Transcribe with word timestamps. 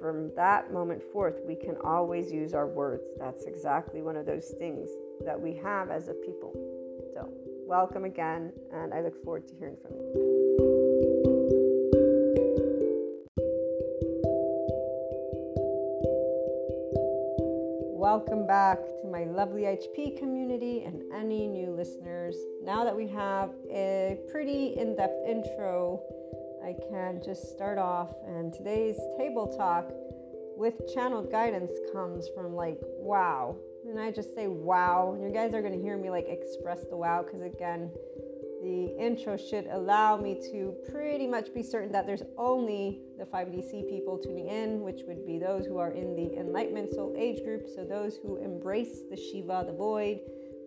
from 0.00 0.30
that 0.36 0.72
moment 0.72 1.02
forth, 1.02 1.40
we 1.46 1.54
can 1.54 1.76
always 1.84 2.32
use 2.32 2.54
our 2.54 2.66
words. 2.66 3.04
That's 3.18 3.44
exactly 3.44 4.02
one 4.02 4.16
of 4.16 4.26
those 4.26 4.54
things 4.58 4.88
that 5.24 5.40
we 5.40 5.54
have 5.56 5.90
as 5.90 6.08
a 6.08 6.14
people. 6.14 6.52
So, 7.14 7.32
welcome 7.66 8.04
again, 8.04 8.52
and 8.72 8.92
I 8.92 9.00
look 9.00 9.22
forward 9.24 9.46
to 9.48 9.54
hearing 9.54 9.76
from 9.82 9.92
you. 9.96 10.34
welcome 18.04 18.46
back 18.46 18.78
to 19.00 19.08
my 19.08 19.24
lovely 19.24 19.62
HP 19.62 20.18
community 20.18 20.84
and 20.84 21.02
any 21.12 21.48
new 21.48 21.70
listeners. 21.70 22.36
Now 22.62 22.84
that 22.84 22.94
we 22.94 23.08
have 23.08 23.50
a 23.72 24.18
pretty 24.30 24.78
in 24.78 24.94
depth 24.94 25.26
intro, 25.26 26.02
I 26.64 26.74
can 26.90 27.20
just 27.22 27.52
start 27.52 27.76
off. 27.76 28.14
And 28.26 28.50
today's 28.50 28.98
table 29.18 29.46
talk 29.46 29.90
with 30.56 30.74
channeled 30.94 31.30
guidance 31.30 31.70
comes 31.92 32.28
from 32.34 32.54
like, 32.54 32.78
wow. 32.82 33.56
And 33.86 34.00
I 34.00 34.10
just 34.10 34.34
say 34.34 34.48
wow. 34.48 35.12
And 35.14 35.22
you 35.22 35.30
guys 35.30 35.52
are 35.52 35.60
going 35.60 35.74
to 35.74 35.82
hear 35.82 35.98
me 35.98 36.08
like 36.08 36.26
express 36.26 36.84
the 36.88 36.96
wow 36.96 37.22
because, 37.22 37.42
again, 37.42 37.90
the 38.62 38.96
intro 38.98 39.36
should 39.36 39.66
allow 39.66 40.16
me 40.16 40.40
to 40.52 40.74
pretty 40.90 41.26
much 41.26 41.52
be 41.52 41.62
certain 41.62 41.92
that 41.92 42.06
there's 42.06 42.22
only 42.38 43.02
the 43.18 43.26
5DC 43.26 43.86
people 43.90 44.16
tuning 44.16 44.48
in, 44.48 44.80
which 44.80 45.02
would 45.06 45.26
be 45.26 45.38
those 45.38 45.66
who 45.66 45.76
are 45.76 45.90
in 45.90 46.16
the 46.16 46.34
Enlightenment 46.38 46.94
Soul 46.94 47.14
Age 47.14 47.44
group. 47.44 47.66
So, 47.76 47.84
those 47.84 48.16
who 48.16 48.42
embrace 48.42 49.02
the 49.10 49.18
Shiva, 49.18 49.64
the 49.66 49.74
void, 49.74 50.20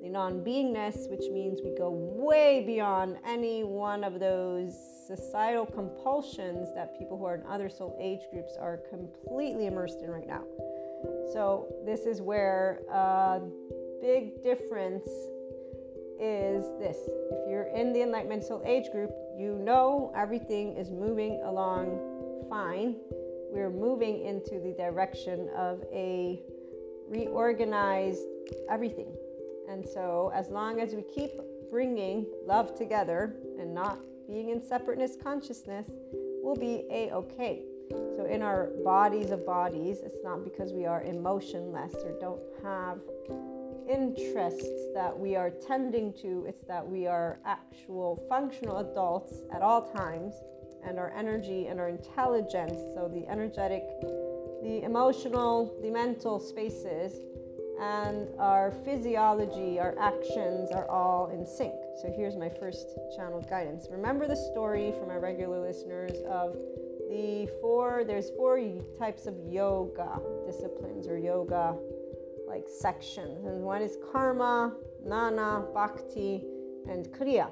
the 0.04 0.10
non 0.10 0.42
beingness, 0.42 1.10
which 1.10 1.28
means 1.32 1.60
we 1.64 1.74
go 1.76 1.90
way 1.90 2.64
beyond 2.68 3.18
any 3.26 3.64
one 3.64 4.04
of 4.04 4.20
those 4.20 4.76
societal 5.08 5.66
compulsions 5.66 6.74
that 6.76 6.98
people 6.98 7.18
who 7.18 7.26
are 7.26 7.36
in 7.36 7.44
other 7.48 7.70
soul 7.70 7.98
age 8.00 8.22
groups 8.32 8.58
are 8.60 8.78
completely 8.90 9.68
immersed 9.68 10.02
in 10.02 10.12
right 10.12 10.28
now. 10.28 10.44
So, 11.32 11.68
this 11.86 12.02
is 12.02 12.22
where 12.22 12.82
a 12.92 13.42
big 14.02 14.44
difference 14.44 15.08
is 16.20 16.66
this 16.80 16.98
if 17.32 17.50
you're 17.50 17.70
in 17.76 17.94
the 17.94 18.02
Enlightenment 18.02 18.44
Soul 18.44 18.64
Age 18.66 18.92
group, 18.92 19.12
you 19.38 19.60
know 19.60 20.12
everything 20.16 20.76
is 20.76 20.90
moving 20.90 21.42
along 21.46 22.00
fine. 22.50 22.96
We're 23.52 23.70
moving 23.70 24.26
into 24.26 24.60
the 24.60 24.74
direction 24.78 25.50
of 25.56 25.84
a 25.94 26.42
reorganized 27.08 28.24
everything. 28.70 29.14
And 29.70 29.88
so, 29.88 30.32
as 30.34 30.50
long 30.50 30.82
as 30.82 30.94
we 30.94 31.04
keep 31.04 31.32
bringing 31.70 32.26
love 32.46 32.76
together 32.76 33.36
and 33.60 33.74
not 33.74 34.00
being 34.28 34.50
in 34.50 34.62
separateness 34.62 35.16
consciousness, 35.22 35.88
we'll 36.44 36.56
be 36.56 36.84
a 36.92 37.12
okay. 37.12 37.64
So, 37.90 38.26
in 38.26 38.42
our 38.42 38.72
bodies 38.84 39.32
of 39.32 39.46
bodies, 39.46 40.00
it's 40.04 40.20
not 40.24 40.44
because 40.44 40.74
we 40.74 40.86
are 40.86 41.04
emotionless 41.04 41.96
or 42.04 42.12
don't 42.20 42.42
have 42.62 43.00
interests 43.90 44.92
that 44.94 45.18
we 45.18 45.36
are 45.36 45.50
tending 45.50 46.12
to, 46.14 46.46
it's 46.48 46.64
that 46.66 46.86
we 46.86 47.08
are 47.08 47.40
actual 47.46 48.22
functional 48.28 48.78
adults 48.80 49.34
at 49.54 49.62
all 49.62 49.90
times, 49.94 50.36
and 50.84 51.00
our 51.00 51.12
energy 51.16 51.68
and 51.68 51.80
our 51.80 51.90
intelligence, 51.90 52.78
so 52.94 53.10
the 53.14 53.26
energetic, 53.28 53.84
the 54.62 54.82
emotional, 54.84 55.74
the 55.82 55.90
mental 55.90 56.40
spaces, 56.40 57.14
and 57.80 58.28
our 58.40 58.72
physiology, 58.84 59.80
our 59.80 59.98
actions 60.00 60.72
are 60.72 60.90
all 60.90 61.30
in 61.30 61.46
sync. 61.46 61.74
So 62.02 62.12
here's 62.16 62.36
my 62.36 62.50
first 62.50 62.98
channeled 63.16 63.50
guidance. 63.50 63.88
Remember 63.92 64.28
the 64.28 64.36
story 64.36 64.94
from 65.00 65.10
our 65.10 65.20
regular 65.20 65.60
listeners 65.60 66.14
of 66.28 66.54
the 67.10 67.50
four, 67.62 68.04
there's 68.06 68.30
four 68.32 68.60
types 69.00 69.28
of 69.28 69.36
yoga 69.48 70.20
disciplines 70.46 71.08
or 71.08 71.18
yoga 71.18 71.76
like 72.48 72.66
sections. 72.68 73.46
And 73.46 73.62
one 73.62 73.82
is 73.82 73.98
karma, 74.12 74.76
gnana, 75.06 75.74
bhakti, 75.74 76.44
and 76.90 77.08
kriya. 77.08 77.50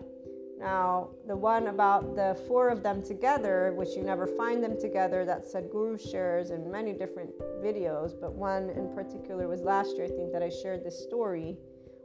Now, 0.57 1.09
the 1.27 1.35
one 1.35 1.67
about 1.67 2.15
the 2.15 2.39
four 2.47 2.69
of 2.69 2.81
them 2.81 3.03
together, 3.03 3.73
which 3.75 3.89
you 3.89 4.03
never 4.03 4.25
find 4.25 4.63
them 4.63 4.79
together, 4.79 5.25
that 5.25 5.43
Sadhguru 5.43 5.99
shares 5.99 6.49
in 6.49 6.71
many 6.71 6.93
different 6.93 7.29
videos, 7.61 8.19
but 8.19 8.33
one 8.33 8.69
in 8.69 8.93
particular 8.95 9.47
was 9.47 9.61
last 9.61 9.97
year, 9.97 10.05
I 10.05 10.09
think, 10.09 10.31
that 10.31 10.41
I 10.41 10.49
shared 10.49 10.83
this 10.83 10.97
story, 10.97 11.57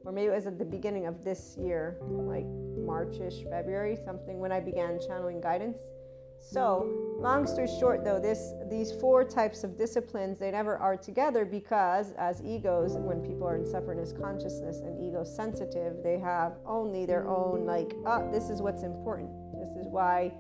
or 0.04 0.11
maybe 0.11 0.33
it 0.33 0.35
was 0.35 0.47
at 0.47 0.59
the 0.59 0.64
beginning 0.64 1.07
of 1.07 1.23
this 1.25 1.57
year, 1.59 1.99
like 2.02 2.47
Marchish, 2.85 3.45
February, 3.49 3.97
something 4.04 4.41
when 4.41 4.50
I 4.50 4.58
began 4.58 4.99
channeling 5.00 5.41
guidance. 5.41 5.78
So, 6.41 6.89
long 7.19 7.47
story 7.47 7.69
short, 7.79 8.03
though, 8.03 8.19
this 8.19 8.55
these 8.69 8.93
four 8.93 9.25
types 9.25 9.63
of 9.63 9.76
disciplines 9.76 10.39
they 10.39 10.50
never 10.50 10.76
are 10.79 10.97
together 10.97 11.45
because, 11.45 12.13
as 12.13 12.43
egos, 12.43 12.97
when 12.97 13.21
people 13.21 13.47
are 13.47 13.57
in 13.57 13.67
separateness 13.67 14.13
consciousness 14.13 14.81
and 14.81 15.00
ego 15.00 15.23
sensitive, 15.23 16.03
they 16.03 16.19
have 16.19 16.59
only 16.67 17.05
their 17.05 17.29
own 17.29 17.67
like, 17.67 17.95
oh, 18.07 18.29
this 18.33 18.49
is 18.49 18.63
what's 18.63 18.83
important. 18.83 19.31
This 19.61 19.76
is 19.76 19.87
why 19.87 20.33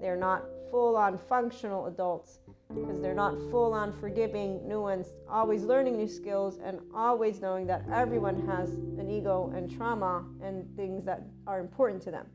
they're 0.00 0.16
not 0.16 0.44
full 0.70 0.96
on 0.96 1.18
functional 1.18 1.86
adults 1.86 2.38
because 2.68 3.00
they're 3.00 3.14
not 3.14 3.34
full 3.50 3.72
on 3.72 3.92
forgiving, 3.92 4.60
nuanced, 4.60 5.12
always 5.28 5.64
learning 5.64 5.96
new 5.96 6.08
skills, 6.08 6.58
and 6.62 6.78
always 6.94 7.40
knowing 7.40 7.66
that 7.66 7.82
everyone 7.92 8.46
has 8.46 8.70
an 8.74 9.10
ego 9.10 9.50
and 9.56 9.74
trauma 9.74 10.24
and 10.42 10.64
things 10.76 11.04
that 11.04 11.22
are 11.46 11.60
important 11.60 12.00
to 12.02 12.10
them 12.10 12.26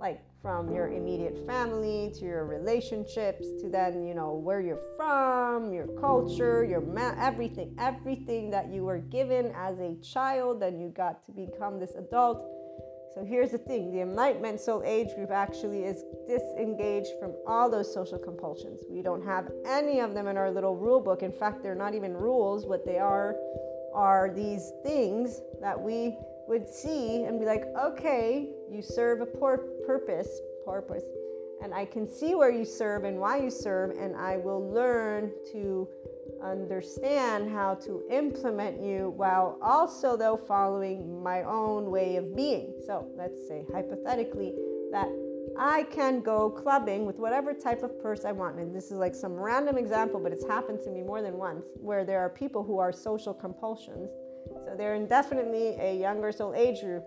like 0.00 0.22
from 0.42 0.72
your 0.72 0.88
immediate 0.88 1.36
family 1.46 2.12
to 2.14 2.24
your 2.24 2.46
relationships 2.46 3.46
to 3.60 3.68
then 3.68 4.06
you 4.06 4.14
know 4.14 4.32
where 4.32 4.60
you're 4.60 4.80
from 4.96 5.72
your 5.72 5.86
culture 6.00 6.64
your 6.64 6.80
ma- 6.80 7.14
everything 7.18 7.74
everything 7.78 8.50
that 8.50 8.68
you 8.72 8.84
were 8.84 8.98
given 8.98 9.52
as 9.54 9.78
a 9.78 9.94
child 9.96 10.60
then 10.60 10.80
you 10.80 10.88
got 10.88 11.24
to 11.26 11.32
become 11.32 11.78
this 11.78 11.94
adult. 11.96 12.44
So 13.14 13.24
here's 13.24 13.50
the 13.50 13.58
thing 13.58 13.92
the 13.92 14.02
enlightenment 14.02 14.60
soul 14.60 14.82
age 14.84 15.08
group 15.16 15.30
actually 15.30 15.82
is 15.84 16.04
disengaged 16.28 17.10
from 17.18 17.34
all 17.46 17.68
those 17.68 17.92
social 17.92 18.18
compulsions. 18.18 18.80
We 18.88 19.02
don't 19.02 19.24
have 19.24 19.50
any 19.66 19.98
of 20.00 20.14
them 20.14 20.28
in 20.28 20.36
our 20.36 20.50
little 20.50 20.76
rule 20.76 21.00
book. 21.00 21.22
In 21.22 21.32
fact 21.32 21.62
they're 21.62 21.74
not 21.74 21.94
even 21.94 22.12
rules. 22.14 22.66
What 22.66 22.86
they 22.86 22.98
are 22.98 23.34
are 23.92 24.30
these 24.32 24.70
things 24.84 25.40
that 25.60 25.80
we 25.80 26.16
would 26.50 26.68
see 26.68 27.22
and 27.22 27.38
be 27.38 27.46
like, 27.46 27.64
okay, 27.80 28.48
you 28.68 28.82
serve 28.82 29.20
a 29.20 29.26
poor 29.26 29.58
purpose, 29.86 30.28
purpose, 30.66 31.04
and 31.62 31.72
I 31.72 31.84
can 31.84 32.08
see 32.08 32.34
where 32.34 32.50
you 32.50 32.64
serve 32.64 33.04
and 33.04 33.20
why 33.20 33.38
you 33.38 33.50
serve, 33.50 33.90
and 33.96 34.16
I 34.16 34.36
will 34.36 34.68
learn 34.68 35.30
to 35.52 35.88
understand 36.42 37.50
how 37.50 37.74
to 37.76 38.02
implement 38.10 38.82
you 38.82 39.14
while 39.16 39.58
also 39.62 40.16
though 40.16 40.36
following 40.36 41.22
my 41.22 41.44
own 41.44 41.88
way 41.88 42.16
of 42.16 42.34
being. 42.34 42.74
So 42.84 43.06
let's 43.16 43.46
say 43.46 43.64
hypothetically 43.72 44.52
that 44.90 45.08
I 45.56 45.84
can 45.84 46.20
go 46.20 46.50
clubbing 46.50 47.06
with 47.06 47.16
whatever 47.16 47.54
type 47.54 47.84
of 47.84 48.00
purse 48.02 48.24
I 48.24 48.32
want. 48.32 48.58
And 48.58 48.74
this 48.74 48.86
is 48.86 48.98
like 48.98 49.14
some 49.14 49.34
random 49.34 49.78
example, 49.78 50.18
but 50.18 50.32
it's 50.32 50.46
happened 50.46 50.80
to 50.84 50.90
me 50.90 51.02
more 51.02 51.22
than 51.22 51.34
once 51.34 51.66
where 51.80 52.04
there 52.04 52.18
are 52.18 52.30
people 52.30 52.64
who 52.64 52.78
are 52.78 52.92
social 52.92 53.34
compulsions 53.34 54.10
so 54.70 54.76
they're 54.76 55.04
definitely 55.04 55.74
a 55.80 55.98
younger 55.98 56.30
soul 56.30 56.54
age 56.54 56.80
group. 56.80 57.04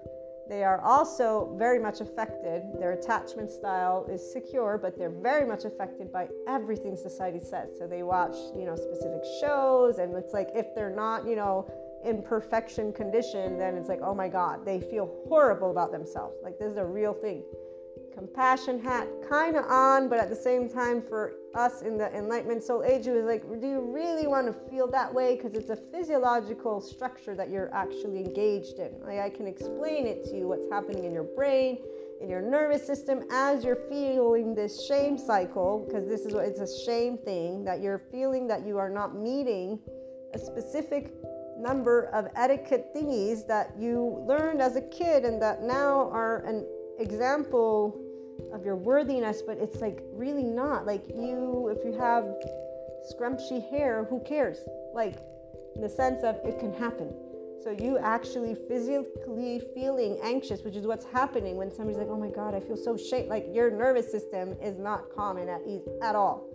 They 0.50 0.66
are 0.66 0.82
also 0.82 1.56
very 1.58 1.80
much 1.80 2.02
affected. 2.02 2.64
Their 2.78 2.92
attachment 2.92 3.50
style 3.50 4.06
is 4.12 4.22
secure, 4.34 4.78
but 4.78 4.98
they're 4.98 5.10
very 5.10 5.48
much 5.48 5.64
affected 5.64 6.12
by 6.12 6.28
everything 6.46 6.98
society 6.98 7.40
says. 7.40 7.70
So 7.80 7.88
they 7.88 8.04
watch, 8.04 8.36
you 8.54 8.66
know, 8.66 8.76
specific 8.76 9.24
shows, 9.40 10.00
and 10.00 10.14
it's 10.14 10.34
like 10.34 10.50
if 10.54 10.76
they're 10.76 10.94
not, 10.94 11.26
you 11.26 11.38
know, 11.38 11.66
in 12.04 12.22
perfection 12.22 12.92
condition, 12.92 13.58
then 13.58 13.78
it's 13.78 13.88
like, 13.88 14.02
oh 14.04 14.14
my 14.14 14.28
God, 14.28 14.66
they 14.66 14.82
feel 14.82 15.10
horrible 15.30 15.72
about 15.72 15.94
themselves. 15.94 16.36
Like 16.44 16.60
this 16.60 16.70
is 16.70 16.78
a 16.78 16.86
real 16.86 17.14
thing 17.14 17.44
compassion 18.14 18.82
hat 18.82 19.08
kind 19.28 19.56
of 19.56 19.66
on, 19.66 20.10
but 20.10 20.20
at 20.20 20.30
the 20.30 20.36
same 20.36 20.70
time, 20.70 21.02
for 21.02 21.34
us 21.56 21.82
in 21.82 21.98
the 21.98 22.16
Enlightenment 22.16 22.64
Soul 22.64 22.84
Age, 22.84 23.08
it 23.08 23.12
was 23.12 23.26
like, 23.26 23.44
do 23.62 23.68
you 23.68 23.82
really 23.82 24.28
want 24.28 24.48
to 24.48 24.54
feel 24.70 24.88
that 24.92 25.14
way? 25.14 25.36
Because 25.36 25.54
it's 25.54 25.70
a 25.70 25.76
physiological 25.76 26.82
structure 26.82 27.36
that 27.36 27.50
you're 27.50 27.74
actually 27.74 28.20
engaged 28.20 28.80
in. 28.80 28.92
Like 29.02 29.20
I 29.20 29.30
can 29.30 29.48
explain 29.48 30.08
it 30.08 30.24
to 30.26 30.38
you 30.38 30.48
what's 30.48 30.70
happening 30.70 31.04
in 31.06 31.14
your 31.14 31.24
brain, 31.36 31.78
in 32.22 32.30
your 32.30 32.42
nervous 32.42 32.86
system 32.86 33.24
as 33.32 33.64
you're 33.64 33.76
feeling 33.76 34.56
this 34.56 34.88
shame 34.88 35.18
cycle, 35.18 35.86
because 35.88 36.08
this 36.08 36.22
is 36.22 36.34
what 36.34 36.46
it's 36.46 36.60
a 36.60 36.86
shame 36.86 37.18
thing 37.18 37.64
that 37.66 37.82
you're 37.82 38.02
feeling 38.12 38.48
that 38.48 38.66
you 38.66 38.78
are 38.78 38.90
not 38.90 39.16
meeting 39.16 39.80
a 40.34 40.40
specific 40.40 41.14
number 41.58 42.06
of 42.14 42.28
etiquette 42.36 42.88
thingies 42.96 43.46
that 43.48 43.74
you 43.78 44.24
learned 44.28 44.62
as 44.62 44.76
a 44.76 44.82
kid 44.82 45.24
and 45.24 45.42
that 45.42 45.62
now 45.62 46.10
are 46.10 46.44
an 46.46 46.66
example 47.00 48.00
of 48.54 48.66
your 48.66 48.76
worthiness, 48.76 49.42
but 49.42 49.58
it's 49.58 49.82
like 49.82 50.04
really 50.14 50.44
not. 50.44 50.86
Like 50.86 51.08
you, 51.10 51.74
if 51.76 51.84
you 51.86 51.98
have 52.00 52.26
scrumpy 53.12 53.70
hair, 53.70 54.06
who 54.10 54.20
cares? 54.22 54.60
Like 54.94 55.16
in 55.76 55.82
the 55.82 55.90
sense 55.90 56.24
of 56.24 56.36
it 56.44 56.60
can 56.60 56.74
happen. 56.74 57.14
So 57.64 57.72
you 57.72 57.98
actually 57.98 58.56
physically 58.56 59.62
feeling 59.74 60.20
anxious, 60.22 60.64
which 60.64 60.76
is 60.76 60.86
what's 60.86 61.06
happening 61.06 61.56
when 61.56 61.72
somebody's 61.72 61.98
like, 61.98 62.10
"Oh 62.10 62.18
my 62.18 62.28
God, 62.28 62.54
I 62.54 62.60
feel 62.60 62.76
so 62.76 62.98
shake." 62.98 63.30
Like 63.30 63.48
your 63.54 63.72
nervous 63.72 64.12
system 64.12 64.58
is 64.62 64.78
not 64.78 65.10
calm 65.16 65.38
and 65.38 65.50
at 65.50 65.62
ease 65.66 65.88
at 66.02 66.14
all. 66.14 66.46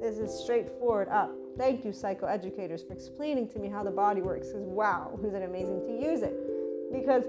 This 0.00 0.16
is 0.16 0.32
straightforward 0.42 1.08
up. 1.08 1.32
Thank 1.58 1.84
you, 1.84 1.90
psychoeducators, 1.90 2.86
for 2.86 2.94
explaining 2.94 3.48
to 3.50 3.58
me 3.58 3.68
how 3.68 3.84
the 3.84 3.90
body 3.90 4.22
works. 4.22 4.48
Because 4.48 4.64
wow, 4.64 5.18
is 5.24 5.34
it 5.34 5.42
amazing 5.42 5.80
to 5.86 5.92
use 5.92 6.22
it? 6.22 6.34
Because 6.90 7.24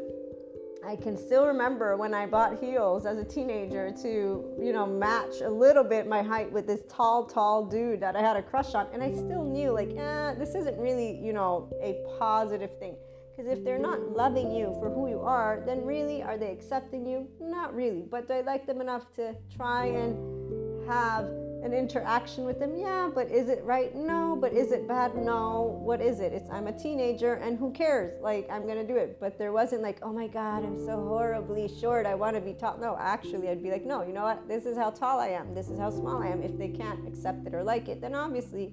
I 0.83 0.95
can 0.95 1.17
still 1.17 1.47
remember 1.47 1.97
when 1.97 2.13
I 2.13 2.25
bought 2.25 2.59
heels 2.59 3.05
as 3.05 3.17
a 3.17 3.23
teenager 3.23 3.91
to, 4.01 4.55
you 4.59 4.73
know, 4.73 4.85
match 4.85 5.41
a 5.41 5.49
little 5.49 5.83
bit 5.83 6.07
my 6.07 6.21
height 6.21 6.51
with 6.51 6.67
this 6.67 6.81
tall, 6.89 7.25
tall 7.25 7.65
dude 7.65 7.99
that 8.01 8.15
I 8.15 8.21
had 8.21 8.37
a 8.37 8.41
crush 8.41 8.75
on. 8.75 8.87
And 8.93 9.01
I 9.01 9.11
still 9.11 9.43
knew, 9.43 9.71
like, 9.71 9.89
eh, 9.95 10.35
this 10.35 10.53
isn't 10.55 10.77
really, 10.77 11.17
you 11.17 11.33
know, 11.33 11.71
a 11.81 12.03
positive 12.19 12.77
thing. 12.79 12.95
Because 13.35 13.51
if 13.51 13.65
they're 13.65 13.79
not 13.79 13.99
loving 14.11 14.51
you 14.51 14.75
for 14.79 14.89
who 14.89 15.09
you 15.09 15.19
are, 15.19 15.61
then 15.65 15.83
really, 15.83 16.23
are 16.23 16.37
they 16.37 16.51
accepting 16.51 17.05
you? 17.05 17.27
Not 17.39 17.75
really. 17.75 18.03
But 18.09 18.27
do 18.27 18.35
I 18.35 18.41
like 18.41 18.65
them 18.65 18.79
enough 18.79 19.11
to 19.15 19.35
try 19.55 19.87
and 19.87 20.87
have 20.87 21.25
an 21.65 21.73
interaction 21.73 22.45
with 22.45 22.59
them. 22.59 22.77
Yeah, 22.77 23.09
but 23.13 23.29
is 23.29 23.49
it 23.49 23.63
right? 23.63 23.93
No, 23.95 24.37
but 24.39 24.53
is 24.53 24.71
it 24.71 24.87
bad? 24.87 25.15
No. 25.15 25.79
What 25.83 25.99
is 25.99 26.19
it? 26.19 26.31
It's 26.31 26.49
I'm 26.49 26.67
a 26.67 26.71
teenager 26.71 27.33
and 27.33 27.57
who 27.57 27.71
cares? 27.71 28.21
Like 28.21 28.47
I'm 28.51 28.67
gonna 28.67 28.87
do 28.87 28.95
it. 28.95 29.19
But 29.19 29.37
there 29.37 29.51
wasn't 29.51 29.81
like, 29.81 29.97
oh 30.03 30.13
my 30.13 30.27
god, 30.27 30.63
I'm 30.63 30.77
so 30.85 30.95
horribly 30.95 31.67
short. 31.67 32.05
I 32.05 32.13
want 32.15 32.35
to 32.35 32.41
be 32.41 32.53
tall. 32.53 32.77
No, 32.77 32.95
actually, 32.99 33.49
I'd 33.49 33.63
be 33.63 33.71
like, 33.71 33.83
no. 33.83 34.03
You 34.03 34.13
know 34.13 34.23
what? 34.23 34.47
This 34.47 34.65
is 34.65 34.77
how 34.77 34.91
tall 34.91 35.19
I 35.19 35.29
am. 35.29 35.55
This 35.55 35.69
is 35.69 35.79
how 35.79 35.89
small 35.89 36.21
I 36.21 36.27
am. 36.27 36.41
If 36.43 36.57
they 36.57 36.69
can't 36.69 37.05
accept 37.07 37.47
it 37.47 37.55
or 37.55 37.63
like 37.63 37.87
it, 37.87 37.99
then 37.99 38.13
obviously 38.13 38.71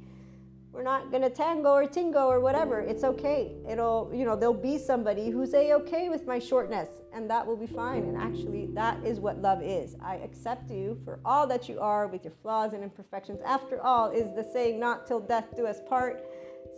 we're 0.72 0.82
not 0.82 1.12
gonna 1.12 1.28
tango 1.28 1.72
or 1.72 1.86
tingo 1.86 2.26
or 2.26 2.40
whatever. 2.40 2.80
It's 2.80 3.04
okay. 3.04 3.54
It'll, 3.68 4.10
you 4.12 4.24
know, 4.24 4.34
there'll 4.34 4.54
be 4.54 4.78
somebody 4.78 5.30
who's 5.30 5.52
a 5.52 5.74
okay 5.74 6.08
with 6.08 6.26
my 6.26 6.38
shortness, 6.38 6.88
and 7.12 7.28
that 7.28 7.46
will 7.46 7.56
be 7.56 7.66
fine. 7.66 8.04
And 8.04 8.16
actually, 8.16 8.66
that 8.72 9.04
is 9.04 9.20
what 9.20 9.38
love 9.38 9.62
is. 9.62 9.96
I 10.02 10.16
accept 10.16 10.70
you 10.70 10.98
for 11.04 11.20
all 11.26 11.46
that 11.46 11.68
you 11.68 11.78
are 11.78 12.06
with 12.06 12.24
your 12.24 12.32
flaws 12.42 12.72
and 12.72 12.82
imperfections. 12.82 13.40
After 13.44 13.82
all, 13.82 14.10
is 14.10 14.34
the 14.34 14.48
saying, 14.50 14.80
not 14.80 15.06
till 15.06 15.20
death 15.20 15.54
do 15.56 15.66
us 15.66 15.80
part. 15.88 16.24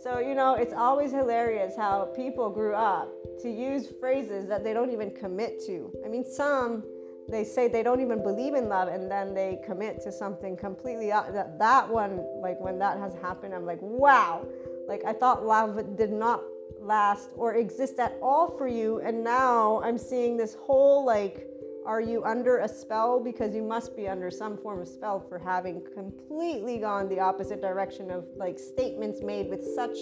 So, 0.03 0.19
you 0.19 0.35
know, 0.35 0.55
it's 0.55 0.73
always 0.73 1.11
hilarious 1.11 1.75
how 1.77 2.11
people 2.15 2.49
grew 2.49 2.75
up 2.75 3.09
to 3.41 3.49
use 3.49 3.87
phrases 3.99 4.45
that 4.49 4.63
they 4.63 4.73
don't 4.73 4.91
even 4.91 5.15
commit 5.15 5.65
to. 5.67 5.91
I 6.05 6.09
mean, 6.09 6.25
some 6.29 6.83
they 7.29 7.43
say 7.43 7.67
they 7.67 7.83
don't 7.83 8.01
even 8.01 8.21
believe 8.21 8.53
in 8.53 8.69
love 8.69 8.87
and 8.87 9.09
then 9.09 9.33
they 9.33 9.59
commit 9.65 10.01
to 10.01 10.11
something 10.11 10.55
completely 10.55 11.09
that 11.09 11.57
that 11.57 11.89
one 11.89 12.23
like 12.41 12.59
when 12.59 12.77
that 12.79 12.97
has 12.99 13.13
happened 13.15 13.53
i'm 13.53 13.65
like 13.65 13.79
wow. 13.81 14.45
Like 14.87 15.03
i 15.03 15.13
thought 15.13 15.43
love 15.43 15.97
did 15.97 16.11
not 16.11 16.41
last 16.79 17.31
or 17.35 17.55
exist 17.55 17.97
at 17.97 18.15
all 18.21 18.55
for 18.55 18.67
you 18.67 18.99
and 18.99 19.23
now 19.23 19.81
i'm 19.81 19.97
seeing 19.97 20.37
this 20.37 20.53
whole 20.53 21.03
like 21.03 21.47
are 21.85 22.01
you 22.01 22.23
under 22.23 22.57
a 22.59 22.67
spell? 22.67 23.19
Because 23.19 23.53
you 23.53 23.61
must 23.61 23.95
be 23.95 24.07
under 24.07 24.31
some 24.31 24.57
form 24.57 24.81
of 24.81 24.87
spell 24.87 25.19
for 25.19 25.37
having 25.37 25.83
completely 25.93 26.79
gone 26.79 27.07
the 27.07 27.19
opposite 27.19 27.61
direction 27.61 28.09
of 28.09 28.25
like 28.35 28.57
statements 28.57 29.21
made 29.21 29.49
with 29.49 29.63
such 29.75 29.95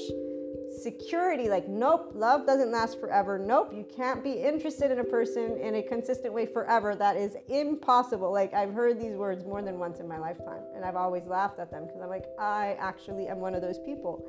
security 0.82 1.50
like 1.50 1.68
nope 1.68 2.12
love 2.14 2.46
doesn't 2.46 2.72
last 2.72 3.00
forever. 3.00 3.38
Nope 3.38 3.72
you 3.74 3.86
can't 3.96 4.24
be 4.24 4.34
interested 4.34 4.92
in 4.92 5.00
a 5.00 5.04
person 5.04 5.58
in 5.58 5.76
a 5.76 5.84
consistent 5.84 6.34
way 6.34 6.46
forever. 6.46 6.96
That 6.96 7.18
is 7.18 7.36
impossible. 7.48 8.32
Like 8.32 8.54
i've 8.54 8.74
heard 8.74 9.00
these 9.00 9.16
words 9.16 9.46
more 9.46 9.62
than 9.62 9.80
once 9.80 10.00
in 10.00 10.08
my 10.08 10.18
lifetime 10.18 10.64
and 10.76 10.84
i've 10.84 10.96
always 10.96 11.24
laughed 11.26 11.60
at 11.60 11.70
them 11.72 11.86
because 11.86 12.02
i'm 12.02 12.10
like 12.10 12.26
i 12.40 12.76
actually 12.80 13.28
am 13.28 13.40
one 13.40 13.56
of 13.56 13.62
those 13.62 13.80
people 13.80 14.26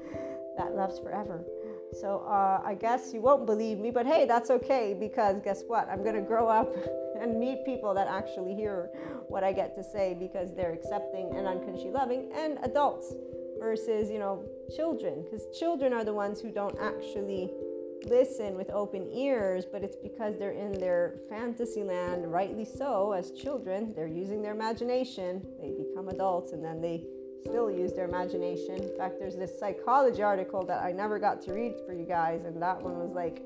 that 0.57 0.75
loves 0.75 0.99
forever. 1.01 1.45
So 2.01 2.25
uh, 2.29 2.61
i 2.65 2.75
guess 2.75 3.13
you 3.13 3.21
won't 3.21 3.47
believe 3.47 3.79
me 3.79 3.91
but 3.91 4.07
hey 4.07 4.27
that's 4.27 4.51
okay 4.51 4.95
because 4.99 5.41
guess 5.43 5.63
what? 5.67 5.89
I'm 5.89 6.03
going 6.03 6.17
to 6.17 6.23
grow 6.23 6.49
up 6.49 6.75
and 7.21 7.39
meet 7.39 7.65
people 7.65 7.95
that 7.95 8.09
actually 8.09 8.55
hear 8.55 8.91
what 9.29 9.45
i 9.45 9.53
get 9.53 9.75
to 9.77 9.83
say 9.83 10.15
because 10.19 10.55
they're 10.55 10.73
accepting 10.73 11.31
and 11.37 11.47
unconditionally 11.47 11.93
loving 11.93 12.31
and 12.35 12.59
adults 12.63 13.15
versus, 13.65 14.11
you 14.11 14.19
know, 14.19 14.45
children, 14.77 15.25
because 15.25 15.47
children 15.59 15.95
are 15.95 16.05
the 16.05 16.13
ones 16.13 16.39
who 16.39 16.51
don't 16.51 16.77
actually 16.79 17.51
listen 18.05 18.55
with 18.57 18.69
open 18.69 19.11
ears, 19.11 19.65
but 19.65 19.83
it's 19.83 19.97
because 19.97 20.39
they're 20.39 20.59
in 20.67 20.73
their 20.79 21.15
fantasy 21.31 21.83
land, 21.83 22.31
rightly 22.31 22.67
so, 22.67 23.13
as 23.13 23.31
children. 23.31 23.95
They're 23.97 24.07
using 24.07 24.43
their 24.43 24.53
imagination. 24.53 25.43
They 25.63 25.71
become 25.71 26.11
adults 26.11 26.53
and 26.53 26.63
then 26.63 26.83
they 26.83 27.05
still 27.47 27.71
use 27.71 27.95
their 27.95 28.05
imagination. 28.05 28.75
In 28.75 28.97
fact, 28.99 29.15
there's 29.19 29.37
this 29.37 29.59
psychology 29.59 30.23
article 30.23 30.63
that 30.67 30.83
I 30.83 30.93
never 30.93 31.19
got 31.19 31.41
to 31.43 31.55
read 31.55 31.73
for 31.87 31.95
you 31.95 32.05
guys, 32.05 32.45
and 32.45 32.61
that 32.61 32.83
one 32.83 32.99
was 32.99 33.13
like, 33.13 33.43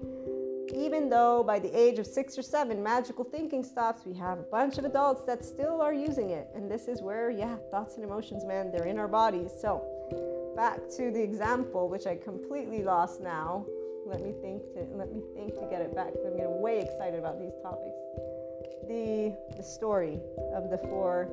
even 0.74 1.09
though 1.09 1.44
by 1.44 1.61
the 1.61 1.72
age 1.78 2.00
of 2.00 2.07
six 2.07 2.37
or 2.37 2.42
seven, 2.42 2.83
magical 2.83 3.24
thinking 3.24 3.62
stops, 3.62 4.04
we 4.04 4.14
have 4.14 4.38
a 4.38 4.48
bunch 4.50 4.78
of 4.78 4.85
adults 4.85 5.24
that 5.26 5.44
still 5.44 5.81
are 5.81 5.94
using 5.94 6.31
it. 6.31 6.48
And 6.54 6.70
this 6.70 6.88
is 6.88 7.02
where, 7.02 7.31
yeah, 7.31 7.57
thoughts 7.70 7.94
and 7.94 8.04
emotions, 8.04 8.44
man, 8.44 8.70
they're 8.72 8.87
in 8.87 8.98
our 8.98 9.09
bodies. 9.09 9.50
So, 9.61 9.83
back 10.58 10.88
to 10.88 11.12
the 11.12 11.22
example, 11.22 11.88
which 11.88 12.04
I 12.04 12.16
completely 12.16 12.82
lost 12.82 13.20
now. 13.20 13.64
Let 14.04 14.20
me 14.20 14.32
think 14.42 14.60
to 14.74 14.80
let 14.96 15.12
me 15.14 15.22
think 15.36 15.54
to 15.54 15.68
get 15.70 15.82
it 15.82 15.94
back. 15.94 16.08
I'm 16.26 16.36
getting 16.36 16.60
way 16.60 16.80
excited 16.80 17.16
about 17.16 17.38
these 17.38 17.52
topics. 17.62 18.00
The 18.88 19.38
the 19.56 19.62
story 19.62 20.18
of 20.56 20.68
the 20.68 20.78
four 20.90 21.30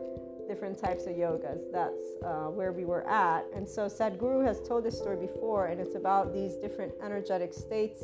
different 0.48 0.78
types 0.78 1.08
of 1.08 1.16
yogas. 1.16 1.60
That's 1.74 2.04
uh, 2.24 2.52
where 2.52 2.72
we 2.72 2.86
were 2.86 3.04
at. 3.10 3.46
And 3.56 3.68
so 3.68 3.88
Sadhguru 3.88 4.46
has 4.46 4.62
told 4.62 4.84
this 4.84 4.96
story 4.96 5.18
before, 5.18 5.68
and 5.70 5.82
it's 5.82 5.96
about 5.96 6.32
these 6.32 6.56
different 6.58 6.94
energetic 7.04 7.52
states 7.52 8.04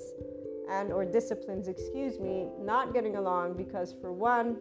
and 0.72 0.92
or 0.92 1.06
disciplines, 1.06 1.68
excuse 1.68 2.20
me, 2.20 2.48
not 2.60 2.96
getting 2.96 3.18
along 3.18 3.58
because 3.58 3.94
for 4.02 4.12
one, 4.12 4.58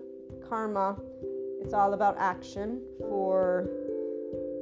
karma, 0.47 1.01
it's 1.63 1.73
all 1.73 1.95
about 1.95 2.17
action. 2.19 2.83
For 2.99 3.67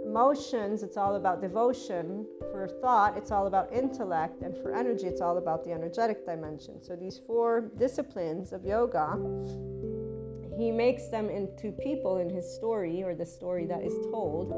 emotions, 0.09 0.83
it's 0.83 0.97
all 0.97 1.17
about 1.17 1.43
devotion. 1.43 2.27
For 2.51 2.67
thought, 2.67 3.19
it's 3.19 3.31
all 3.31 3.47
about 3.47 3.71
intellect. 3.73 4.41
And 4.43 4.57
for 4.57 4.75
energy, 4.75 5.07
it's 5.07 5.21
all 5.21 5.37
about 5.37 5.65
the 5.65 5.73
energetic 5.73 6.25
dimension. 6.25 6.83
So 6.83 6.97
these 6.97 7.21
four 7.27 7.71
disciplines 7.77 8.53
of 8.53 8.65
yoga, 8.65 9.19
he 10.57 10.71
makes 10.71 11.09
them 11.09 11.29
into 11.29 11.73
people 11.73 12.17
in 12.19 12.31
his 12.31 12.47
story 12.55 13.03
or 13.03 13.15
the 13.15 13.27
story 13.27 13.67
that 13.67 13.83
is 13.83 13.93
told. 14.11 14.49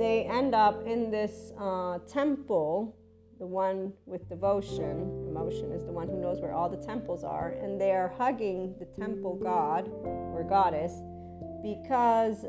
They 0.00 0.24
end 0.24 0.54
up 0.54 0.84
in 0.86 1.10
this 1.10 1.52
uh, 1.58 1.98
temple 2.08 2.96
the 3.38 3.46
one 3.46 3.90
with 4.04 4.28
devotion, 4.28 5.24
emotion, 5.26 5.72
is 5.72 5.86
the 5.86 5.92
one 5.92 6.08
who 6.08 6.20
knows 6.20 6.40
where 6.40 6.52
all 6.52 6.68
the 6.68 6.76
temples 6.76 7.24
are, 7.24 7.54
and 7.62 7.80
they 7.80 7.92
are 7.92 8.12
hugging 8.18 8.74
the 8.78 8.84
temple 9.00 9.34
god 9.42 9.88
or 10.04 10.44
goddess 10.46 10.92
because 11.62 12.44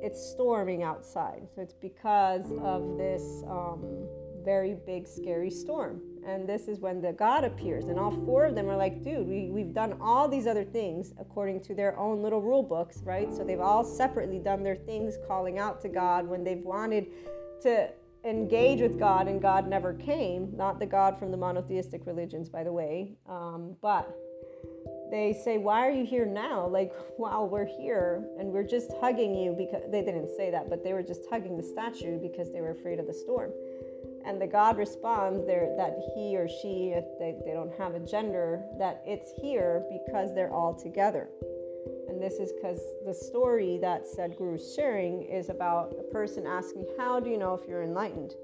it's 0.00 0.20
storming 0.30 0.82
outside. 0.82 1.42
So 1.54 1.62
it's 1.62 1.74
because 1.74 2.52
of 2.62 2.98
this 2.98 3.42
um, 3.48 4.06
very 4.44 4.76
big, 4.86 5.06
scary 5.08 5.50
storm. 5.50 6.00
And 6.26 6.48
this 6.48 6.68
is 6.68 6.80
when 6.80 7.00
the 7.00 7.12
God 7.12 7.44
appears. 7.44 7.86
And 7.86 7.98
all 7.98 8.12
four 8.24 8.44
of 8.44 8.54
them 8.54 8.68
are 8.68 8.76
like, 8.76 9.02
dude, 9.02 9.26
we, 9.26 9.50
we've 9.50 9.74
done 9.74 9.96
all 10.00 10.28
these 10.28 10.46
other 10.46 10.64
things 10.64 11.12
according 11.18 11.62
to 11.64 11.74
their 11.74 11.98
own 11.98 12.22
little 12.22 12.40
rule 12.40 12.62
books, 12.62 13.02
right? 13.04 13.32
So 13.34 13.44
they've 13.44 13.60
all 13.60 13.84
separately 13.84 14.38
done 14.38 14.62
their 14.62 14.76
things, 14.76 15.16
calling 15.26 15.58
out 15.58 15.80
to 15.82 15.88
God 15.88 16.26
when 16.26 16.44
they've 16.44 16.62
wanted 16.62 17.06
to 17.62 17.90
engage 18.24 18.80
with 18.80 18.98
God, 18.98 19.28
and 19.28 19.40
God 19.40 19.68
never 19.68 19.92
came. 19.92 20.56
Not 20.56 20.78
the 20.78 20.86
God 20.86 21.18
from 21.18 21.30
the 21.30 21.36
monotheistic 21.36 22.06
religions, 22.06 22.48
by 22.48 22.64
the 22.64 22.72
way, 22.72 23.16
um, 23.28 23.76
but 23.82 24.16
they 25.10 25.38
say, 25.44 25.58
Why 25.58 25.86
are 25.86 25.90
you 25.90 26.04
here 26.04 26.26
now? 26.26 26.66
Like, 26.66 26.92
while 27.16 27.48
we're 27.48 27.66
here 27.66 28.24
and 28.38 28.52
we're 28.52 28.66
just 28.66 28.90
hugging 29.00 29.34
you 29.34 29.52
because 29.52 29.82
they 29.90 30.02
didn't 30.02 30.28
say 30.36 30.50
that, 30.50 30.68
but 30.68 30.82
they 30.82 30.92
were 30.92 31.02
just 31.02 31.22
hugging 31.30 31.56
the 31.56 31.62
statue 31.62 32.18
because 32.18 32.50
they 32.52 32.60
were 32.60 32.70
afraid 32.70 32.98
of 32.98 33.06
the 33.06 33.14
storm. 33.14 33.50
And 34.26 34.40
the 34.40 34.46
God 34.46 34.78
responds 34.78 35.44
there 35.46 35.74
that 35.76 35.96
he 36.14 36.36
or 36.36 36.48
she, 36.48 36.94
they, 37.18 37.34
they 37.44 37.52
don't 37.52 37.74
have 37.76 37.94
a 37.94 38.00
gender, 38.00 38.62
that 38.78 39.02
it's 39.06 39.30
here 39.40 39.84
because 39.92 40.34
they're 40.34 40.52
all 40.52 40.74
together. 40.74 41.28
And 42.08 42.22
this 42.22 42.34
is 42.34 42.52
because 42.52 42.80
the 43.04 43.12
story 43.12 43.78
that 43.82 44.04
Sadhguru 44.06 44.56
is 44.56 44.74
sharing 44.74 45.22
is 45.24 45.50
about 45.50 45.94
a 45.98 46.02
person 46.12 46.46
asking, 46.46 46.86
How 46.98 47.20
do 47.20 47.28
you 47.28 47.36
know 47.36 47.54
if 47.54 47.68
you're 47.68 47.82
enlightened? 47.82 48.34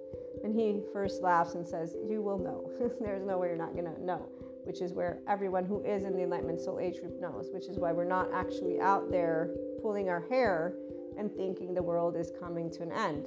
And 0.44 0.55
he 0.55 0.81
first 0.92 1.23
laughs 1.23 1.55
and 1.55 1.66
says, 1.66 1.94
You 2.07 2.20
will 2.20 2.38
know. 2.38 2.70
There's 3.01 3.25
no 3.25 3.38
way 3.38 3.49
you're 3.49 3.57
not 3.57 3.75
going 3.75 3.92
to 3.92 4.05
know, 4.05 4.29
which 4.64 4.81
is 4.81 4.92
where 4.92 5.18
everyone 5.29 5.64
who 5.64 5.83
is 5.85 6.05
in 6.05 6.14
the 6.14 6.23
Enlightenment 6.23 6.61
Soul 6.61 6.79
Age 6.79 7.01
group 7.01 7.20
knows, 7.20 7.49
which 7.53 7.68
is 7.68 7.79
why 7.79 7.92
we're 7.92 8.05
not 8.05 8.29
actually 8.33 8.81
out 8.81 9.11
there 9.11 9.51
pulling 9.83 10.09
our 10.09 10.25
hair 10.29 10.75
and 11.18 11.31
thinking 11.33 11.75
the 11.75 11.83
world 11.83 12.16
is 12.16 12.33
coming 12.40 12.70
to 12.73 12.83
an 12.83 12.92
end. 12.92 13.27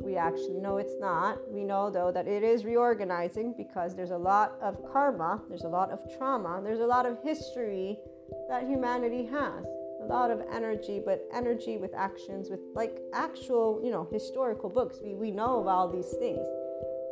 We 0.00 0.16
actually 0.16 0.58
know 0.58 0.78
it's 0.78 0.98
not. 0.98 1.38
We 1.50 1.64
know, 1.64 1.90
though, 1.90 2.10
that 2.12 2.26
it 2.26 2.42
is 2.42 2.64
reorganizing 2.64 3.54
because 3.56 3.94
there's 3.94 4.10
a 4.10 4.18
lot 4.18 4.54
of 4.62 4.78
karma, 4.92 5.42
there's 5.48 5.64
a 5.64 5.68
lot 5.68 5.90
of 5.90 6.00
trauma, 6.16 6.60
there's 6.62 6.80
a 6.80 6.86
lot 6.86 7.06
of 7.06 7.18
history 7.22 7.98
that 8.48 8.64
humanity 8.66 9.26
has 9.26 9.64
a 10.00 10.06
lot 10.06 10.30
of 10.30 10.40
energy, 10.52 11.00
but 11.04 11.26
energy 11.32 11.76
with 11.76 11.92
actions, 11.94 12.48
with 12.50 12.60
like 12.74 12.98
actual, 13.12 13.80
you 13.84 13.90
know, 13.90 14.08
historical 14.10 14.70
books. 14.70 14.98
We, 15.02 15.14
we 15.14 15.30
know 15.30 15.60
of 15.60 15.66
all 15.66 15.90
these 15.90 16.10
things. 16.18 16.46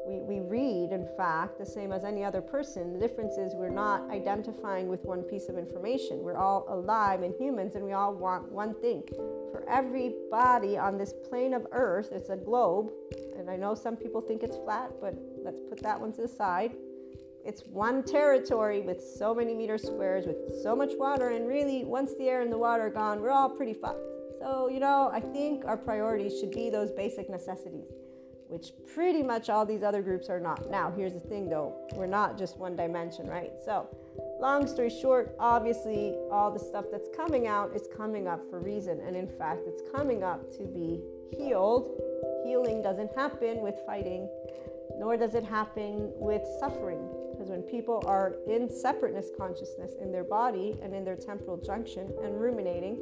We, 0.09 0.21
we 0.21 0.41
read, 0.41 0.93
in 0.93 1.07
fact, 1.19 1.59
the 1.59 1.67
same 1.67 1.93
as 1.93 2.03
any 2.03 2.25
other 2.25 2.41
person. 2.41 2.95
The 2.95 2.99
difference 2.99 3.37
is 3.37 3.55
we're 3.55 3.69
not 3.69 4.09
identifying 4.11 4.89
with 4.89 5.05
one 5.05 5.23
piece 5.23 5.51
of 5.51 5.59
information. 5.59 6.21
We're 6.23 6.39
all 6.39 6.65
alive 6.71 7.21
and 7.23 7.35
humans, 7.39 7.75
and 7.75 7.85
we 7.85 7.93
all 7.93 8.15
want 8.15 8.51
one 8.51 8.73
thing. 8.81 9.03
For 9.53 9.69
every 9.69 10.15
body 10.31 10.79
on 10.79 10.97
this 10.97 11.13
plane 11.29 11.53
of 11.53 11.67
Earth, 11.73 12.09
it's 12.11 12.31
a 12.31 12.37
globe. 12.37 12.91
And 13.37 13.51
I 13.51 13.57
know 13.57 13.75
some 13.75 13.97
people 13.97 14.23
think 14.23 14.43
it's 14.43 14.57
flat, 14.57 14.93
but 14.99 15.15
let's 15.45 15.61
put 15.69 15.83
that 15.83 16.01
one 16.01 16.13
to 16.15 16.23
the 16.23 16.29
side. 16.29 16.73
it's 17.45 17.63
one 17.67 18.03
territory 18.03 18.81
with 18.81 19.01
so 19.01 19.35
many 19.35 19.55
meter 19.55 19.79
squares 19.79 20.27
with 20.27 20.37
so 20.63 20.75
much 20.75 20.93
water 20.97 21.29
and 21.31 21.47
really 21.47 21.85
once 21.85 22.15
the 22.19 22.29
air 22.29 22.43
and 22.43 22.53
the 22.53 22.59
water 22.59 22.87
are 22.87 22.91
gone 22.91 23.21
we're 23.23 23.31
all 23.31 23.49
pretty 23.49 23.73
fucked 23.73 24.03
so 24.41 24.69
you 24.69 24.81
know 24.81 25.09
i 25.13 25.21
think 25.21 25.65
our 25.65 25.77
priorities 25.77 26.39
should 26.39 26.51
be 26.51 26.69
those 26.69 26.91
basic 26.91 27.31
necessities 27.31 27.91
which 28.49 28.73
pretty 28.95 29.23
much 29.23 29.49
all 29.49 29.65
these 29.65 29.83
other 29.83 30.03
groups 30.03 30.29
are 30.29 30.41
not. 30.41 30.71
Now 30.71 30.93
here's 30.95 31.15
the 31.15 31.21
thing 31.21 31.49
though. 31.49 31.75
We're 31.95 32.07
not 32.07 32.37
just 32.39 32.59
one 32.59 32.77
dimension 32.77 33.27
right? 33.27 33.53
So 33.65 33.87
long 34.41 34.67
story 34.67 34.91
short 34.91 35.35
obviously 35.39 36.17
all 36.31 36.51
the 36.51 36.59
stuff 36.59 36.87
that's 36.91 37.09
coming 37.15 37.47
out 37.47 37.75
is 37.75 37.89
coming 37.97 38.27
up 38.27 38.41
for 38.51 38.61
reason. 38.61 39.01
And 39.07 39.17
in 39.17 39.29
fact 39.29 39.63
it's 39.67 39.83
coming 39.95 40.23
up 40.23 40.51
to 40.57 40.65
be 40.65 41.01
healed. 41.37 42.01
Healing 42.45 42.83
doesn't 42.83 43.15
happen 43.17 43.61
with 43.61 43.77
fighting 43.87 44.29
nor 44.99 45.17
does 45.17 45.35
it 45.35 45.45
happen 45.45 46.11
with 46.17 46.43
suffering. 46.59 47.09
Because 47.31 47.51
when 47.51 47.63
people 47.63 48.03
are 48.07 48.37
in 48.49 48.69
separateness 48.69 49.31
consciousness 49.39 49.93
in 50.01 50.11
their 50.11 50.25
body 50.25 50.77
and 50.83 50.93
in 50.93 51.05
their 51.05 51.17
temporal 51.17 51.57
junction 51.57 52.13
and 52.23 52.41
ruminating, 52.41 52.99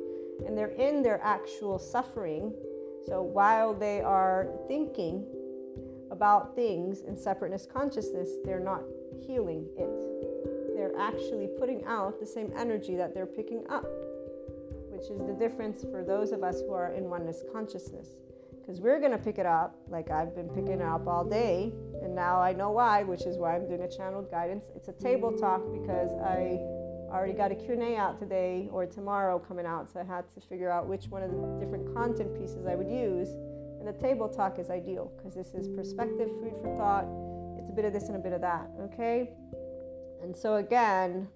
and 0.47 0.57
they're 0.57 0.69
in 0.69 1.03
their 1.03 1.21
actual 1.23 1.79
suffering, 1.79 2.53
so 3.07 3.23
while 3.23 3.73
they 3.73 4.03
are 4.03 4.49
thinking 4.69 5.27
about 6.11 6.55
things 6.55 7.03
in 7.03 7.17
separateness 7.17 7.67
consciousness, 7.67 8.29
they're 8.45 8.61
not 8.61 8.83
healing 9.27 9.67
it. 9.77 10.77
They're 10.77 10.97
actually 10.99 11.49
putting 11.59 11.85
out 11.85 12.21
the 12.21 12.27
same 12.27 12.53
energy 12.57 12.97
that 12.97 13.15
they're 13.15 13.27
picking 13.27 13.65
up, 13.69 13.87
which 14.91 15.11
is 15.11 15.19
the 15.27 15.37
difference 15.39 15.83
for 15.83 16.05
those 16.05 16.33
of 16.33 16.43
us 16.43 16.61
who 16.61 16.73
are 16.73 16.93
in 16.93 17.09
oneness 17.09 17.43
consciousness 17.53 18.09
because 18.67 18.81
we're 18.81 18.99
going 18.99 19.13
to 19.13 19.19
pick 19.19 19.39
it 19.39 19.47
up 19.47 19.77
like 19.89 20.11
I've 20.11 20.35
been 20.35 20.49
picking 20.49 20.81
it 20.81 20.83
up 20.83 21.07
all 21.07 21.25
day. 21.25 21.73
And 22.03 22.15
now 22.15 22.41
I 22.41 22.53
know 22.53 22.73
why, 22.73 23.05
which 23.05 23.23
is 23.23 23.37
why 23.37 23.55
I'm 23.55 23.69
doing 23.69 23.83
a 23.83 23.89
channeled 23.89 24.29
guidance. 24.29 24.65
It's 24.75 24.89
a 24.89 24.93
table 24.93 25.31
talk 25.31 25.63
because 25.73 26.11
I 26.15 26.59
already 27.15 27.33
got 27.33 27.53
a 27.53 27.55
Q&A 27.55 27.97
out 27.97 28.19
today 28.19 28.69
or 28.73 28.85
tomorrow 28.85 29.39
coming 29.39 29.67
out. 29.67 29.89
So 29.89 30.01
I 30.01 30.05
had 30.05 30.25
to 30.35 30.41
figure 30.41 30.69
out 30.69 30.89
which 30.89 31.07
one 31.07 31.23
of 31.23 31.31
the 31.31 31.65
different 31.65 31.95
content 31.95 32.37
pieces 32.37 32.67
I 32.67 32.75
would 32.75 32.91
use. 32.91 33.29
And 33.87 33.95
the 33.95 34.01
table 34.01 34.29
talk 34.29 34.59
is 34.59 34.69
ideal 34.69 35.13
because 35.17 35.35
this 35.35 35.55
is 35.55 35.69
perspective, 35.69 36.29
food 36.41 36.55
for 36.61 36.75
thought. 36.77 37.07
It's 37.59 37.71
a 37.71 37.73
bit 37.73 37.85
of 37.85 37.93
this 37.93 38.09
and 38.09 38.17
a 38.17 38.19
bit 38.19 38.33
of 38.33 38.41
that, 38.41 38.69
okay? 38.81 39.31
And 40.23 40.35
so 40.35 40.57
again, 40.57 41.29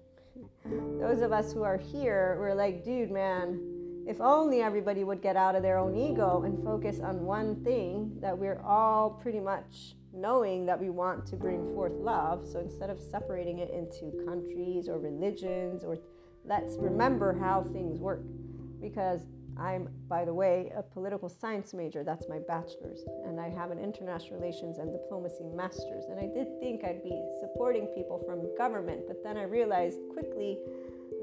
those 0.99 1.21
of 1.21 1.31
us 1.31 1.53
who 1.53 1.63
are 1.63 1.77
here, 1.77 2.35
we're 2.39 2.53
like, 2.53 2.83
dude, 2.83 3.09
man, 3.09 4.03
if 4.05 4.19
only 4.19 4.61
everybody 4.61 5.05
would 5.05 5.21
get 5.21 5.37
out 5.37 5.55
of 5.55 5.63
their 5.63 5.77
own 5.77 5.95
ego 5.95 6.43
and 6.43 6.61
focus 6.61 6.99
on 6.99 7.21
one 7.21 7.63
thing 7.63 8.17
that 8.19 8.37
we're 8.37 8.61
all 8.61 9.11
pretty 9.11 9.39
much 9.39 9.95
knowing 10.13 10.65
that 10.65 10.79
we 10.79 10.89
want 10.89 11.25
to 11.27 11.37
bring 11.37 11.73
forth 11.73 11.93
love. 11.93 12.45
So 12.45 12.59
instead 12.59 12.89
of 12.89 12.99
separating 12.99 13.59
it 13.59 13.69
into 13.71 14.25
countries 14.25 14.89
or 14.89 14.99
religions, 14.99 15.85
or 15.85 15.99
let's 16.43 16.75
remember 16.77 17.37
how 17.39 17.63
things 17.63 17.99
work. 17.99 18.23
Because 18.81 19.21
I'm, 19.61 19.87
by 20.07 20.25
the 20.25 20.33
way, 20.33 20.71
a 20.75 20.81
political 20.81 21.29
science 21.29 21.73
major. 21.73 22.03
That's 22.03 22.27
my 22.27 22.39
bachelor's. 22.39 23.01
And 23.25 23.39
I 23.39 23.49
have 23.49 23.69
an 23.69 23.77
international 23.77 24.39
relations 24.39 24.79
and 24.79 24.91
diplomacy 24.91 25.45
master's. 25.53 26.05
And 26.09 26.19
I 26.19 26.27
did 26.33 26.47
think 26.59 26.83
I'd 26.83 27.03
be 27.03 27.21
supporting 27.39 27.85
people 27.95 28.23
from 28.25 28.55
government, 28.57 29.01
but 29.07 29.23
then 29.23 29.37
I 29.37 29.43
realized 29.43 29.99
quickly 30.13 30.57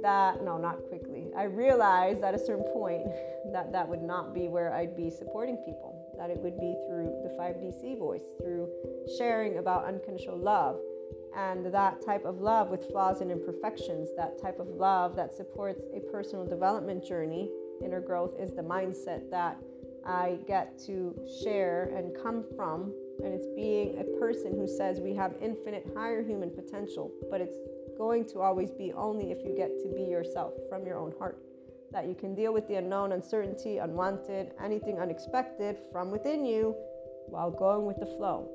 that 0.03 0.45
no 0.45 0.57
not 0.57 0.77
quickly 0.89 1.27
i 1.37 1.43
realized 1.43 2.23
at 2.23 2.33
a 2.33 2.39
certain 2.39 2.65
point 2.73 3.03
that 3.53 3.73
that 3.73 3.89
would 3.89 4.03
not 4.03 4.33
be 4.33 4.47
where 4.47 4.73
i'd 4.75 4.97
be 4.97 5.11
supporting 5.11 5.57
people 5.65 6.15
that 6.17 6.31
it 6.31 6.39
would 6.39 6.57
be 6.61 6.77
through 6.87 7.11
the 7.25 7.31
5dc 7.41 7.99
voice 7.99 8.23
through 8.41 8.69
sharing 9.19 9.59
about 9.59 9.85
unconditional 9.87 10.39
love 10.39 10.79
and 11.37 11.67
that 11.67 12.05
type 12.05 12.25
of 12.25 12.41
love 12.41 12.69
with 12.69 12.87
flaws 12.91 13.21
and 13.21 13.31
imperfections 13.33 14.09
that 14.17 14.41
type 14.41 14.61
of 14.61 14.69
love 14.69 15.17
that 15.17 15.35
supports 15.35 15.83
a 15.95 16.01
personal 16.13 16.47
development 16.47 17.05
journey 17.05 17.51
inner 17.85 18.01
growth 18.01 18.35
is 18.39 18.55
the 18.55 18.63
mindset 18.63 19.31
that 19.31 19.57
i 20.07 20.39
get 20.47 20.79
to 20.79 21.15
share 21.43 21.91
and 21.97 22.17
come 22.23 22.45
from 22.57 22.93
and 23.25 23.35
it's 23.35 23.47
being 23.57 23.99
a 23.99 24.19
person 24.21 24.53
who 24.57 24.69
says 24.69 25.01
we 25.01 25.15
have 25.15 25.35
infinite 25.41 25.87
higher 25.97 26.23
human 26.23 26.51
potential 26.51 27.11
but 27.31 27.41
it's 27.41 27.57
going 27.99 28.25
to 28.25 28.41
always 28.41 28.71
be 28.71 28.93
only 28.93 29.33
if 29.33 29.45
you 29.45 29.55
get 29.55 29.77
to 29.81 29.89
be 29.95 30.05
yourself 30.05 30.55
from 30.71 30.87
your 30.87 30.97
own 30.97 31.13
heart. 31.19 31.43
That 31.91 32.07
you 32.07 32.15
can 32.15 32.35
deal 32.35 32.53
with 32.53 32.69
the 32.69 32.77
unknown, 32.77 33.13
uncertainty, 33.13 33.79
unwanted, 33.79 34.53
anything 34.63 35.01
unexpected 35.01 35.77
from 35.91 36.11
within 36.11 36.47
you 36.47 36.77
while 37.27 37.51
going 37.51 37.87
with 37.87 37.99
the 37.99 38.07
flow. 38.07 38.49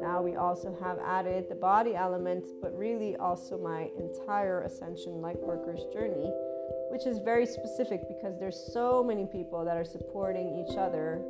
Now 0.00 0.22
we 0.22 0.34
also 0.36 0.76
have 0.82 0.98
added 1.04 1.46
the 1.48 1.54
body 1.54 1.94
element, 1.94 2.44
but 2.62 2.76
really 2.76 3.16
also 3.16 3.58
my 3.58 3.90
entire 3.98 4.62
ascension 4.62 5.20
light 5.20 5.40
workers 5.40 5.80
journey, 5.92 6.32
which 6.94 7.06
is 7.06 7.18
very 7.18 7.44
specific 7.44 8.02
because 8.06 8.38
there's 8.38 8.72
so 8.72 9.02
many 9.02 9.26
people 9.26 9.64
that 9.64 9.76
are 9.76 9.84
supporting 9.84 10.64
each 10.64 10.76
other 10.78 11.20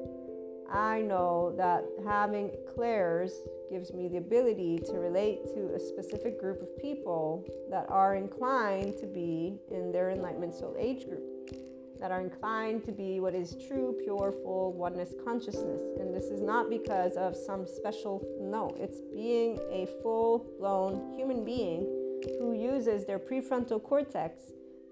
I 0.71 1.03
know 1.03 1.55
that 1.57 1.85
having 2.05 2.51
clairs 2.75 3.33
gives 3.71 3.93
me 3.93 4.09
the 4.09 4.17
ability 4.17 4.81
to 4.87 4.95
relate 4.95 5.45
to 5.55 5.75
a 5.75 5.79
specific 5.81 6.41
group 6.41 6.61
of 6.63 6.77
people 6.79 7.47
that 7.71 7.87
are 7.89 8.17
inclined 8.17 8.99
to 8.99 9.07
be 9.07 9.59
in 9.71 9.93
their 9.93 10.11
enlightenment 10.11 10.55
soul 10.55 10.75
age 10.79 11.07
group, 11.07 11.23
that 12.01 12.11
are 12.11 12.21
inclined 12.21 12.85
to 12.87 12.93
be 12.93 13.21
what 13.21 13.35
is 13.35 13.57
true, 13.69 13.97
pure, 14.03 14.33
full 14.43 14.73
oneness 14.73 15.15
consciousness. 15.25 15.81
And 16.01 16.15
this 16.15 16.25
is 16.25 16.41
not 16.41 16.69
because 16.71 17.17
of 17.17 17.37
some 17.37 17.67
special, 17.67 18.27
no, 18.41 18.75
it's 18.81 19.01
being 19.13 19.59
a 19.71 19.87
full 20.03 20.45
blown 20.59 21.15
human 21.17 21.45
being 21.45 21.83
who 22.41 22.53
uses 22.53 23.05
their 23.05 23.19
prefrontal 23.19 23.83
cortex 23.83 24.41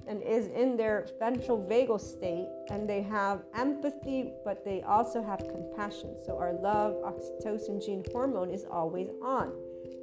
and 0.06 0.22
is 0.22 0.46
in 0.48 0.76
their 0.76 1.06
ventral 1.18 1.58
vagal 1.58 2.00
state 2.00 2.48
and 2.70 2.88
they 2.88 3.02
have 3.02 3.42
empathy 3.54 4.32
but 4.44 4.64
they 4.64 4.82
also 4.82 5.22
have 5.22 5.38
compassion. 5.40 6.16
So 6.24 6.38
our 6.38 6.52
love 6.52 6.94
oxytocin 7.02 7.84
gene 7.84 8.04
hormone 8.12 8.50
is 8.50 8.64
always 8.70 9.08
on. 9.22 9.52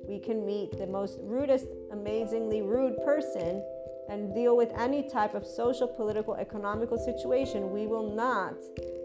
We 0.07 0.19
can 0.19 0.45
meet 0.45 0.77
the 0.77 0.87
most 0.87 1.19
rudest 1.21 1.67
amazingly 1.91 2.61
rude 2.61 2.97
person 3.03 3.63
and 4.09 4.33
deal 4.33 4.57
with 4.57 4.71
any 4.77 5.03
type 5.07 5.35
of 5.35 5.45
social 5.45 5.87
political 5.87 6.35
economical 6.35 6.97
situation 6.97 7.71
we 7.71 7.87
will 7.87 8.15
not 8.15 8.55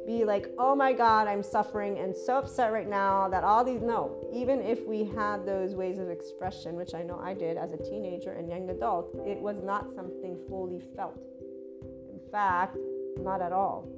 be 0.06 0.24
like, 0.24 0.48
oh 0.58 0.74
my 0.74 0.92
God, 0.92 1.26
I'm 1.26 1.42
suffering 1.42 1.98
and 1.98 2.14
so 2.14 2.38
upset 2.38 2.72
right 2.72 2.88
now 2.88 3.28
that 3.28 3.42
all 3.42 3.64
these. 3.64 3.80
No, 3.80 4.28
even 4.32 4.60
if 4.60 4.86
we 4.86 5.04
had 5.04 5.46
those 5.46 5.74
ways 5.74 5.98
of 5.98 6.10
expression, 6.10 6.76
which 6.76 6.94
I 6.94 7.02
know 7.02 7.18
I 7.22 7.34
did 7.34 7.56
as 7.56 7.72
a 7.72 7.78
teenager 7.78 8.32
and 8.32 8.48
young 8.48 8.68
adult, 8.70 9.14
it 9.26 9.38
was 9.38 9.62
not 9.62 9.92
something 9.94 10.38
fully 10.48 10.82
felt. 10.94 11.18
In 12.12 12.20
fact, 12.30 12.76
not 13.18 13.40
at 13.40 13.52
all. 13.52 13.88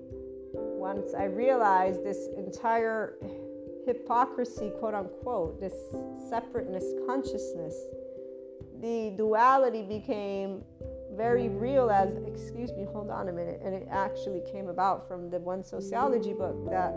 Once 0.54 1.12
I 1.14 1.24
realized 1.24 2.04
this 2.04 2.28
entire 2.36 3.18
hypocrisy, 3.86 4.72
quote 4.78 4.94
unquote, 4.94 5.60
this 5.60 5.74
separateness 6.30 6.84
consciousness, 7.06 7.74
the 8.80 9.12
duality 9.16 9.82
became 9.82 10.62
very 11.16 11.48
real 11.48 11.90
as, 11.90 12.14
excuse 12.26 12.72
me, 12.72 12.84
hold 12.92 13.10
on 13.10 13.28
a 13.28 13.32
minute. 13.32 13.60
And 13.64 13.74
it 13.74 13.88
actually 13.90 14.42
came 14.52 14.68
about 14.68 15.08
from 15.08 15.30
the 15.30 15.38
one 15.38 15.62
sociology 15.62 16.32
book 16.32 16.68
that 16.70 16.94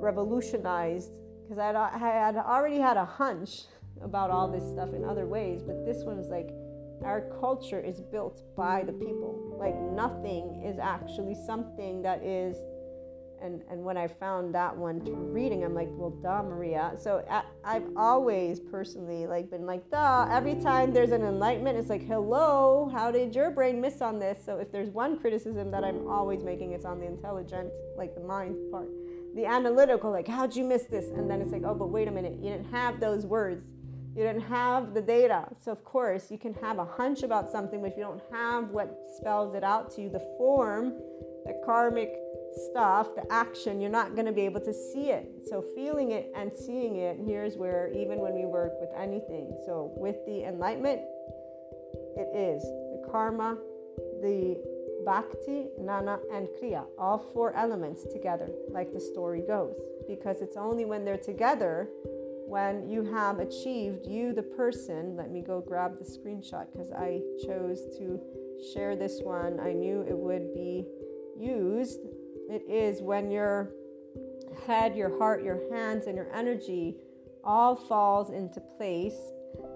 revolutionized, 0.00 1.12
because 1.42 1.58
I 1.58 1.98
had 1.98 2.36
already 2.36 2.78
had 2.78 2.96
a 2.96 3.04
hunch 3.04 3.62
about 4.02 4.30
all 4.30 4.48
this 4.48 4.64
stuff 4.70 4.94
in 4.94 5.04
other 5.04 5.26
ways, 5.26 5.62
but 5.62 5.84
this 5.84 6.04
one 6.04 6.16
was 6.16 6.28
like, 6.28 6.50
our 7.04 7.22
culture 7.40 7.80
is 7.80 8.00
built 8.00 8.42
by 8.56 8.84
the 8.84 8.92
people. 8.92 9.56
Like 9.58 9.76
nothing 9.76 10.62
is 10.64 10.78
actually 10.78 11.34
something 11.46 12.00
that 12.02 12.22
is 12.22 12.56
and 13.42 13.62
and 13.70 13.82
when 13.84 13.96
I 13.96 14.06
found 14.06 14.54
that 14.54 14.76
one 14.76 15.00
reading, 15.32 15.64
I'm 15.64 15.74
like, 15.74 15.88
well, 15.92 16.10
duh, 16.10 16.42
Maria. 16.42 16.92
So 17.00 17.24
I, 17.28 17.42
I've 17.64 17.88
always 17.96 18.60
personally 18.60 19.26
like 19.26 19.50
been 19.50 19.66
like, 19.66 19.90
duh. 19.90 20.28
Every 20.30 20.54
time 20.54 20.92
there's 20.92 21.12
an 21.12 21.22
enlightenment, 21.22 21.78
it's 21.78 21.88
like, 21.88 22.06
hello, 22.06 22.90
how 22.92 23.10
did 23.10 23.34
your 23.34 23.50
brain 23.50 23.80
miss 23.80 24.00
on 24.00 24.18
this? 24.18 24.38
So 24.44 24.58
if 24.58 24.70
there's 24.70 24.90
one 24.90 25.18
criticism 25.18 25.70
that 25.70 25.84
I'm 25.84 26.06
always 26.08 26.42
making, 26.42 26.72
it's 26.72 26.84
on 26.84 27.00
the 27.00 27.06
intelligent, 27.06 27.70
like 27.96 28.14
the 28.14 28.20
mind 28.20 28.56
part, 28.70 28.88
the 29.34 29.46
analytical, 29.46 30.10
like, 30.10 30.28
how'd 30.28 30.54
you 30.54 30.64
miss 30.64 30.84
this? 30.84 31.06
And 31.10 31.30
then 31.30 31.40
it's 31.40 31.52
like, 31.52 31.62
oh, 31.64 31.74
but 31.74 31.88
wait 31.88 32.08
a 32.08 32.10
minute, 32.10 32.34
you 32.40 32.50
didn't 32.50 32.70
have 32.70 33.00
those 33.00 33.26
words. 33.26 33.64
You 34.14 34.24
didn't 34.24 34.42
have 34.42 34.92
the 34.92 35.00
data. 35.00 35.48
So, 35.58 35.72
of 35.72 35.84
course, 35.84 36.30
you 36.30 36.36
can 36.36 36.52
have 36.54 36.78
a 36.78 36.84
hunch 36.84 37.22
about 37.22 37.50
something, 37.50 37.80
but 37.80 37.92
if 37.92 37.96
you 37.96 38.02
don't 38.02 38.20
have 38.30 38.68
what 38.68 38.94
spells 39.16 39.54
it 39.54 39.64
out 39.64 39.90
to 39.92 40.02
you, 40.02 40.10
the 40.10 40.20
form, 40.36 40.92
the 41.46 41.58
karmic 41.64 42.21
stuff, 42.70 43.14
the 43.14 43.30
action, 43.32 43.80
you're 43.80 43.90
not 43.90 44.14
going 44.14 44.26
to 44.26 44.32
be 44.32 44.42
able 44.42 44.60
to 44.60 44.72
see 44.72 45.10
it. 45.10 45.28
So, 45.48 45.62
feeling 45.74 46.12
it 46.12 46.30
and 46.34 46.52
seeing 46.52 46.96
it, 46.96 47.18
here's 47.24 47.56
where, 47.56 47.90
even 47.92 48.18
when 48.18 48.34
we 48.34 48.44
work 48.44 48.72
with 48.80 48.90
anything, 48.96 49.56
so 49.66 49.92
with 49.96 50.16
the 50.26 50.44
enlightenment, 50.44 51.02
it 52.16 52.28
is 52.36 52.62
the 52.62 53.06
karma, 53.10 53.56
the 54.20 54.56
bhakti, 55.04 55.66
gnana, 55.80 56.20
and 56.32 56.48
kriya, 56.60 56.84
all 56.98 57.18
four 57.18 57.54
elements 57.56 58.04
together, 58.12 58.50
like 58.68 58.92
the 58.92 59.00
story 59.00 59.42
goes. 59.46 59.76
Because 60.08 60.42
it's 60.42 60.56
only 60.56 60.84
when 60.84 61.04
they're 61.04 61.16
together 61.16 61.88
when 62.52 62.86
you 62.86 63.02
have 63.02 63.38
achieved, 63.38 64.06
you, 64.06 64.34
the 64.34 64.42
person, 64.42 65.16
let 65.16 65.30
me 65.30 65.40
go 65.40 65.62
grab 65.62 65.98
the 65.98 66.04
screenshot 66.04 66.66
because 66.70 66.92
I 66.92 67.22
chose 67.46 67.80
to 67.96 68.20
share 68.74 68.94
this 68.94 69.20
one. 69.22 69.58
I 69.58 69.72
knew 69.72 70.04
it 70.06 70.16
would 70.16 70.52
be 70.52 70.86
used. 71.38 72.00
It 72.52 72.68
is 72.68 73.00
when 73.00 73.30
your 73.30 73.70
head, 74.66 74.94
your 74.94 75.16
heart, 75.18 75.42
your 75.42 75.62
hands, 75.72 76.06
and 76.06 76.14
your 76.14 76.30
energy 76.34 76.96
all 77.42 77.74
falls 77.74 78.28
into 78.28 78.60
place. 78.76 79.16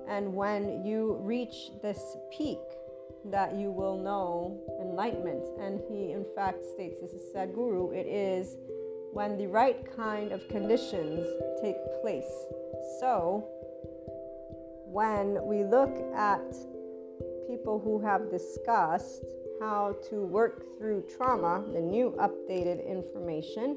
And 0.06 0.34
when 0.34 0.84
you 0.84 1.18
reach 1.22 1.70
this 1.82 1.98
peak, 2.36 2.58
that 3.24 3.54
you 3.54 3.70
will 3.70 3.96
know 3.96 4.60
enlightenment. 4.78 5.48
And 5.58 5.80
he, 5.88 6.12
in 6.12 6.26
fact, 6.34 6.62
states 6.74 7.00
this 7.00 7.12
is 7.12 7.34
Sadhguru 7.34 7.94
it 7.94 8.06
is 8.06 8.58
when 9.14 9.38
the 9.38 9.46
right 9.46 9.78
kind 9.96 10.32
of 10.32 10.46
conditions 10.48 11.26
take 11.62 11.76
place. 12.02 12.30
So, 13.00 13.48
when 14.84 15.38
we 15.46 15.64
look 15.64 15.96
at 16.14 16.44
people 17.48 17.80
who 17.82 18.00
have 18.00 18.30
discussed 18.30 19.24
how 19.60 19.96
to 20.10 20.22
work 20.22 20.78
through 20.78 21.04
trauma, 21.16 21.64
the 21.72 21.80
new 21.80 22.14
updated 22.18 22.86
information, 22.86 23.76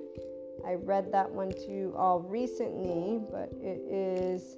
I 0.65 0.73
read 0.73 1.11
that 1.11 1.29
one 1.29 1.51
to 1.51 1.71
you 1.71 1.93
all 1.97 2.19
recently, 2.19 3.21
but 3.31 3.49
it 3.61 3.81
is 3.89 4.57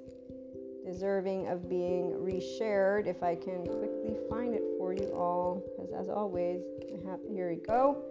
deserving 0.84 1.48
of 1.48 1.68
being 1.68 2.12
reshared. 2.12 3.06
If 3.06 3.22
I 3.22 3.34
can 3.34 3.64
quickly 3.64 4.16
find 4.28 4.54
it 4.54 4.62
for 4.78 4.92
you 4.92 5.12
all, 5.14 5.62
because 5.76 5.92
as 5.92 6.08
always, 6.08 6.62
have, 7.06 7.20
here 7.28 7.50
we 7.50 7.56
go. 7.56 8.02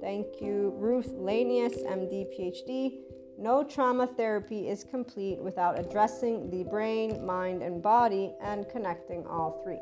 Thank 0.00 0.40
you, 0.40 0.74
Ruth 0.76 1.12
Lanius, 1.14 1.84
MD, 1.84 2.26
PhD. 2.38 3.00
No 3.38 3.64
trauma 3.64 4.06
therapy 4.06 4.68
is 4.68 4.84
complete 4.84 5.38
without 5.38 5.78
addressing 5.78 6.50
the 6.50 6.64
brain, 6.64 7.24
mind, 7.24 7.62
and 7.62 7.82
body 7.82 8.34
and 8.42 8.68
connecting 8.68 9.26
all 9.26 9.62
three. 9.64 9.80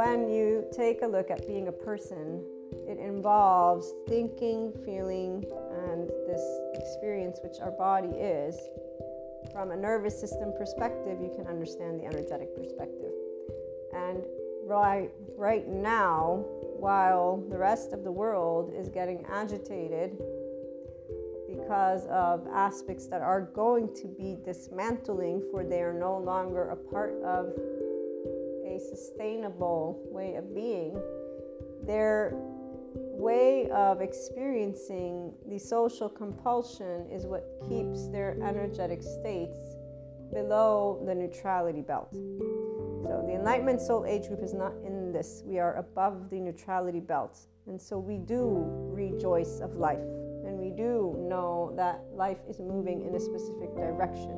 When 0.00 0.30
you 0.30 0.64
take 0.72 1.02
a 1.02 1.06
look 1.06 1.30
at 1.30 1.46
being 1.46 1.68
a 1.68 1.72
person, 1.72 2.42
it 2.88 2.98
involves 2.98 3.92
thinking, 4.08 4.72
feeling, 4.82 5.44
and 5.90 6.08
this 6.26 6.42
experience, 6.72 7.38
which 7.44 7.60
our 7.60 7.72
body 7.72 8.08
is. 8.08 8.56
From 9.52 9.72
a 9.72 9.76
nervous 9.76 10.18
system 10.18 10.54
perspective, 10.56 11.18
you 11.20 11.30
can 11.36 11.46
understand 11.46 12.00
the 12.00 12.06
energetic 12.06 12.56
perspective. 12.56 13.12
And 13.94 14.22
right, 14.64 15.10
right 15.36 15.68
now, 15.68 16.46
while 16.78 17.44
the 17.50 17.58
rest 17.58 17.92
of 17.92 18.02
the 18.02 18.10
world 18.10 18.72
is 18.74 18.88
getting 18.88 19.26
agitated 19.30 20.16
because 21.46 22.06
of 22.06 22.46
aspects 22.54 23.06
that 23.08 23.20
are 23.20 23.42
going 23.42 23.94
to 23.96 24.08
be 24.08 24.38
dismantling, 24.46 25.42
for 25.50 25.62
they 25.62 25.82
are 25.82 25.92
no 25.92 26.16
longer 26.16 26.70
a 26.70 26.76
part 26.76 27.22
of 27.22 27.52
a 28.70 28.78
sustainable 28.78 30.00
way 30.10 30.36
of 30.36 30.54
being, 30.54 31.00
their 31.86 32.32
way 32.94 33.68
of 33.70 34.00
experiencing 34.00 35.32
the 35.48 35.58
social 35.58 36.08
compulsion 36.08 37.06
is 37.10 37.26
what 37.26 37.44
keeps 37.68 38.08
their 38.08 38.36
energetic 38.42 39.02
states 39.02 39.58
below 40.32 41.02
the 41.06 41.14
neutrality 41.14 41.82
belt. 41.82 42.12
So 42.12 43.24
the 43.26 43.34
Enlightenment 43.34 43.80
Soul 43.80 44.06
Age 44.06 44.28
group 44.28 44.42
is 44.42 44.54
not 44.54 44.72
in 44.84 45.12
this. 45.12 45.42
We 45.44 45.58
are 45.58 45.76
above 45.76 46.30
the 46.30 46.38
neutrality 46.38 47.00
belt. 47.00 47.38
And 47.66 47.80
so 47.80 47.98
we 47.98 48.18
do 48.18 48.64
rejoice 48.92 49.60
of 49.60 49.74
life. 49.74 49.98
And 49.98 50.58
we 50.58 50.70
do 50.70 51.16
know 51.28 51.72
that 51.76 52.00
life 52.12 52.38
is 52.48 52.58
moving 52.60 53.04
in 53.04 53.14
a 53.14 53.20
specific 53.20 53.74
direction. 53.74 54.36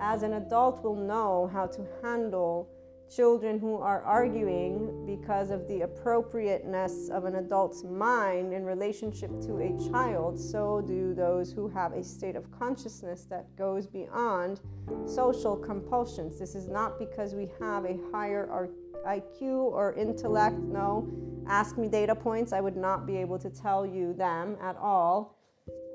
As 0.00 0.22
an 0.22 0.34
adult 0.34 0.82
we'll 0.82 0.94
know 0.94 1.50
how 1.52 1.66
to 1.66 1.86
handle 2.02 2.68
children 3.14 3.58
who 3.58 3.76
are 3.76 4.02
arguing 4.02 5.04
because 5.04 5.50
of 5.50 5.66
the 5.66 5.80
appropriateness 5.82 7.08
of 7.08 7.24
an 7.24 7.36
adult's 7.36 7.82
mind 7.82 8.52
in 8.52 8.64
relationship 8.64 9.30
to 9.40 9.58
a 9.58 9.90
child, 9.90 10.38
so 10.38 10.80
do 10.80 11.12
those 11.12 11.52
who 11.52 11.68
have 11.68 11.92
a 11.92 12.04
state 12.04 12.36
of 12.36 12.50
consciousness 12.56 13.26
that 13.28 13.44
goes 13.56 13.86
beyond 13.86 14.60
social 15.06 15.56
compulsions. 15.56 16.38
This 16.38 16.54
is 16.54 16.68
not 16.68 16.98
because 16.98 17.34
we 17.34 17.50
have 17.60 17.84
a 17.84 17.98
higher 18.12 18.68
IQ 19.06 19.40
or 19.40 19.94
intellect. 19.94 20.58
No, 20.58 21.08
ask 21.48 21.76
me 21.76 21.88
data 21.88 22.14
points, 22.14 22.52
I 22.52 22.60
would 22.60 22.76
not 22.76 23.06
be 23.06 23.16
able 23.16 23.38
to 23.40 23.50
tell 23.50 23.84
you 23.84 24.12
them 24.14 24.56
at 24.62 24.76
all. 24.76 25.36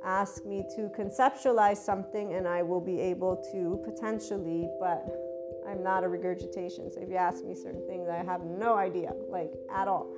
Ask 0.04 0.45
me 0.45 0.63
to 0.75 0.89
conceptualize 0.89 1.78
something, 1.78 2.34
and 2.34 2.47
I 2.47 2.62
will 2.62 2.82
be 2.82 2.99
able 2.99 3.38
to 3.51 3.82
potentially, 3.84 4.69
but 4.80 5.24
I'm 5.67 5.84
not 5.84 6.04
a 6.04 6.08
regurgitation. 6.08 6.91
So 6.91 7.01
if 7.01 7.10
you 7.10 7.15
ask 7.15 7.43
me 7.43 7.56
certain 7.56 7.86
things, 7.88 8.08
I 8.10 8.23
have 8.23 8.41
no 8.41 8.75
idea, 8.75 9.12
like 9.30 9.51
at 9.73 9.88
all, 9.88 10.13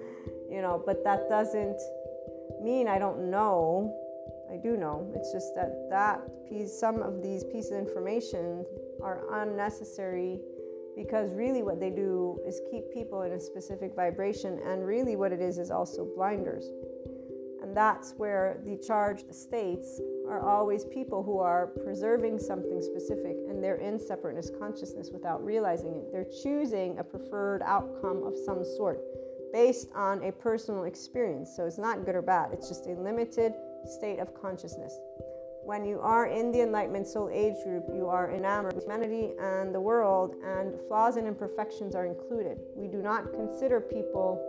you 0.49 0.61
know. 0.61 0.81
But 0.85 1.03
that 1.03 1.29
doesn't 1.29 1.79
mean 2.61 2.87
I 2.87 2.99
don't 2.99 3.29
know. 3.29 3.95
I 4.51 4.57
do 4.57 4.77
know. 4.77 5.11
It's 5.15 5.31
just 5.31 5.55
that 5.55 5.87
that 5.89 6.21
piece, 6.47 6.77
some 6.77 7.01
of 7.01 7.21
these 7.21 7.43
pieces 7.43 7.71
of 7.71 7.79
information 7.79 8.65
are 9.03 9.21
unnecessary 9.41 10.39
because 10.95 11.33
really 11.33 11.61
what 11.61 11.79
they 11.79 11.91
do 11.91 12.39
is 12.45 12.59
keep 12.71 12.91
people 12.91 13.21
in 13.21 13.33
a 13.33 13.39
specific 13.39 13.95
vibration, 13.95 14.59
and 14.65 14.85
really 14.85 15.15
what 15.15 15.31
it 15.31 15.41
is 15.41 15.59
is 15.59 15.69
also 15.69 16.07
blinders. 16.15 16.71
And 17.67 17.75
that's 17.75 18.13
where 18.13 18.61
the 18.63 18.77
charged 18.77 19.35
states 19.35 19.99
are 20.29 20.39
always 20.39 20.85
people 20.85 21.21
who 21.21 21.39
are 21.39 21.67
preserving 21.67 22.39
something 22.39 22.81
specific 22.81 23.35
and 23.49 23.61
they're 23.61 23.75
in 23.75 23.99
separateness 23.99 24.49
consciousness 24.57 25.09
without 25.11 25.43
realizing 25.43 25.97
it. 25.97 26.09
They're 26.09 26.31
choosing 26.41 26.97
a 26.97 27.03
preferred 27.03 27.61
outcome 27.63 28.23
of 28.23 28.35
some 28.45 28.63
sort 28.63 29.01
based 29.51 29.89
on 29.93 30.23
a 30.23 30.31
personal 30.31 30.85
experience. 30.85 31.51
So 31.57 31.65
it's 31.65 31.77
not 31.77 32.05
good 32.05 32.15
or 32.15 32.21
bad, 32.21 32.53
it's 32.53 32.69
just 32.69 32.87
a 32.87 32.91
limited 32.91 33.53
state 33.85 34.19
of 34.19 34.33
consciousness. 34.33 34.97
When 35.65 35.83
you 35.83 35.99
are 35.99 36.27
in 36.27 36.53
the 36.53 36.61
Enlightenment 36.61 37.05
Soul 37.05 37.29
Age 37.29 37.55
group, 37.65 37.83
you 37.93 38.07
are 38.07 38.31
enamored 38.31 38.75
with 38.75 38.85
humanity 38.85 39.33
and 39.41 39.75
the 39.75 39.81
world, 39.81 40.35
and 40.41 40.79
flaws 40.87 41.17
and 41.17 41.27
imperfections 41.27 41.95
are 41.95 42.05
included. 42.05 42.59
We 42.77 42.87
do 42.87 43.01
not 43.01 43.33
consider 43.33 43.81
people 43.81 44.39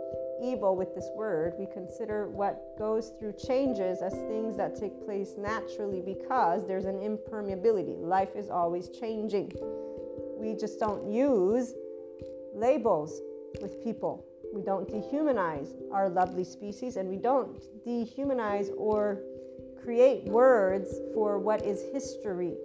evil 0.43 0.75
with 0.75 0.95
this 0.95 1.09
word. 1.15 1.53
We 1.57 1.67
consider 1.73 2.29
what 2.29 2.77
goes 2.77 3.13
through 3.19 3.33
changes 3.33 4.01
as 4.01 4.13
things 4.13 4.57
that 4.57 4.75
take 4.75 5.03
place 5.05 5.35
naturally 5.37 6.01
because 6.01 6.67
there's 6.67 6.85
an 6.85 6.99
impermeability. 6.99 7.99
Life 7.99 8.35
is 8.35 8.49
always 8.49 8.89
changing. 8.89 9.51
We 10.37 10.55
just 10.55 10.79
don't 10.79 11.11
use 11.11 11.73
labels 12.53 13.21
with 13.61 13.83
people. 13.83 14.25
We 14.53 14.61
don't 14.61 14.87
dehumanize 14.87 15.69
our 15.91 16.09
lovely 16.09 16.43
species 16.43 16.95
and 16.97 17.09
we 17.09 17.17
don't 17.17 17.59
dehumanize 17.85 18.69
or 18.77 19.21
create 19.83 20.25
words 20.25 20.99
for 21.13 21.39
what 21.39 21.63
is 21.63 21.83
history. 21.93 22.55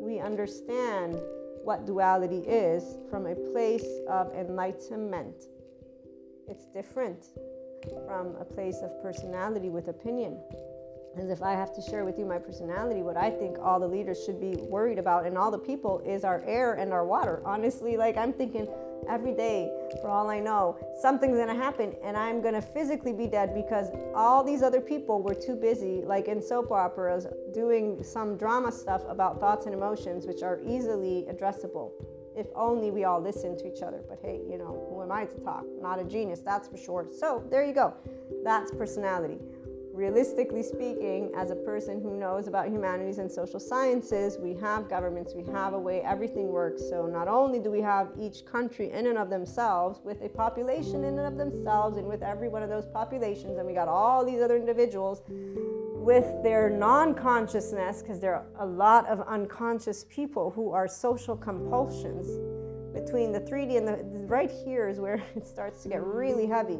We 0.00 0.20
understand 0.20 1.20
what 1.64 1.86
duality 1.86 2.38
is 2.38 2.96
from 3.08 3.26
a 3.26 3.34
place 3.34 3.86
of 4.08 4.32
enlightenment. 4.34 5.46
It's 6.48 6.66
different 6.66 7.24
from 8.06 8.36
a 8.36 8.44
place 8.44 8.78
of 8.82 9.02
personality 9.02 9.70
with 9.70 9.88
opinion. 9.88 10.38
As 11.16 11.28
if 11.28 11.42
I 11.42 11.52
have 11.52 11.74
to 11.74 11.82
share 11.82 12.04
with 12.04 12.18
you 12.18 12.24
my 12.24 12.38
personality, 12.38 13.02
what 13.02 13.16
I 13.16 13.30
think 13.30 13.58
all 13.58 13.78
the 13.78 13.86
leaders 13.86 14.24
should 14.24 14.40
be 14.40 14.56
worried 14.56 14.98
about 14.98 15.26
and 15.26 15.36
all 15.36 15.50
the 15.50 15.58
people 15.58 16.00
is 16.06 16.24
our 16.24 16.42
air 16.46 16.74
and 16.74 16.92
our 16.92 17.04
water. 17.04 17.42
Honestly, 17.44 17.96
like 17.96 18.16
I'm 18.16 18.32
thinking 18.32 18.66
every 19.08 19.34
day, 19.34 19.70
for 20.00 20.08
all 20.08 20.30
I 20.30 20.40
know, 20.40 20.78
something's 21.00 21.36
gonna 21.36 21.54
happen 21.54 21.94
and 22.02 22.16
I'm 22.16 22.40
gonna 22.40 22.62
physically 22.62 23.12
be 23.12 23.26
dead 23.26 23.54
because 23.54 23.88
all 24.14 24.42
these 24.42 24.62
other 24.62 24.80
people 24.80 25.22
were 25.22 25.34
too 25.34 25.56
busy, 25.56 26.02
like 26.04 26.28
in 26.28 26.40
soap 26.40 26.70
operas, 26.70 27.26
doing 27.52 28.02
some 28.02 28.36
drama 28.36 28.72
stuff 28.72 29.02
about 29.08 29.38
thoughts 29.38 29.66
and 29.66 29.74
emotions, 29.74 30.26
which 30.26 30.42
are 30.42 30.60
easily 30.66 31.26
addressable. 31.30 31.92
If 32.36 32.46
only 32.54 32.90
we 32.90 33.04
all 33.04 33.20
listen 33.20 33.56
to 33.58 33.66
each 33.66 33.82
other. 33.82 34.02
But 34.08 34.18
hey, 34.22 34.40
you 34.48 34.58
know, 34.58 34.86
who 34.90 35.02
am 35.02 35.12
I 35.12 35.26
to 35.26 35.40
talk? 35.40 35.64
Not 35.80 35.98
a 35.98 36.04
genius, 36.04 36.40
that's 36.40 36.68
for 36.68 36.76
sure. 36.76 37.06
So 37.18 37.44
there 37.50 37.64
you 37.64 37.74
go. 37.74 37.94
That's 38.44 38.70
personality. 38.70 39.38
Realistically 39.92 40.62
speaking, 40.62 41.30
as 41.36 41.50
a 41.50 41.54
person 41.54 42.00
who 42.00 42.16
knows 42.18 42.48
about 42.48 42.68
humanities 42.68 43.18
and 43.18 43.30
social 43.30 43.60
sciences, 43.60 44.38
we 44.38 44.54
have 44.54 44.88
governments, 44.88 45.34
we 45.34 45.44
have 45.52 45.74
a 45.74 45.78
way 45.78 46.00
everything 46.00 46.48
works. 46.48 46.82
So 46.88 47.04
not 47.04 47.28
only 47.28 47.58
do 47.58 47.70
we 47.70 47.82
have 47.82 48.08
each 48.18 48.46
country 48.46 48.90
in 48.90 49.06
and 49.06 49.18
of 49.18 49.28
themselves 49.28 50.00
with 50.02 50.22
a 50.22 50.30
population 50.30 51.04
in 51.04 51.18
and 51.18 51.26
of 51.26 51.36
themselves, 51.36 51.98
and 51.98 52.08
with 52.08 52.22
every 52.22 52.48
one 52.48 52.62
of 52.62 52.70
those 52.70 52.86
populations, 52.86 53.58
and 53.58 53.66
we 53.66 53.74
got 53.74 53.86
all 53.86 54.24
these 54.24 54.40
other 54.40 54.56
individuals 54.56 55.20
with 56.02 56.42
their 56.42 56.68
non 56.68 57.14
consciousness, 57.14 58.02
because 58.02 58.20
there 58.20 58.34
are 58.34 58.46
a 58.58 58.66
lot 58.66 59.06
of 59.08 59.20
unconscious 59.28 60.04
people 60.10 60.50
who 60.50 60.70
are 60.70 60.88
social 60.88 61.36
compulsions 61.36 62.26
between 62.92 63.32
the 63.32 63.40
3D 63.40 63.78
and 63.78 63.88
the 63.88 63.96
right 64.26 64.50
here 64.64 64.88
is 64.88 65.00
where 65.00 65.22
it 65.36 65.46
starts 65.46 65.82
to 65.84 65.88
get 65.88 66.02
really 66.04 66.46
heavy 66.46 66.78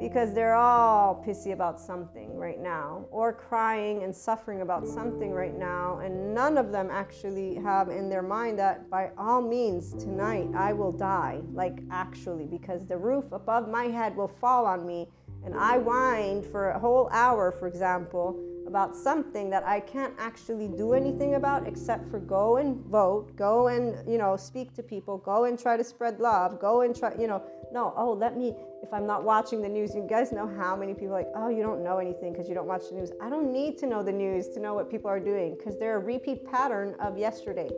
because 0.00 0.32
they're 0.32 0.54
all 0.54 1.22
pissy 1.26 1.52
about 1.52 1.78
something 1.78 2.34
right 2.34 2.58
now, 2.58 3.04
or 3.10 3.34
crying 3.34 4.02
and 4.02 4.16
suffering 4.16 4.62
about 4.62 4.88
something 4.88 5.30
right 5.30 5.56
now, 5.56 5.98
and 5.98 6.34
none 6.34 6.56
of 6.56 6.72
them 6.72 6.88
actually 6.90 7.56
have 7.56 7.90
in 7.90 8.08
their 8.08 8.22
mind 8.22 8.58
that 8.58 8.88
by 8.88 9.10
all 9.18 9.42
means 9.42 9.92
tonight 9.92 10.48
I 10.56 10.72
will 10.72 10.90
die, 10.90 11.42
like 11.52 11.80
actually, 11.90 12.46
because 12.46 12.86
the 12.86 12.96
roof 12.96 13.30
above 13.30 13.68
my 13.68 13.84
head 13.84 14.16
will 14.16 14.28
fall 14.28 14.64
on 14.64 14.86
me, 14.86 15.06
and 15.44 15.54
I 15.54 15.78
whined 15.78 16.44
for 16.44 16.70
a 16.70 16.78
whole 16.78 17.08
hour, 17.12 17.50
for 17.52 17.66
example, 17.66 18.38
about 18.66 18.94
something 18.94 19.50
that 19.50 19.64
I 19.66 19.80
can't 19.80 20.14
actually 20.18 20.68
do 20.68 20.92
anything 20.92 21.34
about 21.34 21.66
except 21.66 22.08
for 22.08 22.20
go 22.20 22.58
and 22.58 22.84
vote, 22.86 23.34
go 23.36 23.68
and, 23.68 24.08
you 24.08 24.16
know, 24.16 24.36
speak 24.36 24.74
to 24.74 24.82
people, 24.82 25.18
go 25.18 25.44
and 25.44 25.58
try 25.58 25.76
to 25.76 25.82
spread 25.82 26.20
love, 26.20 26.60
go 26.60 26.82
and 26.82 26.94
try, 26.94 27.12
you 27.18 27.26
know, 27.26 27.42
no, 27.72 27.92
oh, 27.96 28.12
let 28.12 28.36
me, 28.36 28.54
if 28.82 28.92
I'm 28.92 29.06
not 29.06 29.24
watching 29.24 29.60
the 29.60 29.68
news, 29.68 29.94
you 29.94 30.06
guys 30.08 30.30
know 30.30 30.46
how 30.46 30.76
many 30.76 30.94
people 30.94 31.10
like, 31.10 31.28
oh, 31.34 31.48
you 31.48 31.62
don't 31.62 31.82
know 31.82 31.98
anything 31.98 32.32
because 32.32 32.48
you 32.48 32.54
don't 32.54 32.66
watch 32.66 32.82
the 32.90 32.94
news. 32.94 33.10
I 33.20 33.28
don't 33.28 33.52
need 33.52 33.76
to 33.78 33.86
know 33.86 34.02
the 34.02 34.12
news 34.12 34.48
to 34.50 34.60
know 34.60 34.74
what 34.74 34.88
people 34.88 35.10
are 35.10 35.20
doing 35.20 35.56
because 35.56 35.78
they're 35.78 35.96
a 35.96 36.00
repeat 36.00 36.44
pattern 36.44 36.94
of 37.00 37.18
yesterday. 37.18 37.68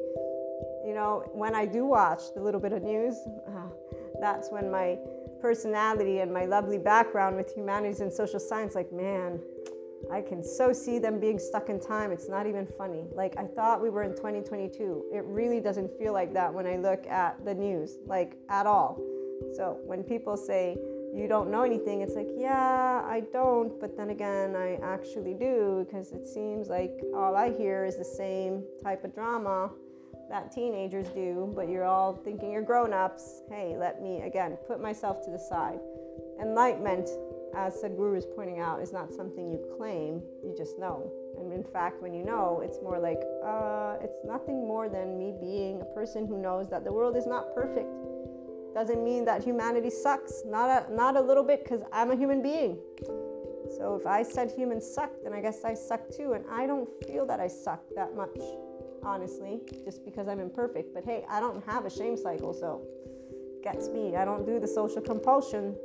You 0.84 0.94
know, 0.94 1.24
when 1.32 1.54
I 1.54 1.64
do 1.64 1.86
watch 1.86 2.34
the 2.34 2.42
little 2.42 2.60
bit 2.60 2.72
of 2.72 2.82
news, 2.82 3.16
uh, 3.48 3.68
that's 4.20 4.50
when 4.50 4.70
my 4.70 4.98
personality 5.42 6.20
and 6.20 6.32
my 6.32 6.46
lovely 6.46 6.78
background 6.78 7.36
with 7.36 7.52
humanities 7.52 8.00
and 8.00 8.12
social 8.12 8.40
science, 8.40 8.74
like, 8.74 8.92
man, 8.92 9.40
I 10.10 10.20
can 10.20 10.42
so 10.42 10.72
see 10.72 10.98
them 10.98 11.20
being 11.20 11.38
stuck 11.38 11.68
in 11.68 11.80
time. 11.80 12.12
It's 12.12 12.28
not 12.28 12.46
even 12.46 12.66
funny. 12.78 13.04
Like, 13.12 13.34
I 13.36 13.44
thought 13.44 13.82
we 13.82 13.90
were 13.90 14.04
in 14.04 14.12
2022. 14.12 15.06
It 15.12 15.24
really 15.24 15.60
doesn't 15.60 15.90
feel 15.98 16.12
like 16.12 16.32
that 16.34 16.52
when 16.54 16.66
I 16.66 16.76
look 16.76 17.06
at 17.06 17.44
the 17.44 17.54
news, 17.54 17.98
like, 18.06 18.36
at 18.48 18.66
all. 18.66 19.00
So, 19.56 19.78
when 19.84 20.04
people 20.04 20.36
say, 20.36 20.76
you 21.14 21.26
don't 21.28 21.50
know 21.50 21.62
anything, 21.62 22.00
it's 22.00 22.14
like, 22.14 22.28
yeah, 22.36 23.02
I 23.04 23.22
don't, 23.32 23.78
but 23.80 23.96
then 23.96 24.10
again, 24.10 24.56
I 24.56 24.76
actually 24.82 25.34
do 25.34 25.84
because 25.86 26.12
it 26.12 26.26
seems 26.26 26.68
like 26.68 26.94
all 27.14 27.36
I 27.36 27.52
hear 27.52 27.84
is 27.84 27.98
the 27.98 28.04
same 28.04 28.64
type 28.82 29.04
of 29.04 29.14
drama 29.14 29.70
that 30.28 30.52
teenagers 30.52 31.08
do, 31.08 31.52
but 31.54 31.68
you're 31.68 31.84
all 31.84 32.14
thinking 32.14 32.50
you're 32.50 32.62
grown 32.62 32.92
ups. 32.92 33.42
Hey, 33.50 33.76
let 33.78 34.02
me 34.02 34.22
again 34.22 34.56
put 34.66 34.80
myself 34.80 35.24
to 35.24 35.30
the 35.30 35.38
side. 35.38 35.80
Enlightenment 36.40 37.08
as 37.54 37.74
Sadhguru 37.82 38.16
is 38.16 38.26
pointing 38.34 38.60
out, 38.60 38.80
is 38.80 38.92
not 38.92 39.12
something 39.12 39.50
you 39.50 39.60
claim, 39.76 40.22
you 40.42 40.54
just 40.56 40.78
know. 40.78 41.12
And 41.38 41.52
in 41.52 41.62
fact, 41.62 42.00
when 42.02 42.14
you 42.14 42.24
know, 42.24 42.62
it's 42.64 42.78
more 42.82 42.98
like, 42.98 43.20
uh, 43.44 43.96
it's 44.02 44.16
nothing 44.24 44.66
more 44.66 44.88
than 44.88 45.18
me 45.18 45.34
being 45.40 45.80
a 45.80 45.84
person 45.94 46.26
who 46.26 46.38
knows 46.38 46.68
that 46.70 46.84
the 46.84 46.92
world 46.92 47.16
is 47.16 47.26
not 47.26 47.54
perfect. 47.54 47.88
Doesn't 48.74 49.04
mean 49.04 49.24
that 49.26 49.44
humanity 49.44 49.90
sucks, 49.90 50.42
not 50.46 50.68
a, 50.70 50.94
not 50.94 51.16
a 51.16 51.20
little 51.20 51.44
bit, 51.44 51.62
because 51.62 51.82
I'm 51.92 52.10
a 52.10 52.16
human 52.16 52.42
being. 52.42 52.78
So 53.76 53.98
if 54.00 54.06
I 54.06 54.22
said 54.22 54.50
humans 54.50 54.86
suck, 54.86 55.10
then 55.22 55.32
I 55.32 55.40
guess 55.40 55.64
I 55.64 55.74
suck 55.74 56.10
too. 56.10 56.32
And 56.32 56.44
I 56.50 56.66
don't 56.66 56.88
feel 57.06 57.26
that 57.26 57.38
I 57.40 57.48
suck 57.48 57.82
that 57.96 58.16
much, 58.16 58.38
honestly, 59.04 59.60
just 59.84 60.04
because 60.04 60.28
I'm 60.28 60.40
imperfect. 60.40 60.94
But 60.94 61.04
hey, 61.04 61.24
I 61.28 61.40
don't 61.40 61.64
have 61.66 61.84
a 61.84 61.90
shame 61.90 62.16
cycle, 62.16 62.52
so 62.52 62.82
gets 63.62 63.88
me. 63.88 64.16
I 64.16 64.24
don't 64.24 64.44
do 64.44 64.58
the 64.58 64.66
social 64.66 65.00
compulsion 65.00 65.76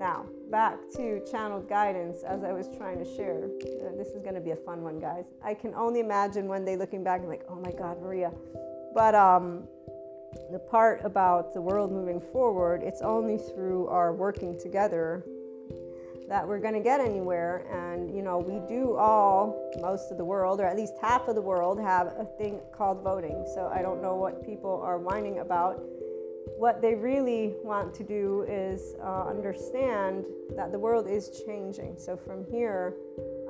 now, 0.00 0.24
back 0.50 0.78
to 0.96 1.22
channeled 1.30 1.68
guidance 1.68 2.22
as 2.22 2.42
I 2.42 2.52
was 2.52 2.70
trying 2.74 2.98
to 2.98 3.04
share. 3.04 3.36
Uh, 3.44 3.96
this 3.98 4.08
is 4.08 4.22
going 4.22 4.34
to 4.34 4.40
be 4.40 4.52
a 4.52 4.56
fun 4.56 4.82
one, 4.82 4.98
guys. 4.98 5.26
I 5.44 5.52
can 5.52 5.74
only 5.74 6.00
imagine 6.00 6.48
one 6.48 6.64
day 6.64 6.76
looking 6.76 7.04
back 7.04 7.20
and 7.20 7.28
like, 7.28 7.44
oh 7.50 7.56
my 7.56 7.70
God, 7.72 8.00
Maria. 8.00 8.32
But 8.94 9.14
um, 9.14 9.68
the 10.50 10.58
part 10.58 11.02
about 11.04 11.52
the 11.52 11.60
world 11.60 11.92
moving 11.92 12.18
forward, 12.18 12.82
it's 12.82 13.02
only 13.02 13.36
through 13.36 13.88
our 13.88 14.14
working 14.14 14.58
together 14.58 15.22
that 16.30 16.46
we're 16.46 16.60
going 16.60 16.74
to 16.74 16.80
get 16.80 17.00
anywhere. 17.00 17.66
And, 17.70 18.14
you 18.14 18.22
know, 18.22 18.38
we 18.38 18.66
do 18.66 18.96
all, 18.96 19.70
most 19.82 20.10
of 20.10 20.16
the 20.16 20.24
world, 20.24 20.60
or 20.60 20.64
at 20.64 20.76
least 20.76 20.94
half 21.02 21.28
of 21.28 21.34
the 21.34 21.42
world, 21.42 21.78
have 21.80 22.06
a 22.06 22.24
thing 22.38 22.60
called 22.72 23.02
voting. 23.02 23.44
So 23.54 23.70
I 23.74 23.82
don't 23.82 24.00
know 24.00 24.14
what 24.14 24.46
people 24.46 24.80
are 24.82 24.98
whining 24.98 25.40
about 25.40 25.82
what 26.56 26.80
they 26.80 26.94
really 26.94 27.54
want 27.64 27.94
to 27.94 28.04
do 28.04 28.44
is 28.48 28.94
uh, 29.02 29.26
understand 29.28 30.24
that 30.56 30.72
the 30.72 30.78
world 30.78 31.06
is 31.08 31.42
changing. 31.46 31.96
So 31.98 32.16
from 32.16 32.44
here, 32.50 32.94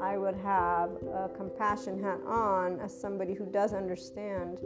I 0.01 0.17
would 0.17 0.37
have 0.37 0.91
a 1.13 1.29
compassion 1.37 2.03
hat 2.03 2.21
on 2.27 2.81
as 2.81 2.99
somebody 2.99 3.35
who 3.35 3.47
does 3.47 3.75
understand 3.75 4.59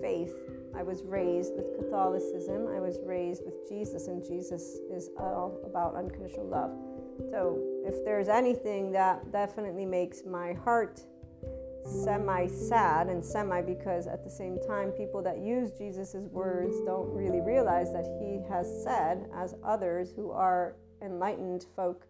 faith. 0.00 0.34
I 0.76 0.82
was 0.82 1.02
raised 1.04 1.54
with 1.54 1.76
Catholicism, 1.78 2.68
I 2.68 2.80
was 2.80 2.98
raised 3.02 3.42
with 3.44 3.68
Jesus, 3.68 4.08
and 4.08 4.22
Jesus 4.22 4.78
is 4.90 5.08
all 5.18 5.58
about 5.64 5.94
unconditional 5.94 6.46
love. 6.46 6.72
So 7.30 7.60
if 7.84 8.04
there's 8.04 8.28
anything 8.28 8.92
that 8.92 9.32
definitely 9.32 9.86
makes 9.86 10.24
my 10.24 10.52
heart 10.52 11.00
semi 11.84 12.46
sad 12.48 13.08
and 13.08 13.24
semi 13.24 13.62
because 13.62 14.06
at 14.06 14.24
the 14.24 14.30
same 14.30 14.58
time, 14.66 14.90
people 14.90 15.22
that 15.22 15.38
use 15.38 15.70
Jesus' 15.70 16.14
words 16.32 16.74
don't 16.84 17.08
really 17.12 17.40
realize 17.40 17.92
that 17.92 18.04
he 18.20 18.40
has 18.52 18.66
said, 18.82 19.28
as 19.34 19.54
others 19.64 20.12
who 20.14 20.30
are 20.30 20.76
enlightened 21.02 21.66
folk, 21.76 22.06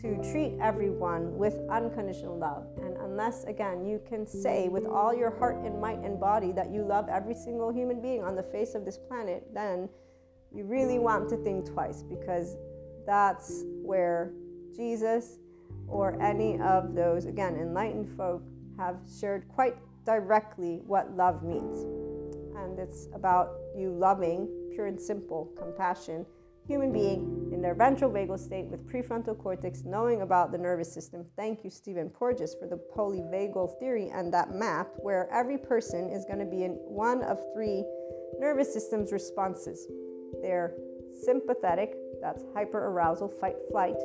to 0.00 0.16
treat 0.30 0.56
everyone 0.60 1.36
with 1.36 1.58
unconditional 1.70 2.38
love. 2.38 2.66
And 2.82 2.96
unless, 2.98 3.44
again, 3.44 3.86
you 3.86 4.00
can 4.06 4.26
say 4.26 4.68
with 4.68 4.84
all 4.84 5.14
your 5.14 5.36
heart 5.38 5.56
and 5.64 5.80
might 5.80 5.98
and 6.00 6.20
body 6.20 6.52
that 6.52 6.70
you 6.70 6.82
love 6.82 7.08
every 7.08 7.34
single 7.34 7.72
human 7.72 8.02
being 8.02 8.22
on 8.22 8.36
the 8.36 8.42
face 8.42 8.74
of 8.74 8.84
this 8.84 8.98
planet, 8.98 9.46
then 9.54 9.88
you 10.54 10.64
really 10.64 10.98
want 10.98 11.28
to 11.30 11.36
think 11.38 11.66
twice 11.66 12.02
because 12.02 12.56
that's 13.06 13.62
where 13.82 14.32
Jesus 14.76 15.38
or 15.88 16.20
any 16.20 16.60
of 16.60 16.94
those, 16.94 17.24
again, 17.26 17.56
enlightened 17.56 18.14
folk 18.16 18.42
have 18.78 18.96
shared 19.20 19.48
quite 19.48 19.76
directly 20.04 20.80
what 20.86 21.16
love 21.16 21.42
means. 21.42 21.82
And 22.56 22.78
it's 22.78 23.08
about 23.14 23.52
you 23.76 23.90
loving, 23.90 24.48
pure 24.72 24.86
and 24.86 25.00
simple, 25.00 25.52
compassion, 25.58 26.26
human 26.66 26.92
being 26.92 27.50
in 27.52 27.62
their 27.62 27.74
ventral 27.74 28.10
vagal 28.10 28.38
state 28.38 28.66
with 28.66 28.84
prefrontal 28.88 29.38
cortex, 29.38 29.84
knowing 29.84 30.22
about 30.22 30.50
the 30.50 30.58
nervous 30.58 30.92
system. 30.92 31.24
Thank 31.36 31.62
you, 31.62 31.70
Stephen 31.70 32.10
Porges, 32.10 32.56
for 32.58 32.66
the 32.66 32.80
polyvagal 32.96 33.78
theory 33.78 34.10
and 34.12 34.32
that 34.32 34.52
map 34.52 34.88
where 34.96 35.30
every 35.32 35.58
person 35.58 36.10
is 36.10 36.24
going 36.24 36.40
to 36.40 36.44
be 36.44 36.64
in 36.64 36.72
one 36.72 37.22
of 37.22 37.38
three 37.54 37.84
nervous 38.38 38.72
systems 38.72 39.12
responses. 39.12 39.86
They're 40.42 40.74
sympathetic, 41.24 41.94
that's 42.20 42.42
hyperarousal, 42.54 43.32
fight, 43.40 43.56
flight, 43.70 43.96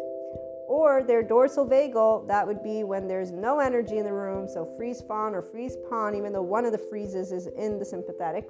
or 0.68 1.04
their 1.04 1.24
dorsal 1.24 1.68
vagal, 1.68 2.28
that 2.28 2.46
would 2.46 2.64
be 2.64 2.84
when 2.84 3.08
there's 3.08 3.32
no 3.32 3.60
energy 3.60 3.98
in 3.98 4.06
the 4.06 4.14
room, 4.14 4.48
so 4.48 4.66
freeze 4.78 5.02
fawn 5.08 5.34
or 5.34 5.42
freeze 5.42 5.78
pawn, 5.90 6.16
even 6.16 6.34
though 6.34 6.42
one 6.42 6.66
of 6.66 6.72
the 6.72 6.78
freezes 6.78 7.32
is 7.32 7.48
in 7.58 7.80
the 7.80 7.86
sympathetic. 7.86 8.50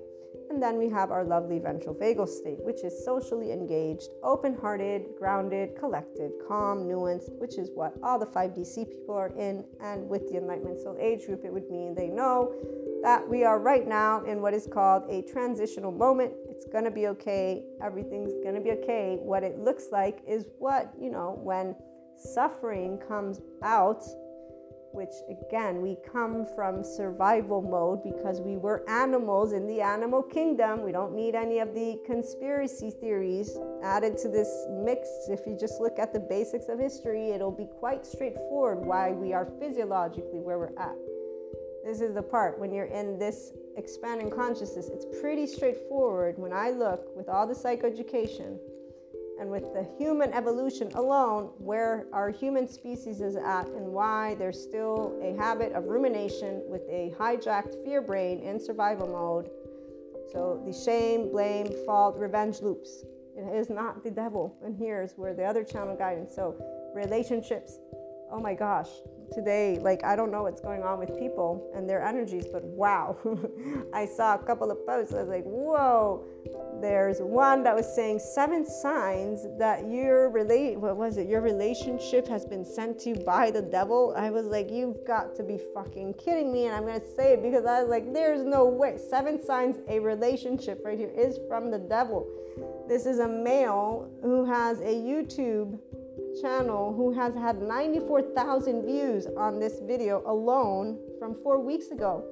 And 0.51 0.61
then 0.61 0.77
we 0.77 0.89
have 0.89 1.11
our 1.11 1.23
lovely 1.23 1.59
ventral 1.59 1.95
vagal 1.95 2.27
state, 2.27 2.61
which 2.61 2.83
is 2.83 3.05
socially 3.05 3.53
engaged, 3.53 4.09
open 4.21 4.53
hearted, 4.53 5.03
grounded, 5.17 5.77
collected, 5.79 6.31
calm, 6.45 6.79
nuanced, 6.79 7.31
which 7.39 7.57
is 7.57 7.69
what 7.73 7.93
all 8.03 8.19
the 8.19 8.25
5DC 8.25 8.89
people 8.89 9.15
are 9.15 9.31
in. 9.37 9.63
And 9.81 10.09
with 10.09 10.29
the 10.29 10.37
Enlightenment 10.37 10.79
Soul 10.79 10.97
Age 10.99 11.25
group, 11.25 11.45
it 11.45 11.53
would 11.53 11.69
mean 11.69 11.95
they 11.95 12.09
know 12.09 12.53
that 13.01 13.25
we 13.27 13.45
are 13.45 13.59
right 13.59 13.87
now 13.87 14.25
in 14.25 14.41
what 14.41 14.53
is 14.53 14.67
called 14.67 15.03
a 15.09 15.21
transitional 15.21 15.91
moment. 15.91 16.33
It's 16.49 16.65
going 16.65 16.83
to 16.83 16.91
be 16.91 17.07
okay. 17.07 17.63
Everything's 17.81 18.33
going 18.43 18.55
to 18.55 18.61
be 18.61 18.71
okay. 18.71 19.19
What 19.21 19.43
it 19.43 19.57
looks 19.57 19.85
like 19.89 20.19
is 20.27 20.45
what, 20.59 20.91
you 20.99 21.09
know, 21.09 21.39
when 21.41 21.75
suffering 22.21 22.99
comes 23.07 23.41
out, 23.63 24.03
which 24.93 25.13
again, 25.29 25.81
we 25.81 25.97
come 26.11 26.45
from 26.55 26.83
survival 26.83 27.61
mode 27.61 28.03
because 28.03 28.41
we 28.41 28.57
were 28.57 28.83
animals 28.89 29.53
in 29.53 29.67
the 29.67 29.81
animal 29.81 30.21
kingdom. 30.21 30.83
We 30.83 30.91
don't 30.91 31.15
need 31.15 31.35
any 31.35 31.59
of 31.59 31.73
the 31.73 31.97
conspiracy 32.05 32.91
theories 32.91 33.57
added 33.83 34.17
to 34.19 34.29
this 34.29 34.65
mix. 34.69 35.07
If 35.29 35.41
you 35.47 35.57
just 35.57 35.79
look 35.79 35.97
at 35.97 36.13
the 36.13 36.19
basics 36.19 36.67
of 36.67 36.79
history, 36.79 37.29
it'll 37.29 37.51
be 37.51 37.67
quite 37.79 38.05
straightforward 38.05 38.85
why 38.85 39.11
we 39.11 39.33
are 39.33 39.45
physiologically 39.59 40.39
where 40.39 40.59
we're 40.59 40.77
at. 40.77 40.95
This 41.85 42.01
is 42.01 42.13
the 42.13 42.21
part 42.21 42.59
when 42.59 42.71
you're 42.71 42.85
in 42.85 43.17
this 43.17 43.53
expanding 43.77 44.29
consciousness, 44.29 44.89
it's 44.89 45.05
pretty 45.19 45.47
straightforward 45.47 46.37
when 46.37 46.53
I 46.53 46.69
look 46.69 47.15
with 47.15 47.27
all 47.27 47.47
the 47.47 47.53
psychoeducation 47.53 48.59
and 49.41 49.49
with 49.49 49.73
the 49.73 49.83
human 49.97 50.31
evolution 50.33 50.91
alone, 50.93 51.49
where 51.57 52.05
our 52.13 52.29
human 52.29 52.67
species 52.67 53.21
is 53.21 53.35
at 53.35 53.65
and 53.69 53.87
why 53.87 54.35
there's 54.35 54.61
still 54.61 55.19
a 55.19 55.35
habit 55.35 55.73
of 55.73 55.85
rumination 55.85 56.61
with 56.67 56.83
a 56.83 57.11
hijacked 57.19 57.83
fear 57.83 58.03
brain 58.03 58.39
in 58.39 58.59
survival 58.59 59.07
mode. 59.07 59.49
So 60.31 60.61
the 60.63 60.71
shame, 60.71 61.31
blame, 61.31 61.67
fault, 61.87 62.17
revenge 62.17 62.61
loops. 62.61 63.03
It 63.35 63.55
is 63.55 63.71
not 63.71 64.03
the 64.03 64.11
devil. 64.11 64.55
And 64.63 64.77
here's 64.77 65.13
where 65.13 65.33
the 65.33 65.43
other 65.43 65.63
channel 65.63 65.95
guidance. 65.95 66.35
So 66.35 66.55
relationships. 66.93 67.79
Oh 68.31 68.39
my 68.39 68.53
gosh, 68.53 68.89
today, 69.31 69.79
like 69.79 70.03
I 70.03 70.15
don't 70.15 70.31
know 70.31 70.43
what's 70.43 70.61
going 70.61 70.83
on 70.83 70.99
with 70.99 71.17
people 71.17 71.71
and 71.75 71.89
their 71.89 72.01
energies, 72.01 72.45
but 72.51 72.63
wow. 72.63 73.17
I 73.93 74.05
saw 74.05 74.35
a 74.35 74.39
couple 74.39 74.71
of 74.71 74.85
posts. 74.85 75.13
I 75.13 75.21
was 75.21 75.29
like, 75.29 75.43
whoa, 75.43 76.23
there's 76.81 77.19
one 77.19 77.63
that 77.63 77.75
was 77.75 77.93
saying 77.93 78.19
seven 78.19 78.65
signs 78.65 79.45
that 79.57 79.87
your 79.87 80.29
relate 80.29 80.79
what 80.79 80.97
was 80.97 81.17
it 81.17 81.27
your 81.27 81.41
relationship 81.41 82.27
has 82.27 82.45
been 82.45 82.65
sent 82.65 82.97
to 82.97 83.09
you 83.09 83.15
by 83.15 83.51
the 83.51 83.61
devil 83.61 84.13
i 84.17 84.29
was 84.29 84.45
like 84.47 84.69
you've 84.71 85.05
got 85.05 85.35
to 85.35 85.43
be 85.43 85.59
fucking 85.73 86.13
kidding 86.15 86.51
me 86.51 86.65
and 86.65 86.75
i'm 86.75 86.85
gonna 86.85 86.99
say 87.15 87.33
it 87.33 87.43
because 87.43 87.65
i 87.65 87.79
was 87.81 87.89
like 87.89 88.11
there's 88.13 88.43
no 88.43 88.65
way 88.65 88.97
seven 88.97 89.43
signs 89.43 89.77
a 89.89 89.99
relationship 89.99 90.81
right 90.83 90.97
here 90.97 91.11
is 91.15 91.39
from 91.47 91.69
the 91.69 91.77
devil 91.77 92.27
this 92.87 93.05
is 93.05 93.19
a 93.19 93.27
male 93.27 94.09
who 94.23 94.43
has 94.43 94.79
a 94.79 94.93
youtube 94.93 95.77
channel 96.41 96.93
who 96.93 97.11
has 97.11 97.33
had 97.33 97.61
94,000 97.61 98.85
views 98.85 99.27
on 99.37 99.59
this 99.59 99.79
video 99.83 100.23
alone 100.25 100.99
from 101.19 101.35
four 101.35 101.59
weeks 101.59 101.91
ago 101.91 102.25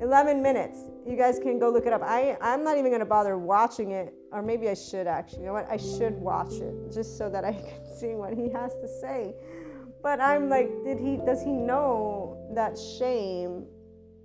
11 0.00 0.42
minutes. 0.42 0.78
You 1.06 1.16
guys 1.16 1.38
can 1.38 1.58
go 1.58 1.70
look 1.70 1.86
it 1.86 1.92
up. 1.92 2.02
I, 2.02 2.36
I'm 2.40 2.64
not 2.64 2.76
even 2.76 2.90
going 2.90 3.00
to 3.00 3.06
bother 3.06 3.38
watching 3.38 3.92
it, 3.92 4.12
or 4.32 4.42
maybe 4.42 4.68
I 4.68 4.74
should 4.74 5.06
actually. 5.06 5.40
You 5.40 5.46
know 5.46 5.52
what? 5.52 5.70
I 5.70 5.76
should 5.76 6.14
watch 6.14 6.54
it 6.54 6.92
just 6.92 7.16
so 7.16 7.30
that 7.30 7.44
I 7.44 7.52
can 7.52 7.96
see 7.96 8.14
what 8.14 8.34
he 8.34 8.50
has 8.50 8.72
to 8.74 8.88
say. 9.00 9.34
But 10.02 10.20
I'm 10.20 10.48
like, 10.48 10.68
did 10.84 10.98
he, 10.98 11.18
does 11.24 11.42
he 11.42 11.52
know 11.52 12.36
that 12.54 12.76
shame 12.76 13.64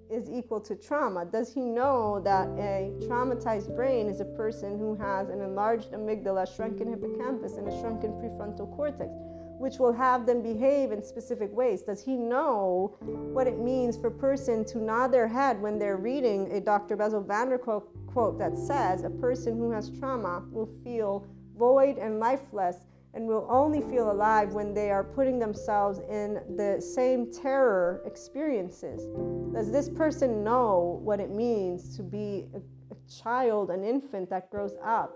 is 0.10 0.30
equal 0.30 0.60
to 0.62 0.76
trauma? 0.76 1.26
Does 1.26 1.53
he 1.53 1.62
know 1.62 2.22
that 2.24 2.47
a 2.58 2.91
traumatized 3.08 3.76
brain 3.76 4.08
is 4.08 4.20
a 4.20 4.26
person 4.26 4.78
who 4.78 4.95
has 4.95 5.30
an 5.30 5.41
enlarged 5.41 5.91
amygdala, 5.91 6.53
shrunken 6.55 6.89
hippocampus, 6.89 7.58
and 7.58 7.68
a 7.68 7.80
shrunken 7.80 8.12
prefrontal 8.14 8.74
cortex? 8.76 9.12
which 9.58 9.80
will 9.80 9.93
have 9.93 10.26
them 10.26 10.41
behave 10.41 10.91
in 10.91 11.01
specific 11.01 11.51
ways? 11.51 11.82
Does 11.82 12.03
he 12.03 12.16
know 12.16 12.95
what 13.01 13.47
it 13.47 13.58
means 13.58 13.97
for 13.97 14.08
a 14.08 14.12
person 14.12 14.64
to 14.66 14.78
nod 14.78 15.08
their 15.08 15.28
head 15.28 15.62
when 15.62 15.80
they're 15.80 15.97
reading 15.97 16.51
a 16.51 16.62
Dr. 16.62 16.95
Bessel 16.95 17.22
van 17.22 17.49
der 17.49 17.58
quote 17.58 18.38
that 18.39 18.58
says 18.58 19.03
a 19.03 19.10
person 19.10 19.58
who 19.58 19.72
has 19.72 19.89
trauma 19.99 20.43
will 20.51 20.70
feel 20.84 21.26
void 21.58 21.97
and 21.97 22.20
lifeless 22.20 22.78
and 23.14 23.28
will 23.28 23.47
only 23.49 23.82
feel 23.82 24.12
alive 24.12 24.53
when 24.53 24.74
they 24.74 24.91
are 24.91 25.03
putting 25.03 25.39
themselves 25.39 25.99
in 26.10 26.36
the 26.55 26.82
same 26.82 27.32
terror 27.32 28.01
experiences? 28.05 29.08
Does 29.53 29.72
this 29.72 29.89
person 29.89 30.43
know 30.43 30.99
what 31.03 31.20
it 31.20 31.30
means 31.30 31.95
to 31.97 32.03
be 32.03 32.45
a, 32.53 32.58
a 32.58 33.24
child, 33.24 33.72
an 33.72 33.84
infant 33.84 34.30
that 34.30 34.51
grows 34.51 34.76
up? 34.84 35.14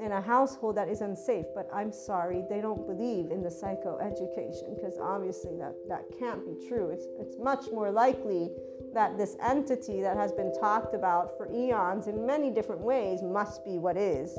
in 0.00 0.12
a 0.12 0.20
household 0.20 0.76
that 0.76 0.88
is 0.88 1.00
unsafe 1.00 1.46
but 1.54 1.68
i'm 1.72 1.92
sorry 1.92 2.44
they 2.50 2.60
don't 2.60 2.86
believe 2.86 3.30
in 3.30 3.42
the 3.42 3.48
psychoeducation 3.48 4.74
because 4.74 4.98
obviously 5.00 5.56
that 5.56 5.74
that 5.88 6.02
can't 6.18 6.44
be 6.44 6.68
true 6.68 6.90
it's 6.90 7.06
it's 7.18 7.36
much 7.38 7.66
more 7.72 7.90
likely 7.90 8.50
that 8.92 9.16
this 9.16 9.36
entity 9.42 10.00
that 10.00 10.16
has 10.16 10.32
been 10.32 10.52
talked 10.60 10.94
about 10.94 11.36
for 11.36 11.50
eons 11.52 12.06
in 12.08 12.26
many 12.26 12.50
different 12.50 12.80
ways 12.80 13.22
must 13.22 13.64
be 13.64 13.78
what 13.78 13.96
is 13.96 14.38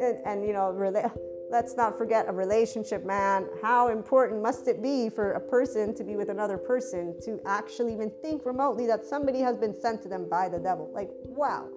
and, 0.00 0.18
and 0.24 0.44
you 0.44 0.52
know 0.52 0.72
rela- 0.72 1.12
let's 1.54 1.76
not 1.76 1.96
forget 1.96 2.26
a 2.28 2.32
relationship 2.32 3.06
man 3.06 3.46
how 3.62 3.88
important 3.88 4.42
must 4.42 4.66
it 4.66 4.82
be 4.82 5.08
for 5.08 5.32
a 5.32 5.40
person 5.40 5.94
to 5.94 6.02
be 6.02 6.16
with 6.16 6.28
another 6.28 6.58
person 6.58 7.14
to 7.24 7.40
actually 7.46 7.92
even 7.92 8.10
think 8.22 8.44
remotely 8.44 8.86
that 8.86 9.04
somebody 9.04 9.38
has 9.38 9.56
been 9.56 9.72
sent 9.72 10.02
to 10.02 10.08
them 10.08 10.28
by 10.28 10.48
the 10.48 10.58
devil 10.58 10.90
like 10.92 11.10
wow 11.24 11.68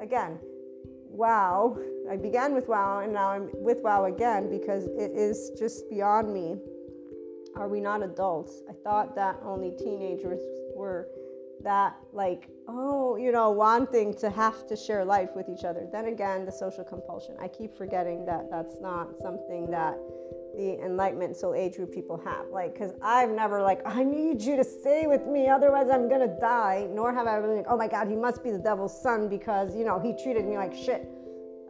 again 0.00 0.38
wow. 1.12 1.76
I 2.10 2.16
began 2.16 2.54
with 2.54 2.68
wow 2.68 3.00
and 3.00 3.12
now 3.12 3.28
I'm 3.28 3.50
with 3.52 3.78
wow 3.82 4.06
again 4.06 4.50
because 4.50 4.86
it 4.86 5.12
is 5.14 5.52
just 5.58 5.88
beyond 5.88 6.32
me. 6.32 6.56
Are 7.54 7.68
we 7.68 7.80
not 7.80 8.02
adults? 8.02 8.62
I 8.68 8.72
thought 8.82 9.14
that 9.14 9.38
only 9.44 9.72
teenagers 9.78 10.40
were 10.74 11.08
that 11.62 11.96
like 12.12 12.48
oh 12.68 13.16
you 13.16 13.32
know 13.32 13.50
wanting 13.50 14.14
to 14.14 14.30
have 14.30 14.66
to 14.68 14.76
share 14.76 15.04
life 15.04 15.30
with 15.34 15.48
each 15.48 15.64
other. 15.64 15.86
Then 15.90 16.06
again 16.06 16.44
the 16.44 16.52
social 16.52 16.84
compulsion. 16.84 17.36
I 17.40 17.48
keep 17.48 17.76
forgetting 17.76 18.24
that 18.26 18.50
that's 18.50 18.80
not 18.80 19.16
something 19.18 19.70
that 19.70 19.96
the 20.56 20.78
enlightenment 20.84 21.36
soul 21.36 21.54
age 21.54 21.76
group 21.76 21.92
people 21.92 22.20
have. 22.24 22.46
Like 22.50 22.74
because 22.74 22.92
i've 23.02 23.30
never 23.30 23.62
like 23.62 23.80
i 23.86 24.02
need 24.02 24.42
you 24.42 24.56
to 24.56 24.64
stay 24.64 25.06
with 25.06 25.26
me 25.26 25.48
otherwise 25.48 25.88
i'm 25.90 26.08
gonna 26.08 26.38
die. 26.40 26.88
Nor 26.90 27.12
have 27.12 27.26
i 27.26 27.36
ever 27.36 27.54
like 27.54 27.66
oh 27.68 27.76
my 27.76 27.88
god 27.88 28.08
he 28.08 28.16
must 28.16 28.42
be 28.42 28.50
the 28.50 28.58
devil's 28.58 29.00
son 29.02 29.28
because 29.28 29.74
you 29.76 29.84
know 29.84 29.98
he 29.98 30.12
treated 30.22 30.44
me 30.44 30.56
like 30.56 30.74
shit. 30.74 31.08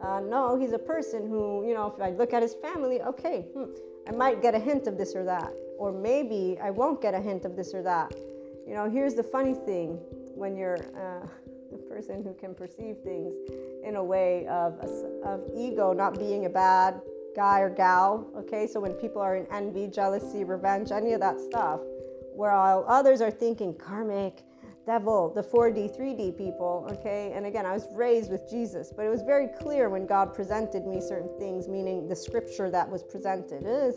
Uh, 0.01 0.19
no 0.19 0.59
he's 0.59 0.73
a 0.73 0.79
person 0.79 1.29
who 1.29 1.65
you 1.65 1.73
know 1.73 1.87
if 1.87 2.01
i 2.01 2.09
look 2.11 2.33
at 2.33 2.41
his 2.41 2.55
family 2.55 3.01
okay 3.01 3.45
hmm, 3.53 3.63
i 4.07 4.11
might 4.11 4.41
get 4.41 4.53
a 4.53 4.59
hint 4.59 4.87
of 4.87 4.97
this 4.97 5.15
or 5.15 5.23
that. 5.23 5.51
Or 5.79 5.91
maybe 5.91 6.57
i 6.61 6.69
won't 6.69 7.01
get 7.01 7.13
a 7.13 7.19
hint 7.19 7.45
of 7.45 7.55
this 7.55 7.73
or 7.73 7.81
that 7.83 8.13
you 8.67 8.73
know 8.73 8.89
here's 8.89 9.15
the 9.15 9.23
funny 9.23 9.53
thing 9.53 9.99
when 10.35 10.55
you're 10.55 10.77
uh, 10.97 11.25
the 11.71 11.77
person 11.89 12.23
who 12.23 12.33
can 12.33 12.53
perceive 12.53 12.97
things 13.03 13.33
in 13.83 13.95
a 13.95 14.03
way 14.03 14.45
of, 14.47 14.79
of 15.23 15.41
ego 15.55 15.91
not 15.91 16.17
being 16.19 16.45
a 16.45 16.49
bad 16.49 17.01
guy 17.35 17.59
or 17.61 17.69
gal. 17.69 18.27
Okay, 18.37 18.67
so 18.67 18.79
when 18.79 18.93
people 18.93 19.21
are 19.21 19.35
in 19.35 19.47
envy, 19.51 19.87
jealousy, 19.87 20.43
revenge, 20.43 20.91
any 20.91 21.13
of 21.13 21.19
that 21.19 21.39
stuff, 21.39 21.79
while 22.33 22.85
others 22.87 23.21
are 23.21 23.31
thinking 23.31 23.73
karmic, 23.73 24.43
devil, 24.85 25.33
the 25.33 25.41
4D, 25.41 25.97
3D 25.97 26.37
people, 26.37 26.87
okay? 26.91 27.31
And 27.33 27.45
again, 27.45 27.65
I 27.65 27.73
was 27.73 27.87
raised 27.93 28.31
with 28.31 28.49
Jesus, 28.49 28.91
but 28.95 29.05
it 29.05 29.09
was 29.09 29.21
very 29.21 29.47
clear 29.59 29.89
when 29.89 30.05
God 30.05 30.33
presented 30.33 30.85
me 30.85 30.99
certain 30.99 31.29
things, 31.39 31.67
meaning 31.67 32.07
the 32.07 32.15
scripture 32.15 32.69
that 32.69 32.89
was 32.89 33.03
presented 33.03 33.63
is 33.65 33.95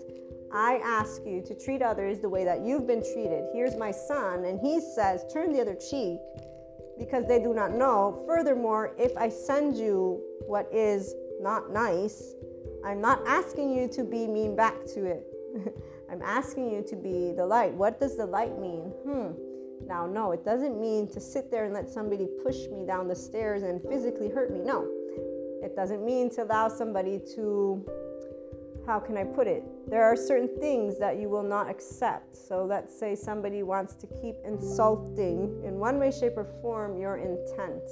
I 0.53 0.81
ask 0.83 1.23
you 1.27 1.43
to 1.43 1.55
treat 1.55 1.83
others 1.83 2.21
the 2.21 2.29
way 2.29 2.45
that 2.45 2.61
you've 2.61 2.87
been 2.87 3.03
treated. 3.03 3.45
Here's 3.53 3.77
my 3.77 3.91
son, 3.91 4.45
and 4.45 4.61
he 4.61 4.81
says, 4.81 5.25
turn 5.33 5.53
the 5.53 5.61
other 5.61 5.75
cheek 5.75 6.19
because 6.99 7.27
they 7.27 7.39
do 7.39 7.53
not 7.53 7.73
know. 7.73 8.23
Furthermore, 8.27 8.95
if 8.99 9.17
I 9.17 9.29
send 9.29 9.77
you 9.77 10.23
what 10.47 10.69
is 10.73 11.15
not 11.41 11.71
nice, 11.71 12.35
I'm 12.85 13.01
not 13.01 13.23
asking 13.27 13.77
you 13.77 13.89
to 13.89 14.05
be 14.05 14.27
mean 14.27 14.57
back 14.57 14.85
to 14.95 15.05
it. 15.05 15.27
I'm 16.11 16.23
asking 16.23 16.71
you 16.71 16.83
to 16.89 16.97
be 16.97 17.33
the 17.37 17.45
light. 17.45 17.75
What 17.75 17.99
does 17.99 18.17
the 18.17 18.27
light 18.27 18.59
mean? 18.59 18.93
Hmm. 19.05 19.33
Now, 19.87 20.07
no, 20.07 20.33
it 20.33 20.45
doesn't 20.45 20.81
mean 20.81 21.09
to 21.09 21.21
sit 21.21 21.51
there 21.51 21.65
and 21.65 21.75
let 21.75 21.89
somebody 21.89 22.27
push 22.43 22.67
me 22.69 22.87
down 22.87 23.09
the 23.09 23.15
stairs 23.15 23.63
and 23.63 23.81
physically 23.83 24.29
hurt 24.29 24.53
me. 24.53 24.61
No, 24.61 24.89
it 25.63 25.77
doesn't 25.77 26.05
mean 26.05 26.31
to 26.31 26.45
allow 26.45 26.69
somebody 26.69 27.21
to, 27.35 27.85
how 28.87 29.01
can 29.01 29.17
I 29.17 29.25
put 29.25 29.49
it? 29.49 29.65
There 29.91 30.05
are 30.05 30.17
certain 30.17 30.49
things 30.61 30.99
that 31.01 31.19
you 31.19 31.29
will 31.29 31.43
not 31.43 31.69
accept. 31.69 32.37
So 32.37 32.65
let's 32.65 32.97
say 32.97 33.17
somebody 33.17 33.63
wants 33.63 33.95
to 33.97 34.07
keep 34.07 34.37
insulting 34.45 35.61
in 35.65 35.79
one 35.79 35.99
way, 35.99 36.13
shape, 36.13 36.35
or 36.37 36.45
form 36.63 36.97
your 36.97 37.17
intent. 37.17 37.83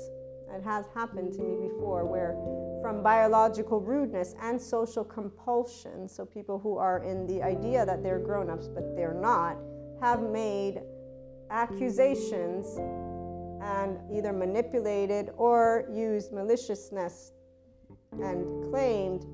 It 0.54 0.62
has 0.62 0.84
happened 0.94 1.32
to 1.32 1.42
me 1.42 1.68
before 1.68 2.04
where 2.04 2.36
from 2.80 3.02
biological 3.02 3.80
rudeness 3.80 4.36
and 4.40 4.60
social 4.60 5.04
compulsion, 5.04 6.08
so 6.08 6.24
people 6.24 6.60
who 6.60 6.76
are 6.76 7.02
in 7.02 7.26
the 7.26 7.42
idea 7.42 7.84
that 7.84 8.02
they're 8.02 8.20
grown 8.20 8.48
ups 8.48 8.68
but 8.68 8.94
they're 8.94 9.14
not, 9.20 9.56
have 10.00 10.22
made 10.22 10.80
accusations 11.50 12.76
and 13.62 13.98
either 14.12 14.32
manipulated 14.32 15.30
or 15.36 15.88
used 15.90 16.32
maliciousness 16.32 17.32
and 18.22 18.70
claimed 18.70 19.24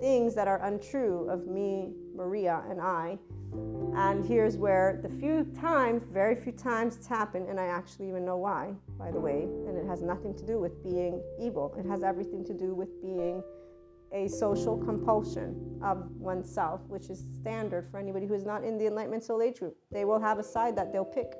things 0.00 0.34
that 0.34 0.48
are 0.48 0.62
untrue 0.64 1.28
of 1.28 1.46
me, 1.46 1.92
Maria, 2.14 2.62
and 2.68 2.80
I. 2.80 3.18
And 3.96 4.24
here's 4.24 4.56
where 4.56 5.00
the 5.02 5.08
few 5.08 5.44
times, 5.58 6.02
very 6.12 6.36
few 6.36 6.52
times 6.52 6.96
it's 6.96 7.06
happened, 7.06 7.48
and 7.48 7.58
I 7.58 7.66
actually 7.66 8.08
even 8.08 8.24
know 8.24 8.36
why, 8.36 8.74
by 8.98 9.10
the 9.10 9.18
way, 9.18 9.42
and 9.66 9.76
it 9.76 9.86
has 9.86 10.02
nothing 10.02 10.36
to 10.36 10.46
do 10.46 10.58
with 10.58 10.82
being 10.84 11.22
evil. 11.40 11.74
It 11.78 11.86
has 11.88 12.02
everything 12.02 12.44
to 12.44 12.54
do 12.54 12.74
with 12.74 13.00
being 13.02 13.42
a 14.12 14.28
social 14.28 14.78
compulsion 14.78 15.78
of 15.82 16.10
oneself, 16.12 16.80
which 16.88 17.10
is 17.10 17.24
standard 17.40 17.88
for 17.90 17.98
anybody 17.98 18.26
who 18.26 18.34
is 18.34 18.44
not 18.44 18.64
in 18.64 18.78
the 18.78 18.86
Enlightenment 18.86 19.24
Soul 19.24 19.42
Age 19.42 19.58
group. 19.58 19.76
They 19.90 20.04
will 20.04 20.20
have 20.20 20.38
a 20.38 20.44
side 20.44 20.76
that 20.76 20.92
they'll 20.92 21.04
pick. 21.04 21.34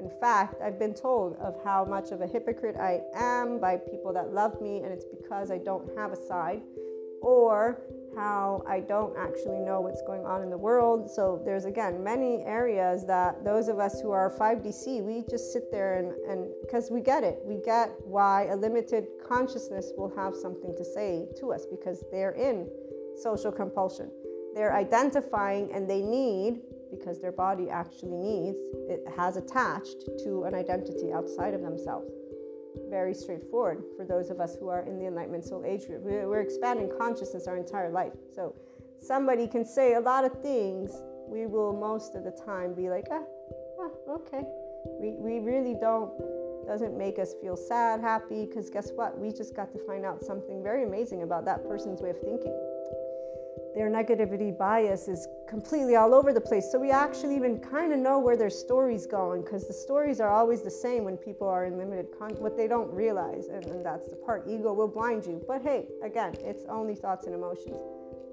In 0.00 0.10
fact, 0.20 0.60
I've 0.62 0.78
been 0.78 0.94
told 0.94 1.36
of 1.36 1.62
how 1.62 1.84
much 1.84 2.10
of 2.10 2.20
a 2.20 2.26
hypocrite 2.26 2.76
I 2.76 3.02
am 3.14 3.60
by 3.60 3.76
people 3.76 4.12
that 4.14 4.32
love 4.32 4.60
me, 4.60 4.78
and 4.78 4.92
it's 4.92 5.04
because 5.04 5.50
I 5.50 5.58
don't 5.58 5.96
have 5.96 6.12
a 6.12 6.16
side, 6.16 6.62
or 7.22 7.80
how 8.16 8.62
I 8.68 8.80
don't 8.80 9.16
actually 9.16 9.60
know 9.60 9.80
what's 9.80 10.02
going 10.02 10.26
on 10.26 10.42
in 10.42 10.50
the 10.50 10.58
world. 10.58 11.10
So 11.10 11.40
there's 11.44 11.64
again 11.64 12.02
many 12.04 12.42
areas 12.44 13.06
that 13.06 13.44
those 13.44 13.68
of 13.68 13.78
us 13.78 14.00
who 14.00 14.10
are 14.10 14.30
5DC, 14.38 15.02
we 15.02 15.24
just 15.30 15.52
sit 15.52 15.70
there 15.70 15.98
and 15.98 16.12
and 16.28 16.50
because 16.60 16.90
we 16.90 17.00
get 17.00 17.24
it. 17.24 17.38
We 17.44 17.56
get 17.64 17.92
why 18.04 18.46
a 18.50 18.56
limited 18.56 19.06
consciousness 19.26 19.92
will 19.96 20.14
have 20.16 20.34
something 20.34 20.74
to 20.76 20.84
say 20.84 21.26
to 21.40 21.52
us 21.52 21.66
because 21.66 22.04
they're 22.10 22.32
in 22.32 22.68
social 23.22 23.52
compulsion. 23.52 24.10
They're 24.54 24.74
identifying 24.74 25.72
and 25.72 25.88
they 25.88 26.02
need 26.02 26.60
because 26.90 27.20
their 27.20 27.32
body 27.32 27.70
actually 27.70 28.16
needs 28.18 28.58
it 28.90 29.02
has 29.16 29.38
attached 29.38 30.04
to 30.24 30.44
an 30.44 30.54
identity 30.54 31.10
outside 31.10 31.54
of 31.54 31.62
themselves 31.62 32.12
very 32.88 33.14
straightforward 33.14 33.82
for 33.96 34.04
those 34.04 34.30
of 34.30 34.40
us 34.40 34.56
who 34.56 34.68
are 34.68 34.82
in 34.82 34.98
the 34.98 35.06
Enlightenment 35.06 35.44
Soul 35.44 35.64
Age 35.64 35.86
group. 35.86 36.02
We're 36.02 36.40
expanding 36.40 36.90
consciousness 36.98 37.46
our 37.46 37.56
entire 37.56 37.90
life. 37.90 38.12
So 38.34 38.54
somebody 39.00 39.46
can 39.46 39.64
say 39.64 39.94
a 39.94 40.00
lot 40.00 40.24
of 40.24 40.32
things. 40.42 40.90
We 41.28 41.46
will 41.46 41.72
most 41.72 42.14
of 42.14 42.24
the 42.24 42.30
time 42.30 42.74
be 42.74 42.88
like, 42.90 43.06
ah, 43.10 43.22
ah 43.80 44.12
okay. 44.14 44.42
We, 45.00 45.12
we 45.12 45.38
really 45.38 45.74
don't 45.80 46.12
doesn't 46.66 46.96
make 46.96 47.18
us 47.18 47.34
feel 47.40 47.56
sad, 47.56 48.00
happy, 48.00 48.46
because 48.46 48.70
guess 48.70 48.90
what? 48.94 49.18
We 49.18 49.32
just 49.32 49.54
got 49.56 49.72
to 49.72 49.78
find 49.84 50.04
out 50.04 50.22
something 50.22 50.62
very 50.62 50.84
amazing 50.84 51.22
about 51.22 51.44
that 51.46 51.66
person's 51.66 52.00
way 52.00 52.10
of 52.10 52.20
thinking. 52.20 52.56
Their 53.74 53.90
negativity 53.90 54.56
bias 54.56 55.08
is 55.08 55.26
completely 55.48 55.96
all 55.96 56.14
over 56.14 56.32
the 56.32 56.40
place. 56.40 56.70
So 56.70 56.78
we 56.78 56.90
actually 56.90 57.36
even 57.36 57.58
kind 57.58 57.92
of 57.92 57.98
know 57.98 58.18
where 58.18 58.36
their 58.36 58.50
story's 58.50 59.06
going 59.06 59.42
because 59.42 59.66
the 59.66 59.72
stories 59.72 60.20
are 60.20 60.28
always 60.28 60.62
the 60.62 60.70
same 60.70 61.04
when 61.04 61.16
people 61.16 61.48
are 61.48 61.64
in 61.64 61.78
limited 61.78 62.08
con- 62.18 62.36
what 62.38 62.56
they 62.56 62.68
don't 62.68 62.92
realize. 62.92 63.46
And, 63.48 63.64
and 63.66 63.84
that's 63.84 64.06
the 64.08 64.16
part 64.16 64.44
ego 64.46 64.72
will 64.72 64.88
blind 64.88 65.24
you. 65.24 65.42
But 65.48 65.62
hey, 65.62 65.86
again, 66.02 66.34
it's 66.40 66.64
only 66.68 66.94
thoughts 66.94 67.26
and 67.26 67.34
emotions. 67.34 67.78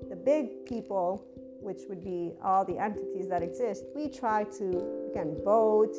The 0.10 0.16
big 0.16 0.66
people 0.66 1.26
which 1.62 1.82
would 1.90 2.04
be 2.04 2.34
all 2.44 2.66
the 2.66 2.78
entities 2.78 3.28
that 3.28 3.44
exist, 3.44 3.86
we 3.96 4.08
try 4.08 4.44
to, 4.46 5.08
again, 5.12 5.36
vote, 5.44 5.96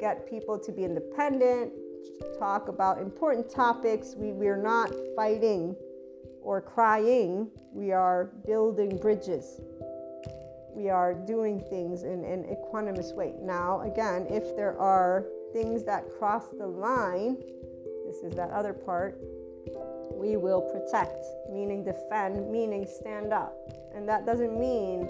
get 0.00 0.28
people 0.28 0.58
to 0.58 0.72
be 0.72 0.84
independent, 0.84 1.72
talk 2.38 2.68
about 2.68 2.98
important 2.98 3.48
topics. 3.48 4.14
We, 4.16 4.32
we're 4.32 4.60
not 4.60 4.90
fighting 5.16 5.76
or 6.44 6.60
crying, 6.60 7.50
we 7.72 7.90
are 7.90 8.26
building 8.46 8.98
bridges. 8.98 9.60
We 10.74 10.90
are 10.90 11.14
doing 11.14 11.60
things 11.70 12.02
in 12.02 12.24
an 12.24 12.44
equanimous 12.44 13.14
way. 13.14 13.34
Now, 13.40 13.80
again, 13.80 14.26
if 14.28 14.54
there 14.56 14.78
are 14.78 15.24
things 15.52 15.84
that 15.84 16.04
cross 16.18 16.44
the 16.58 16.66
line, 16.66 17.36
this 18.06 18.16
is 18.22 18.36
that 18.36 18.50
other 18.50 18.74
part, 18.74 19.18
we 20.12 20.36
will 20.36 20.60
protect, 20.60 21.24
meaning 21.50 21.84
defend, 21.84 22.50
meaning 22.50 22.86
stand 22.86 23.32
up. 23.32 23.56
And 23.94 24.08
that 24.08 24.26
doesn't 24.26 24.58
mean 24.58 25.08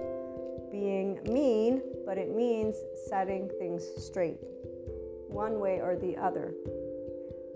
being 0.70 1.20
mean, 1.24 1.82
but 2.07 2.18
it 2.18 2.35
means 2.35 2.76
setting 3.09 3.51
things 3.59 3.85
straight, 3.97 4.39
one 5.28 5.59
way 5.59 5.80
or 5.80 5.97
the 5.97 6.16
other. 6.16 6.55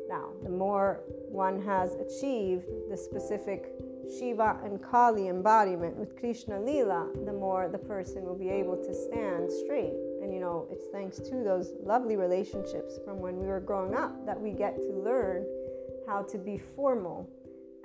Now, 0.08 0.30
the 0.42 0.50
more 0.50 1.00
one 1.30 1.60
has 1.62 1.94
achieved 1.94 2.66
the 2.90 2.96
specific 2.96 3.72
Shiva 4.18 4.58
and 4.64 4.82
Kali 4.82 5.28
embodiment 5.28 5.96
with 5.96 6.16
Krishna 6.18 6.58
Lila, 6.60 7.10
the 7.26 7.32
more 7.32 7.68
the 7.68 7.78
person 7.78 8.24
will 8.24 8.38
be 8.38 8.48
able 8.48 8.76
to 8.76 8.94
stand 8.94 9.50
straight. 9.52 9.92
And 10.22 10.32
you 10.32 10.40
know, 10.40 10.66
it's 10.70 10.86
thanks 10.92 11.18
to 11.18 11.42
those 11.44 11.74
lovely 11.82 12.16
relationships 12.16 12.98
from 13.04 13.20
when 13.20 13.38
we 13.38 13.46
were 13.46 13.60
growing 13.60 13.94
up 13.94 14.24
that 14.26 14.40
we 14.40 14.52
get 14.52 14.76
to 14.76 14.92
learn 14.92 15.46
how 16.06 16.22
to 16.22 16.38
be 16.38 16.58
formal 16.58 17.28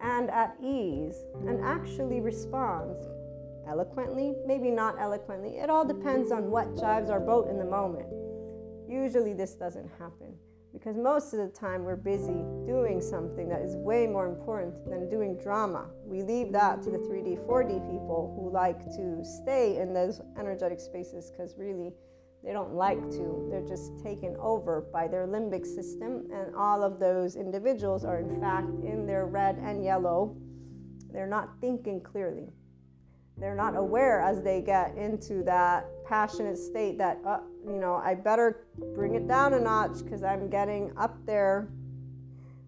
and 0.01 0.29
at 0.29 0.55
ease 0.61 1.15
and 1.47 1.63
actually 1.63 2.21
respond 2.21 2.95
eloquently, 3.67 4.33
maybe 4.45 4.71
not 4.71 4.95
eloquently. 4.99 5.57
It 5.57 5.69
all 5.69 5.85
depends 5.85 6.31
on 6.31 6.49
what 6.49 6.77
drives 6.77 7.09
our 7.09 7.19
boat 7.19 7.49
in 7.49 7.57
the 7.57 7.65
moment. 7.65 8.07
Usually, 8.89 9.33
this 9.33 9.53
doesn't 9.53 9.89
happen 9.99 10.37
because 10.73 10.97
most 10.97 11.33
of 11.33 11.39
the 11.39 11.47
time 11.47 11.83
we're 11.83 11.95
busy 11.95 12.43
doing 12.65 12.99
something 12.99 13.47
that 13.47 13.61
is 13.61 13.75
way 13.75 14.07
more 14.07 14.27
important 14.27 14.73
than 14.89 15.07
doing 15.07 15.37
drama. 15.37 15.85
We 16.03 16.23
leave 16.23 16.51
that 16.53 16.81
to 16.81 16.89
the 16.89 16.97
3D, 16.97 17.45
4D 17.47 17.91
people 17.91 18.33
who 18.35 18.51
like 18.51 18.83
to 18.95 19.23
stay 19.23 19.77
in 19.77 19.93
those 19.93 20.19
energetic 20.37 20.79
spaces 20.79 21.29
because 21.29 21.55
really 21.57 21.93
they 22.43 22.51
don't 22.51 22.73
like 22.73 23.01
to. 23.11 23.47
They're 23.49 23.67
just 23.67 24.03
taken 24.03 24.35
over 24.39 24.81
by 24.91 25.07
their 25.07 25.27
limbic 25.27 25.65
system, 25.65 26.27
and 26.33 26.55
all 26.55 26.83
of 26.83 26.99
those 26.99 27.35
individuals 27.37 28.03
are, 28.03 28.19
in 28.19 28.41
fact, 28.41 28.67
in 28.83 29.05
their 29.05 29.27
red 29.27 29.57
and 29.59 29.83
yellow. 29.83 30.35
They're 31.11 31.27
not 31.27 31.51
thinking 31.61 32.01
clearly. 32.01 32.49
They're 33.37 33.55
not 33.55 33.75
aware 33.75 34.21
as 34.21 34.41
they 34.41 34.61
get 34.61 34.95
into 34.95 35.43
that 35.43 35.85
passionate 36.05 36.57
state 36.57 36.97
that, 36.99 37.19
uh, 37.25 37.39
you 37.65 37.77
know, 37.77 37.95
I 37.95 38.15
better 38.15 38.65
bring 38.93 39.15
it 39.15 39.27
down 39.27 39.53
a 39.53 39.59
notch 39.59 40.03
because 40.03 40.23
I'm 40.23 40.49
getting 40.49 40.91
up 40.97 41.17
there. 41.25 41.69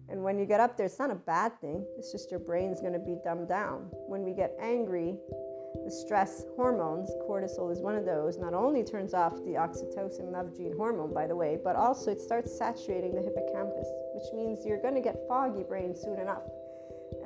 And 0.08 0.22
when 0.22 0.38
you 0.38 0.44
get 0.44 0.60
up 0.60 0.76
there, 0.76 0.86
it's 0.86 0.98
not 0.98 1.10
a 1.10 1.16
bad 1.16 1.60
thing. 1.60 1.84
It's 1.98 2.12
just 2.12 2.30
your 2.30 2.40
brain's 2.40 2.80
going 2.80 2.92
to 2.92 2.98
be 2.98 3.16
dumbed 3.24 3.48
down. 3.48 3.88
When 4.06 4.22
we 4.22 4.32
get 4.32 4.56
angry, 4.60 5.18
the 5.84 5.90
stress 5.90 6.44
hormones, 6.56 7.10
cortisol 7.28 7.70
is 7.70 7.80
one 7.80 7.94
of 7.94 8.04
those, 8.04 8.38
not 8.38 8.54
only 8.54 8.82
turns 8.82 9.14
off 9.14 9.34
the 9.44 9.52
oxytocin 9.52 10.32
love 10.32 10.56
gene 10.56 10.74
hormone, 10.76 11.12
by 11.12 11.26
the 11.26 11.36
way, 11.36 11.58
but 11.62 11.76
also 11.76 12.10
it 12.10 12.20
starts 12.20 12.56
saturating 12.56 13.14
the 13.14 13.22
hippocampus, 13.22 13.88
which 14.14 14.32
means 14.34 14.64
you're 14.64 14.80
going 14.80 14.94
to 14.94 15.00
get 15.00 15.16
foggy 15.28 15.62
brain 15.62 15.94
soon 15.94 16.18
enough. 16.18 16.42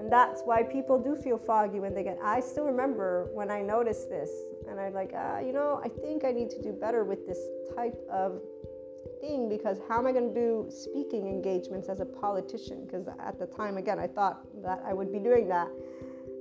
And 0.01 0.11
that's 0.11 0.41
why 0.47 0.63
people 0.63 0.99
do 0.99 1.15
feel 1.15 1.37
foggy 1.37 1.79
when 1.79 1.95
they 1.95 2.03
get. 2.03 2.19
I 2.25 2.41
still 2.41 2.65
remember 2.65 3.29
when 3.35 3.51
I 3.51 3.61
noticed 3.61 4.09
this, 4.09 4.31
and 4.67 4.81
I'm 4.81 4.95
like, 4.95 5.13
ah, 5.15 5.41
you 5.41 5.53
know, 5.53 5.79
I 5.85 5.89
think 5.89 6.25
I 6.25 6.33
need 6.33 6.49
to 6.51 6.63
do 6.63 6.73
better 6.73 7.05
with 7.05 7.27
this 7.27 7.39
type 7.77 8.01
of 8.11 8.41
thing 9.21 9.51
because 9.51 9.79
how 9.91 9.99
am 9.99 10.07
I 10.07 10.13
going 10.13 10.33
to 10.33 10.35
do 10.35 10.71
speaking 10.71 11.29
engagements 11.29 11.91
as 11.91 12.01
a 12.01 12.07
politician? 12.07 12.87
Because 12.87 13.09
at 13.19 13.39
the 13.39 13.45
time, 13.45 13.77
again, 13.77 13.99
I 13.99 14.07
thought 14.07 14.41
that 14.63 14.83
I 14.87 14.95
would 14.95 15.13
be 15.13 15.19
doing 15.19 15.47
that. 15.49 15.69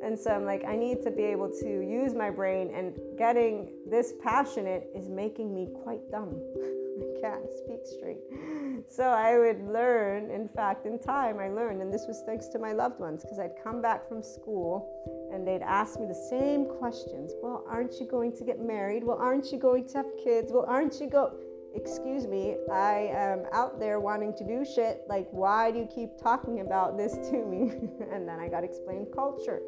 And 0.01 0.17
so 0.17 0.31
I'm 0.31 0.45
like, 0.45 0.63
I 0.63 0.77
need 0.77 1.01
to 1.03 1.11
be 1.11 1.23
able 1.23 1.49
to 1.59 1.67
use 1.67 2.13
my 2.13 2.29
brain, 2.29 2.71
and 2.73 2.93
getting 3.17 3.73
this 3.89 4.13
passionate 4.23 4.89
is 4.95 5.09
making 5.09 5.53
me 5.53 5.67
quite 5.83 6.09
dumb. 6.09 6.39
I 7.17 7.21
can't 7.21 7.57
speak 7.57 7.81
straight. 7.85 8.19
So 8.87 9.03
I 9.03 9.37
would 9.37 9.61
learn, 9.67 10.31
in 10.31 10.47
fact, 10.47 10.85
in 10.85 10.97
time, 10.97 11.37
I 11.37 11.49
learned, 11.49 11.81
and 11.81 11.93
this 11.93 12.05
was 12.07 12.23
thanks 12.25 12.47
to 12.47 12.59
my 12.59 12.71
loved 12.71 12.99
ones, 12.99 13.21
because 13.21 13.37
I'd 13.37 13.61
come 13.61 13.81
back 13.81 14.07
from 14.07 14.23
school 14.23 14.89
and 15.31 15.45
they'd 15.45 15.61
ask 15.61 15.99
me 15.99 16.07
the 16.07 16.27
same 16.29 16.65
questions. 16.65 17.33
Well, 17.43 17.65
aren't 17.69 17.99
you 17.99 18.07
going 18.07 18.35
to 18.37 18.43
get 18.43 18.59
married? 18.59 19.03
Well, 19.03 19.17
aren't 19.17 19.51
you 19.51 19.59
going 19.59 19.87
to 19.89 19.97
have 19.97 20.07
kids? 20.23 20.51
Well, 20.51 20.65
aren't 20.67 20.99
you 20.99 21.07
go? 21.07 21.33
Excuse 21.75 22.25
me, 22.25 22.55
I 22.71 23.11
am 23.13 23.43
out 23.53 23.79
there 23.79 23.99
wanting 23.99 24.33
to 24.37 24.47
do 24.47 24.65
shit. 24.65 25.03
Like, 25.07 25.27
why 25.29 25.69
do 25.69 25.77
you 25.77 25.87
keep 25.93 26.17
talking 26.17 26.61
about 26.61 26.97
this 26.97 27.13
to 27.29 27.45
me? 27.45 27.71
and 28.11 28.27
then 28.27 28.39
I 28.39 28.47
got 28.47 28.63
explained 28.63 29.07
culture. 29.13 29.61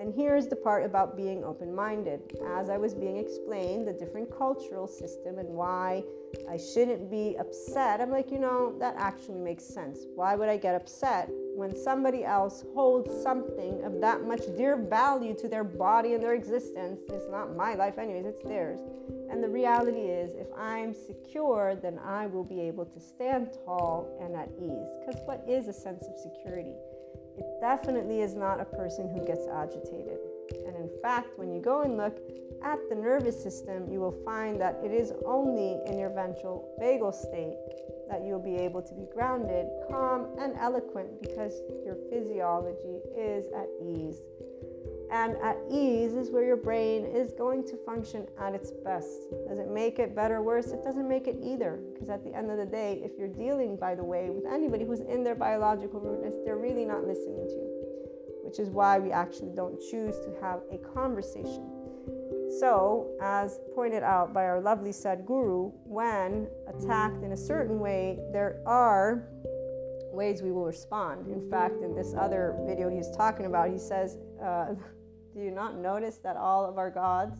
And 0.00 0.14
here's 0.14 0.46
the 0.46 0.54
part 0.54 0.84
about 0.84 1.16
being 1.16 1.42
open 1.42 1.74
minded. 1.74 2.20
As 2.56 2.70
I 2.70 2.76
was 2.76 2.94
being 2.94 3.16
explained, 3.16 3.88
the 3.88 3.92
different 3.92 4.30
cultural 4.30 4.86
system 4.86 5.38
and 5.38 5.48
why 5.48 6.04
I 6.48 6.56
shouldn't 6.56 7.10
be 7.10 7.36
upset, 7.36 8.00
I'm 8.00 8.10
like, 8.10 8.30
you 8.30 8.38
know, 8.38 8.78
that 8.78 8.94
actually 8.96 9.38
makes 9.38 9.64
sense. 9.64 9.98
Why 10.14 10.36
would 10.36 10.48
I 10.48 10.56
get 10.56 10.76
upset 10.76 11.28
when 11.56 11.74
somebody 11.74 12.24
else 12.24 12.64
holds 12.74 13.10
something 13.22 13.82
of 13.82 14.00
that 14.00 14.24
much 14.24 14.42
dear 14.56 14.76
value 14.76 15.34
to 15.34 15.48
their 15.48 15.64
body 15.64 16.14
and 16.14 16.22
their 16.22 16.34
existence? 16.34 17.00
It's 17.08 17.28
not 17.28 17.56
my 17.56 17.74
life, 17.74 17.98
anyways, 17.98 18.26
it's 18.26 18.44
theirs. 18.44 18.78
And 19.30 19.42
the 19.42 19.48
reality 19.48 20.06
is, 20.06 20.36
if 20.36 20.46
I'm 20.56 20.94
secure, 20.94 21.74
then 21.74 21.98
I 21.98 22.26
will 22.26 22.44
be 22.44 22.60
able 22.60 22.86
to 22.86 23.00
stand 23.00 23.48
tall 23.64 24.16
and 24.22 24.36
at 24.36 24.48
ease. 24.60 24.86
Because 25.00 25.20
what 25.26 25.44
is 25.48 25.66
a 25.66 25.72
sense 25.72 26.06
of 26.06 26.14
security? 26.18 26.74
It 27.38 27.46
definitely 27.60 28.20
is 28.20 28.34
not 28.34 28.60
a 28.60 28.64
person 28.64 29.08
who 29.08 29.24
gets 29.24 29.46
agitated. 29.46 30.18
And 30.66 30.76
in 30.76 30.90
fact, 31.00 31.38
when 31.38 31.52
you 31.52 31.60
go 31.60 31.82
and 31.82 31.96
look 31.96 32.18
at 32.62 32.78
the 32.88 32.94
nervous 32.94 33.40
system, 33.40 33.90
you 33.90 34.00
will 34.00 34.16
find 34.24 34.60
that 34.60 34.80
it 34.84 34.90
is 34.90 35.12
only 35.24 35.78
in 35.86 35.98
your 35.98 36.10
ventral 36.10 36.74
vagal 36.82 37.14
state 37.14 37.56
that 38.10 38.24
you'll 38.24 38.42
be 38.42 38.56
able 38.56 38.82
to 38.82 38.94
be 38.94 39.06
grounded, 39.14 39.66
calm, 39.90 40.26
and 40.38 40.56
eloquent 40.58 41.20
because 41.20 41.60
your 41.84 41.96
physiology 42.10 43.00
is 43.16 43.46
at 43.54 43.68
ease. 43.80 44.20
And 45.10 45.36
at 45.38 45.56
ease 45.70 46.12
is 46.12 46.30
where 46.30 46.44
your 46.44 46.56
brain 46.56 47.06
is 47.06 47.32
going 47.32 47.64
to 47.68 47.76
function 47.76 48.26
at 48.38 48.54
its 48.54 48.70
best. 48.84 49.08
Does 49.48 49.58
it 49.58 49.68
make 49.70 49.98
it 49.98 50.14
better, 50.14 50.36
or 50.36 50.42
worse? 50.42 50.66
It 50.66 50.82
doesn't 50.82 51.08
make 51.08 51.26
it 51.26 51.38
either. 51.42 51.80
Because 51.92 52.10
at 52.10 52.22
the 52.24 52.34
end 52.34 52.50
of 52.50 52.58
the 52.58 52.66
day, 52.66 53.00
if 53.02 53.12
you're 53.18 53.28
dealing, 53.28 53.76
by 53.76 53.94
the 53.94 54.04
way, 54.04 54.28
with 54.28 54.44
anybody 54.44 54.84
who's 54.84 55.00
in 55.00 55.24
their 55.24 55.34
biological 55.34 56.00
rudeness, 56.00 56.34
they're 56.44 56.58
really 56.58 56.84
not 56.84 57.06
listening 57.06 57.46
to 57.46 57.54
you, 57.54 57.70
which 58.44 58.58
is 58.58 58.68
why 58.68 58.98
we 58.98 59.10
actually 59.10 59.50
don't 59.54 59.80
choose 59.90 60.16
to 60.20 60.34
have 60.42 60.60
a 60.70 60.78
conversation. 60.94 61.70
So, 62.58 63.10
as 63.22 63.60
pointed 63.74 64.02
out 64.02 64.32
by 64.32 64.44
our 64.44 64.60
lovely 64.60 64.90
Sadhguru, 64.90 65.72
when 65.84 66.48
attacked 66.66 67.22
in 67.22 67.32
a 67.32 67.36
certain 67.36 67.78
way, 67.78 68.18
there 68.32 68.60
are 68.66 69.28
ways 70.12 70.42
we 70.42 70.50
will 70.50 70.64
respond. 70.64 71.28
In 71.28 71.48
fact, 71.50 71.82
in 71.82 71.94
this 71.94 72.14
other 72.18 72.56
video 72.66 72.88
he's 72.88 73.10
talking 73.10 73.46
about, 73.46 73.70
he 73.70 73.78
says, 73.78 74.16
uh, 74.42 74.74
Do 75.38 75.44
you 75.44 75.52
not 75.52 75.78
notice 75.78 76.16
that 76.24 76.36
all 76.36 76.66
of 76.66 76.78
our 76.78 76.90
gods, 76.90 77.38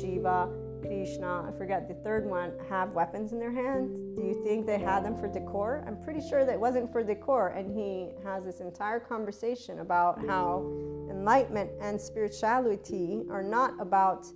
Shiva, 0.00 0.48
Krishna, 0.80 1.48
I 1.48 1.56
forget 1.56 1.86
the 1.86 1.94
third 2.02 2.28
one, 2.28 2.50
have 2.68 2.90
weapons 2.90 3.32
in 3.32 3.38
their 3.38 3.52
hands? 3.52 3.92
Do 4.16 4.24
you 4.24 4.42
think 4.42 4.66
they 4.66 4.80
had 4.80 5.04
them 5.04 5.16
for 5.16 5.28
decor? 5.28 5.84
I'm 5.86 6.02
pretty 6.02 6.28
sure 6.28 6.44
that 6.44 6.58
wasn't 6.58 6.90
for 6.90 7.04
decor. 7.04 7.50
And 7.50 7.72
he 7.72 8.08
has 8.24 8.42
this 8.42 8.58
entire 8.58 8.98
conversation 8.98 9.78
about 9.78 10.18
how 10.26 10.66
enlightenment 11.08 11.70
and 11.80 12.00
spirituality 12.00 13.22
are 13.30 13.44
not 13.44 13.80
about 13.80 14.26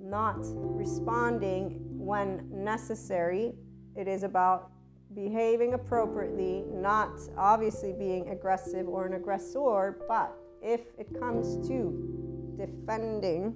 not 0.00 0.38
responding 0.40 1.80
when 1.82 2.48
necessary. 2.50 3.52
It 3.94 4.08
is 4.08 4.22
about 4.22 4.70
behaving 5.14 5.74
appropriately, 5.74 6.64
not 6.72 7.10
obviously 7.36 7.92
being 7.92 8.30
aggressive 8.30 8.88
or 8.88 9.04
an 9.04 9.12
aggressor, 9.12 9.98
but 10.08 10.34
if 10.62 10.80
it 10.96 11.08
comes 11.18 11.66
to 11.66 12.21
defending 12.56 13.54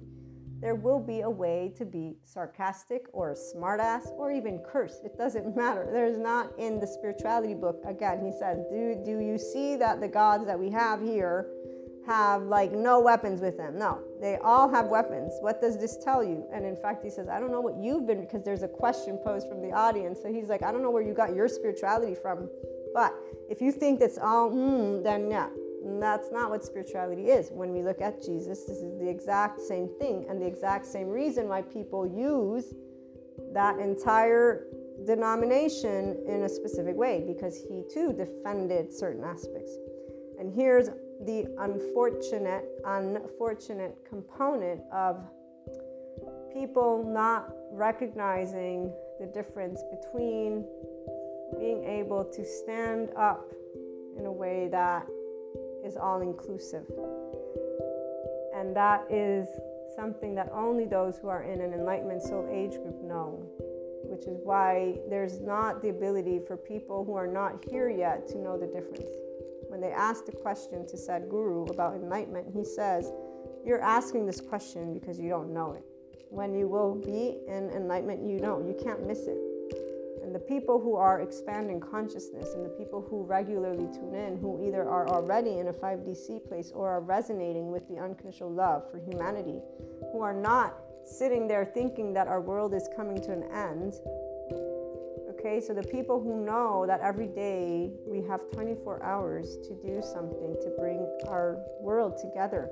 there 0.59 0.75
will 0.75 0.99
be 0.99 1.21
a 1.21 1.29
way 1.29 1.71
to 1.77 1.85
be 1.85 2.15
sarcastic 2.23 3.05
or 3.13 3.35
smartass 3.35 4.07
or 4.17 4.31
even 4.31 4.59
curse. 4.59 4.99
It 5.03 5.17
doesn't 5.17 5.55
matter. 5.55 5.87
There's 5.91 6.17
not 6.17 6.57
in 6.57 6.79
the 6.79 6.87
spirituality 6.87 7.53
book. 7.53 7.81
Again, 7.85 8.25
he 8.25 8.31
says, 8.31 8.59
do, 8.71 8.99
do 9.05 9.19
you 9.19 9.37
see 9.37 9.75
that 9.75 10.01
the 10.01 10.07
gods 10.07 10.45
that 10.47 10.59
we 10.59 10.71
have 10.71 10.99
here 11.01 11.47
have 12.07 12.43
like 12.43 12.71
no 12.71 12.99
weapons 12.99 13.39
with 13.39 13.55
them? 13.55 13.77
No, 13.77 13.99
they 14.19 14.37
all 14.37 14.67
have 14.67 14.87
weapons. 14.87 15.33
What 15.41 15.61
does 15.61 15.77
this 15.77 15.97
tell 16.03 16.23
you? 16.23 16.47
And 16.51 16.65
in 16.65 16.75
fact, 16.75 17.03
he 17.03 17.11
says, 17.11 17.27
I 17.27 17.39
don't 17.39 17.51
know 17.51 17.61
what 17.61 17.77
you've 17.77 18.07
been, 18.07 18.21
because 18.21 18.43
there's 18.43 18.63
a 18.63 18.67
question 18.67 19.19
posed 19.23 19.47
from 19.47 19.61
the 19.61 19.71
audience. 19.71 20.19
So 20.23 20.33
he's 20.33 20.49
like, 20.49 20.63
I 20.63 20.71
don't 20.71 20.81
know 20.81 20.91
where 20.91 21.03
you 21.03 21.13
got 21.13 21.35
your 21.35 21.47
spirituality 21.47 22.15
from. 22.15 22.49
But 22.95 23.13
if 23.47 23.61
you 23.61 23.71
think 23.71 23.99
that's 23.99 24.17
all, 24.17 24.49
mm, 24.49 25.03
then 25.03 25.29
yeah, 25.29 25.49
that's 26.01 26.31
not 26.31 26.49
what 26.49 26.63
spirituality 26.63 27.27
is. 27.27 27.49
When 27.51 27.71
we 27.71 27.81
look 27.81 28.01
at 28.01 28.23
Jesus, 28.23 28.63
this 28.63 28.77
is 28.77 28.99
the 28.99 29.09
exact 29.09 29.59
same 29.61 29.89
thing 29.99 30.25
and 30.29 30.41
the 30.41 30.45
exact 30.45 30.85
same 30.85 31.07
reason 31.07 31.47
why 31.47 31.61
people 31.61 32.07
use 32.07 32.73
that 33.53 33.79
entire 33.79 34.65
denomination 35.05 36.17
in 36.27 36.43
a 36.43 36.49
specific 36.49 36.95
way 36.95 37.23
because 37.25 37.55
he 37.69 37.83
too 37.93 38.13
defended 38.13 38.91
certain 38.91 39.23
aspects. 39.23 39.71
And 40.39 40.53
here's 40.53 40.89
the 41.25 41.47
unfortunate 41.59 42.65
unfortunate 42.85 43.97
component 44.07 44.81
of 44.91 45.23
people 46.53 47.03
not 47.07 47.49
recognizing 47.71 48.91
the 49.19 49.25
difference 49.27 49.81
between 49.91 50.65
being 51.59 51.83
able 51.83 52.23
to 52.23 52.45
stand 52.45 53.09
up 53.17 53.51
in 54.17 54.25
a 54.25 54.31
way 54.31 54.67
that 54.71 55.07
is 55.83 55.95
all 55.97 56.21
inclusive. 56.21 56.85
And 58.55 58.75
that 58.75 59.05
is 59.11 59.47
something 59.95 60.35
that 60.35 60.49
only 60.51 60.85
those 60.85 61.17
who 61.17 61.27
are 61.27 61.43
in 61.43 61.61
an 61.61 61.73
enlightenment 61.73 62.21
soul 62.21 62.47
age 62.51 62.71
group 62.81 63.01
know, 63.03 63.47
which 64.05 64.25
is 64.25 64.39
why 64.43 64.97
there's 65.09 65.39
not 65.41 65.81
the 65.81 65.89
ability 65.89 66.39
for 66.47 66.57
people 66.57 67.03
who 67.03 67.15
are 67.15 67.27
not 67.27 67.63
here 67.69 67.89
yet 67.89 68.27
to 68.29 68.37
know 68.37 68.57
the 68.57 68.67
difference. 68.67 69.09
When 69.69 69.81
they 69.81 69.91
ask 69.91 70.25
the 70.25 70.31
question 70.31 70.87
to 70.87 70.95
Sadhguru 70.95 71.69
about 71.69 71.95
enlightenment, 71.95 72.47
he 72.53 72.63
says, 72.63 73.11
You're 73.65 73.81
asking 73.81 74.25
this 74.25 74.39
question 74.39 74.93
because 74.93 75.19
you 75.19 75.29
don't 75.29 75.53
know 75.53 75.73
it. 75.73 75.83
When 76.29 76.53
you 76.53 76.67
will 76.67 76.95
be 76.95 77.37
in 77.47 77.69
enlightenment, 77.71 78.25
you 78.27 78.39
know, 78.39 78.59
you 78.59 78.75
can't 78.81 79.05
miss 79.05 79.27
it. 79.27 79.37
The 80.37 80.43
people 80.43 80.79
who 80.79 80.93
are 80.93 81.21
expanding 81.21 81.79
consciousness 81.79 82.53
and 82.53 82.63
the 82.63 82.69
people 82.69 83.01
who 83.09 83.23
regularly 83.23 83.87
tune 83.91 84.13
in, 84.13 84.37
who 84.37 84.63
either 84.63 84.87
are 84.87 85.09
already 85.09 85.57
in 85.57 85.69
a 85.69 85.73
5DC 85.73 86.47
place 86.47 86.71
or 86.75 86.87
are 86.87 87.01
resonating 87.01 87.71
with 87.71 87.87
the 87.87 87.97
unconditional 87.97 88.51
love 88.51 88.83
for 88.91 88.99
humanity, 88.99 89.59
who 90.11 90.21
are 90.21 90.35
not 90.35 90.77
sitting 91.03 91.47
there 91.47 91.65
thinking 91.65 92.13
that 92.13 92.27
our 92.27 92.39
world 92.39 92.75
is 92.75 92.87
coming 92.95 93.19
to 93.23 93.31
an 93.31 93.45
end. 93.51 93.95
Okay, 95.31 95.59
so 95.59 95.73
the 95.73 95.81
people 95.81 96.21
who 96.21 96.45
know 96.45 96.85
that 96.85 97.01
every 97.01 97.29
day 97.29 97.89
we 98.05 98.21
have 98.27 98.41
24 98.51 99.01
hours 99.01 99.57
to 99.63 99.73
do 99.83 100.03
something 100.03 100.55
to 100.61 100.69
bring 100.77 100.99
our 101.27 101.57
world 101.81 102.15
together, 102.15 102.69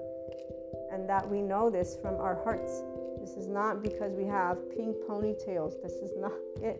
and 0.91 1.09
that 1.09 1.27
we 1.27 1.41
know 1.41 1.71
this 1.71 1.97
from 1.99 2.13
our 2.17 2.35
hearts. 2.43 2.83
This 3.19 3.37
is 3.37 3.47
not 3.47 3.81
because 3.81 4.13
we 4.13 4.25
have 4.25 4.59
pink 4.69 4.97
ponytails. 5.09 5.81
This 5.81 5.93
is 5.93 6.11
not 6.15 6.33
it 6.61 6.79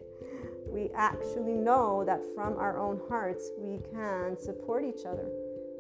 we 0.67 0.89
actually 0.95 1.53
know 1.53 2.03
that 2.05 2.21
from 2.35 2.57
our 2.57 2.77
own 2.77 2.99
hearts 3.07 3.51
we 3.57 3.79
can 3.91 4.37
support 4.37 4.83
each 4.83 5.05
other. 5.05 5.27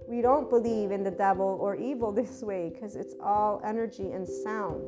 We 0.07 0.21
don't 0.21 0.49
believe 0.49 0.91
in 0.91 1.03
the 1.03 1.11
devil 1.11 1.57
or 1.59 1.75
evil 1.75 2.11
this 2.21 2.41
way 2.41 2.69
because 2.69 2.95
it's 2.95 3.15
all 3.21 3.61
energy 3.63 4.11
and 4.11 4.27
sound. 4.27 4.83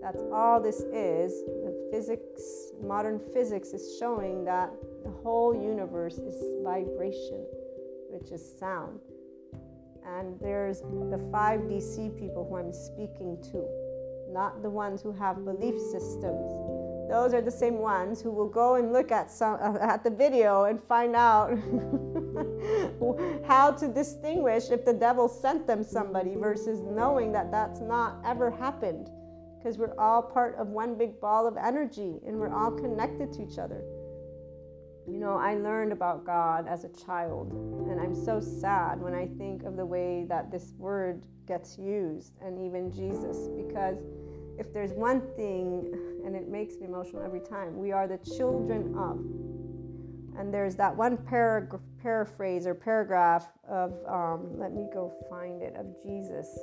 That's 0.00 0.22
all 0.32 0.60
this 0.60 0.80
is. 0.92 1.42
The 1.64 1.88
physics, 1.90 2.72
modern 2.82 3.18
physics 3.18 3.68
is 3.68 3.96
showing 3.98 4.44
that 4.44 4.70
the 5.02 5.10
whole 5.10 5.54
universe 5.54 6.18
is 6.18 6.34
vibration, 6.62 7.46
which 8.10 8.30
is 8.30 8.58
sound. 8.58 9.00
And 10.06 10.38
there's 10.40 10.80
the 10.80 11.18
5DC 11.32 12.18
people 12.18 12.46
who 12.46 12.56
I'm 12.56 12.72
speaking 12.72 13.38
to, 13.52 13.66
not 14.30 14.62
the 14.62 14.68
ones 14.68 15.00
who 15.00 15.12
have 15.12 15.42
belief 15.42 15.80
systems 15.80 16.52
those 17.08 17.34
are 17.34 17.42
the 17.42 17.50
same 17.50 17.78
ones 17.78 18.20
who 18.20 18.30
will 18.30 18.48
go 18.48 18.76
and 18.76 18.92
look 18.92 19.12
at 19.12 19.30
some 19.30 19.58
at 19.80 20.02
the 20.02 20.10
video 20.10 20.64
and 20.64 20.82
find 20.82 21.14
out 21.14 21.50
how 23.46 23.70
to 23.70 23.88
distinguish 23.88 24.70
if 24.70 24.84
the 24.84 24.92
devil 24.92 25.28
sent 25.28 25.66
them 25.66 25.82
somebody 25.82 26.34
versus 26.34 26.80
knowing 26.80 27.32
that 27.32 27.50
that's 27.50 27.80
not 27.80 28.20
ever 28.24 28.50
happened 28.50 29.10
because 29.58 29.78
we're 29.78 29.98
all 29.98 30.20
part 30.22 30.54
of 30.56 30.68
one 30.68 30.94
big 30.94 31.18
ball 31.20 31.46
of 31.46 31.56
energy 31.56 32.20
and 32.26 32.38
we're 32.38 32.54
all 32.54 32.70
connected 32.70 33.32
to 33.32 33.42
each 33.42 33.58
other. 33.58 33.82
You 35.06 35.18
know, 35.18 35.36
I 35.36 35.54
learned 35.54 35.92
about 35.92 36.24
God 36.24 36.66
as 36.66 36.84
a 36.84 36.88
child, 36.88 37.52
and 37.52 38.00
I'm 38.00 38.14
so 38.14 38.40
sad 38.40 39.00
when 39.02 39.14
I 39.14 39.26
think 39.38 39.62
of 39.64 39.76
the 39.76 39.84
way 39.84 40.24
that 40.30 40.50
this 40.50 40.72
word 40.78 41.26
gets 41.46 41.78
used, 41.78 42.32
and 42.40 42.58
even 42.58 42.90
Jesus, 42.90 43.48
because 43.54 43.98
if 44.58 44.72
there's 44.72 44.92
one 44.92 45.20
thing, 45.36 45.92
and 46.24 46.34
it 46.34 46.48
makes 46.48 46.76
me 46.76 46.86
emotional 46.86 47.22
every 47.22 47.40
time, 47.40 47.76
we 47.76 47.92
are 47.92 48.06
the 48.06 48.18
children 48.18 48.94
of. 48.96 49.18
And 50.38 50.52
there's 50.52 50.74
that 50.76 50.96
one 50.96 51.16
parag- 51.16 51.80
paraphrase 52.02 52.66
or 52.66 52.74
paragraph 52.74 53.46
of, 53.68 53.92
um, 54.08 54.58
let 54.58 54.72
me 54.72 54.86
go 54.92 55.12
find 55.30 55.62
it, 55.62 55.74
of 55.76 55.86
Jesus. 56.02 56.58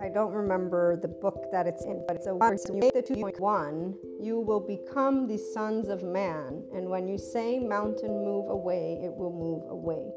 I 0.00 0.08
don't 0.08 0.32
remember 0.32 0.96
the 0.96 1.08
book 1.08 1.52
that 1.52 1.66
it's 1.66 1.84
in, 1.84 2.02
but 2.08 2.16
it's 2.16 2.26
a 2.26 2.34
one. 2.34 2.56
So 2.56 2.74
you 2.74 2.90
the 2.94 3.02
2.1, 3.02 3.94
you 4.18 4.40
will 4.40 4.60
become 4.60 5.26
the 5.26 5.36
sons 5.36 5.88
of 5.88 6.02
man. 6.02 6.64
And 6.74 6.88
when 6.88 7.06
you 7.06 7.18
say 7.18 7.58
mountain 7.58 8.24
move 8.24 8.48
away, 8.48 8.98
it 9.04 9.12
will 9.14 9.32
move 9.32 9.70
away. 9.70 10.10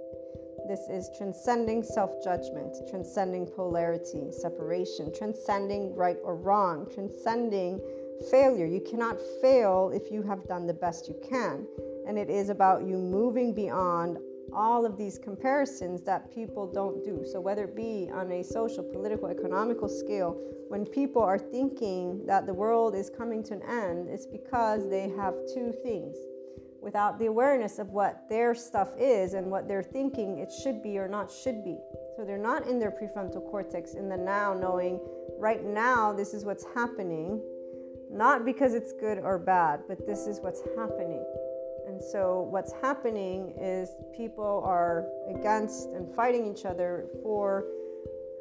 This 0.70 0.88
is 0.90 1.10
transcending 1.18 1.84
self 1.84 2.24
judgment, 2.24 2.78
transcending 2.90 3.46
polarity, 3.46 4.32
separation, 4.32 5.12
transcending 5.14 5.94
right 5.94 6.18
or 6.24 6.38
wrong, 6.38 6.90
transcending 6.94 7.82
failure. 8.32 8.66
You 8.66 8.82
cannot 8.82 9.18
fail 9.42 9.92
if 9.94 10.12
you 10.12 10.24
have 10.24 10.48
done 10.48 10.68
the 10.68 10.74
best 10.74 11.08
you 11.08 11.16
can. 11.28 11.66
And 12.08 12.18
it 12.18 12.30
is 12.30 12.50
about 12.50 12.84
you 12.84 12.98
moving 12.98 13.54
beyond 13.54 14.18
all 14.54 14.86
of 14.86 14.98
these 14.98 15.18
comparisons 15.18 16.04
that 16.04 16.34
people 16.34 16.72
don't 16.72 17.04
do. 17.04 17.26
So, 17.32 17.40
whether 17.40 17.64
it 17.64 17.76
be 17.76 18.10
on 18.14 18.32
a 18.32 18.44
social, 18.44 18.84
political, 18.84 19.30
economical 19.30 19.90
scale, 19.90 20.40
when 20.70 20.86
people 20.86 21.22
are 21.22 21.40
thinking 21.40 22.26
that 22.26 22.46
the 22.46 22.54
world 22.54 22.96
is 22.96 23.10
coming 23.10 23.44
to 23.44 23.54
an 23.54 23.62
end, 23.64 24.10
it's 24.10 24.26
because 24.26 24.90
they 24.90 25.10
have 25.10 25.34
two 25.54 25.74
things 25.84 26.16
without 26.84 27.18
the 27.18 27.28
awareness 27.28 27.80
of 27.80 27.90
what 27.92 28.28
their 28.28 28.54
stuff 28.54 28.90
is 29.00 29.34
and 29.34 29.50
what 29.50 29.68
they're 29.68 29.82
thinking 29.82 30.40
it 30.40 30.52
should 30.52 30.84
be 30.84 30.98
or 30.98 31.08
not 31.08 31.32
should 31.32 31.64
be. 31.64 31.78
So 32.18 32.26
they're 32.26 32.38
not 32.38 32.68
in 32.68 32.78
their 32.78 32.92
prefrontal 32.92 33.50
cortex 33.50 33.94
in 33.94 34.10
the 34.10 34.18
now, 34.18 34.54
knowing 34.54 35.00
right 35.40 35.64
now 35.64 36.12
this 36.12 36.34
is 36.34 36.44
what's 36.44 36.66
happening, 36.76 37.42
not 38.14 38.46
because 38.46 38.74
it's 38.74 38.94
good 38.94 39.18
or 39.18 39.40
bad, 39.40 39.82
but 39.88 40.06
this 40.06 40.28
is 40.28 40.40
what's 40.40 40.62
happening. 40.78 41.26
And 41.88 42.02
so 42.02 42.48
what's 42.50 42.72
happening 42.82 43.54
is 43.60 43.90
people 44.16 44.62
are 44.66 45.06
against 45.30 45.90
and 45.90 46.10
fighting 46.16 46.46
each 46.46 46.66
other 46.66 47.08
for 47.22 47.66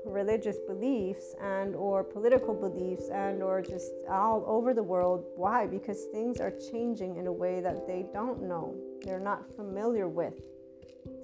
religious 0.05 0.59
beliefs 0.68 1.35
and 1.41 1.75
or 1.75 2.03
political 2.05 2.55
beliefs 2.55 3.09
and 3.12 3.43
or 3.43 3.62
just 3.62 3.93
all 4.09 4.45
over 4.47 4.75
the 4.75 4.83
world. 4.83 5.25
Why? 5.37 5.66
Because 5.66 6.05
things 6.12 6.41
are 6.41 6.53
changing 6.70 7.16
in 7.16 7.27
a 7.27 7.33
way 7.33 7.61
that 7.61 7.87
they 7.87 8.05
don't 8.12 8.43
know 8.43 8.75
they're 9.05 9.20
not 9.20 9.45
familiar 9.57 10.09
with. 10.09 10.35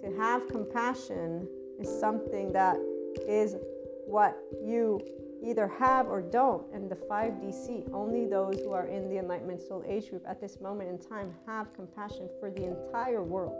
To 0.02 0.16
have 0.16 0.48
compassion 0.48 1.46
is 1.78 1.88
something 2.00 2.52
that 2.52 2.76
is 3.28 3.56
what 4.08 4.36
you 4.64 5.00
either 5.44 5.68
have 5.68 6.06
or 6.06 6.20
don't. 6.22 6.66
And 6.72 6.90
the 6.90 6.96
5dc 6.96 7.92
only 7.92 8.26
those 8.26 8.58
who 8.60 8.72
are 8.72 8.86
in 8.86 9.08
the 9.08 9.18
enlightenment 9.18 9.60
soul 9.60 9.84
age 9.86 10.10
group 10.10 10.24
at 10.26 10.40
this 10.40 10.60
moment 10.60 10.88
in 10.88 10.98
time 10.98 11.34
have 11.46 11.72
compassion 11.74 12.28
for 12.40 12.50
the 12.50 12.64
entire 12.64 13.22
world. 13.22 13.56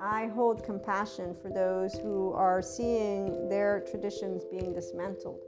I 0.00 0.28
hold 0.28 0.64
compassion 0.64 1.36
for 1.42 1.50
those 1.50 1.94
who 1.94 2.32
are 2.32 2.62
seeing 2.62 3.48
their 3.48 3.84
traditions 3.90 4.44
being 4.44 4.72
dismantled 4.72 5.40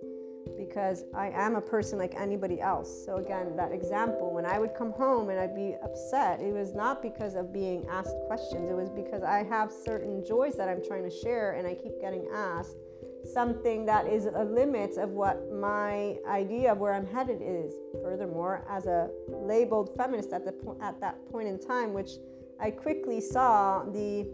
because 0.59 1.05
I 1.15 1.29
am 1.31 1.55
a 1.55 1.61
person 1.61 1.99
like 1.99 2.15
anybody 2.17 2.61
else. 2.61 3.05
So, 3.07 3.17
again, 3.17 3.57
that 3.57 3.73
example, 3.73 4.35
when 4.35 4.45
I 4.45 4.59
would 4.59 4.75
come 4.75 4.93
home 4.93 5.31
and 5.31 5.39
I'd 5.39 5.55
be 5.55 5.77
upset, 5.83 6.41
it 6.41 6.53
was 6.53 6.75
not 6.75 7.01
because 7.01 7.35
of 7.35 7.53
being 7.53 7.87
asked 7.89 8.17
questions, 8.27 8.69
it 8.69 8.75
was 8.75 8.91
because 8.91 9.23
I 9.23 9.45
have 9.45 9.73
certain 9.73 10.25
joys 10.25 10.57
that 10.57 10.69
I'm 10.69 10.83
trying 10.85 11.05
to 11.05 11.11
share 11.11 11.53
and 11.53 11.67
I 11.67 11.75
keep 11.75 12.01
getting 12.01 12.29
asked 12.35 12.77
something 13.25 13.87
that 13.87 14.07
is 14.07 14.27
a 14.27 14.45
limit 14.45 14.97
of 14.97 15.11
what 15.11 15.53
my 15.53 16.17
idea 16.29 16.73
of 16.73 16.79
where 16.79 16.95
I'm 16.95 17.07
headed 17.07 17.41
is. 17.41 17.73
Furthermore, 18.03 18.65
as 18.69 18.87
a 18.87 19.11
labeled 19.29 19.91
feminist 19.97 20.33
at, 20.33 20.45
the 20.45 20.53
po- 20.53 20.79
at 20.83 21.01
that 21.01 21.17
point 21.31 21.49
in 21.49 21.59
time, 21.59 21.93
which 21.93 22.13
I 22.61 22.71
quickly 22.71 23.21
saw 23.21 23.85
the 23.85 24.29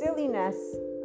silliness 0.00 0.56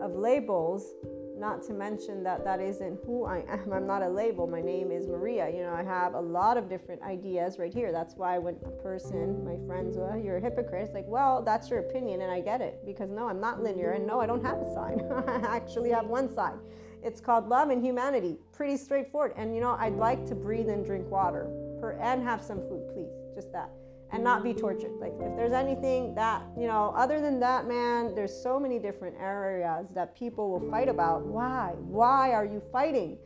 of 0.01 0.15
labels 0.15 0.93
not 1.41 1.63
to 1.63 1.73
mention 1.73 2.21
that 2.23 2.43
that 2.45 2.61
isn't 2.61 2.99
who 3.03 3.25
I 3.25 3.43
am. 3.49 3.73
I'm 3.73 3.87
not 3.87 4.03
a 4.03 4.07
label. 4.07 4.45
My 4.45 4.61
name 4.61 4.91
is 4.91 5.07
Maria. 5.07 5.49
You 5.49 5.63
know, 5.63 5.73
I 5.73 5.83
have 5.83 6.13
a 6.13 6.19
lot 6.19 6.55
of 6.55 6.69
different 6.69 7.01
ideas 7.01 7.57
right 7.57 7.73
here. 7.73 7.91
That's 7.91 8.15
why 8.15 8.37
when 8.37 8.55
a 8.63 8.69
person, 8.69 9.43
my 9.43 9.57
friends, 9.65 9.97
well, 9.97 10.15
you're 10.15 10.37
a 10.37 10.41
hypocrite, 10.41 10.85
it's 10.85 10.93
like, 10.93 11.07
well, 11.07 11.41
that's 11.41 11.69
your 11.69 11.79
opinion, 11.79 12.21
and 12.21 12.31
I 12.31 12.41
get 12.41 12.61
it 12.61 12.85
because 12.85 13.09
no, 13.09 13.27
I'm 13.27 13.41
not 13.41 13.61
linear, 13.61 13.93
and 13.93 14.05
no, 14.05 14.21
I 14.21 14.27
don't 14.27 14.45
have 14.45 14.59
a 14.59 14.73
sign. 14.73 15.01
I 15.27 15.55
actually 15.55 15.89
have 15.89 16.05
one 16.05 16.33
side. 16.33 16.59
It's 17.03 17.21
called 17.21 17.47
love 17.47 17.69
and 17.69 17.83
humanity. 17.83 18.37
Pretty 18.53 18.77
straightforward. 18.77 19.33
And 19.35 19.55
you 19.55 19.61
know, 19.61 19.75
I'd 19.79 19.95
like 19.95 20.25
to 20.27 20.35
breathe 20.35 20.69
and 20.69 20.85
drink 20.85 21.09
water 21.09 21.49
per, 21.79 21.97
and 22.01 22.23
have 22.23 22.41
some 22.41 22.59
food, 22.59 22.87
please. 22.93 23.11
Just 23.35 23.51
that 23.53 23.69
and 24.11 24.23
not 24.23 24.43
be 24.43 24.53
tortured. 24.53 24.91
Like 24.99 25.13
if 25.19 25.35
there's 25.35 25.53
anything 25.53 26.13
that, 26.15 26.43
you 26.57 26.67
know, 26.67 26.93
other 26.95 27.21
than 27.21 27.39
that, 27.39 27.67
man, 27.67 28.13
there's 28.13 28.33
so 28.33 28.59
many 28.59 28.77
different 28.79 29.15
areas 29.19 29.87
that 29.93 30.15
people 30.17 30.51
will 30.51 30.69
fight 30.69 30.89
about. 30.89 31.25
Why? 31.25 31.73
Why 31.77 32.31
are 32.33 32.45
you 32.45 32.61
fighting? 32.71 33.17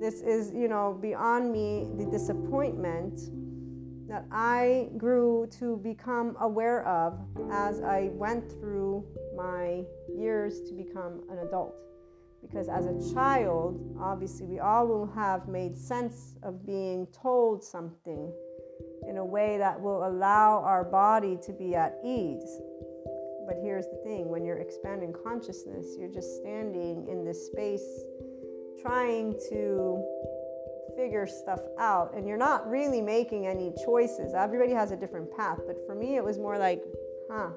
This 0.00 0.20
is, 0.20 0.52
you 0.54 0.68
know, 0.68 0.98
beyond 1.00 1.52
me 1.52 1.88
the 1.96 2.06
disappointment 2.06 3.20
that 4.08 4.24
I 4.30 4.88
grew 4.96 5.48
to 5.58 5.78
become 5.78 6.36
aware 6.40 6.86
of 6.86 7.18
as 7.50 7.80
I 7.82 8.10
went 8.12 8.50
through 8.50 9.04
my 9.36 9.82
years 10.16 10.60
to 10.68 10.74
become 10.74 11.22
an 11.30 11.38
adult. 11.38 11.74
Because 12.48 12.68
as 12.68 12.86
a 12.86 13.14
child, 13.14 13.96
obviously, 14.00 14.46
we 14.46 14.60
all 14.60 14.86
will 14.86 15.06
have 15.06 15.48
made 15.48 15.76
sense 15.76 16.36
of 16.42 16.64
being 16.64 17.06
told 17.08 17.64
something 17.64 18.32
in 19.08 19.16
a 19.16 19.24
way 19.24 19.58
that 19.58 19.80
will 19.80 20.06
allow 20.06 20.62
our 20.62 20.84
body 20.84 21.38
to 21.42 21.52
be 21.52 21.74
at 21.74 21.98
ease. 22.04 22.60
But 23.46 23.56
here's 23.62 23.86
the 23.86 24.00
thing 24.04 24.28
when 24.28 24.44
you're 24.44 24.58
expanding 24.58 25.14
consciousness, 25.24 25.96
you're 25.98 26.12
just 26.12 26.40
standing 26.40 27.06
in 27.08 27.24
this 27.24 27.46
space 27.46 27.86
trying 28.80 29.32
to 29.50 30.04
figure 30.96 31.26
stuff 31.26 31.60
out, 31.78 32.14
and 32.16 32.26
you're 32.26 32.38
not 32.38 32.68
really 32.68 33.00
making 33.00 33.46
any 33.46 33.72
choices. 33.84 34.34
Everybody 34.34 34.72
has 34.72 34.90
a 34.90 34.96
different 34.96 35.30
path, 35.36 35.58
but 35.66 35.76
for 35.86 35.94
me, 35.94 36.16
it 36.16 36.24
was 36.24 36.38
more 36.38 36.58
like, 36.58 36.82
huh, 37.30 37.50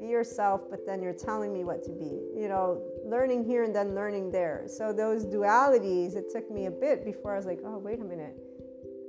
be 0.00 0.06
yourself, 0.06 0.62
but 0.70 0.86
then 0.86 1.02
you're 1.02 1.12
telling 1.12 1.52
me 1.52 1.64
what 1.64 1.82
to 1.84 1.92
be. 1.92 2.40
You 2.40 2.48
know, 2.48 2.82
learning 3.04 3.44
here 3.44 3.64
and 3.64 3.74
then 3.74 3.94
learning 3.94 4.30
there. 4.30 4.64
So, 4.66 4.92
those 4.92 5.26
dualities, 5.26 6.16
it 6.16 6.30
took 6.32 6.50
me 6.50 6.66
a 6.66 6.70
bit 6.70 7.04
before 7.04 7.34
I 7.34 7.36
was 7.36 7.46
like, 7.46 7.60
oh, 7.64 7.78
wait 7.78 8.00
a 8.00 8.04
minute 8.04 8.36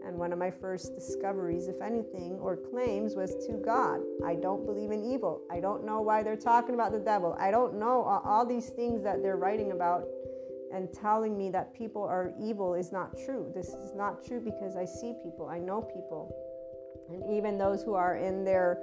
and 0.06 0.18
one 0.18 0.32
of 0.32 0.38
my 0.38 0.52
first 0.52 0.94
discoveries, 0.94 1.68
if 1.68 1.82
anything, 1.82 2.38
or 2.40 2.56
claims 2.56 3.16
was 3.16 3.34
to 3.48 3.54
God. 3.54 4.02
I 4.24 4.36
don't 4.36 4.64
believe 4.66 4.92
in 4.92 5.04
evil. 5.04 5.42
I 5.52 5.60
don't 5.60 5.84
know 5.84 6.02
why 6.02 6.22
they're 6.22 6.36
talking 6.36 6.76
about 6.76 6.92
the 6.92 7.00
devil. 7.00 7.36
I 7.40 7.50
don't 7.50 7.80
know 7.80 8.04
all 8.24 8.46
these 8.46 8.70
things 8.70 9.02
that 9.04 9.24
they're 9.24 9.38
writing 9.38 9.72
about 9.72 10.06
and 10.72 10.94
telling 10.94 11.38
me 11.38 11.50
that 11.52 11.74
people 11.74 12.04
are 12.04 12.34
evil 12.40 12.76
is 12.76 12.92
not 12.92 13.18
true. 13.26 13.52
This 13.56 13.70
is 13.70 13.96
not 13.96 14.24
true 14.24 14.40
because 14.40 14.76
I 14.76 14.86
see 14.86 15.16
people, 15.24 15.48
I 15.48 15.58
know 15.58 15.82
people. 15.82 16.32
And 17.10 17.36
even 17.36 17.58
those 17.58 17.82
who 17.82 17.94
are 17.96 18.18
in 18.18 18.44
their 18.44 18.78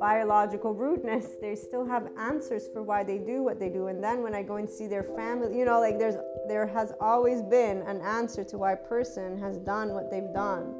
biological 0.00 0.74
rudeness, 0.74 1.26
they 1.40 1.54
still 1.54 1.84
have 1.84 2.08
answers 2.18 2.68
for 2.72 2.82
why 2.82 3.04
they 3.04 3.18
do 3.18 3.42
what 3.42 3.60
they 3.60 3.68
do. 3.68 3.88
And 3.88 4.02
then 4.02 4.22
when 4.22 4.34
I 4.34 4.42
go 4.42 4.56
and 4.56 4.68
see 4.68 4.86
their 4.86 5.04
family, 5.04 5.56
you 5.56 5.64
know, 5.64 5.78
like 5.78 5.98
there's 5.98 6.16
there 6.48 6.66
has 6.66 6.92
always 7.00 7.42
been 7.42 7.82
an 7.82 8.00
answer 8.00 8.42
to 8.44 8.58
why 8.58 8.72
a 8.72 8.76
person 8.76 9.38
has 9.38 9.58
done 9.58 9.92
what 9.92 10.10
they've 10.10 10.32
done. 10.34 10.74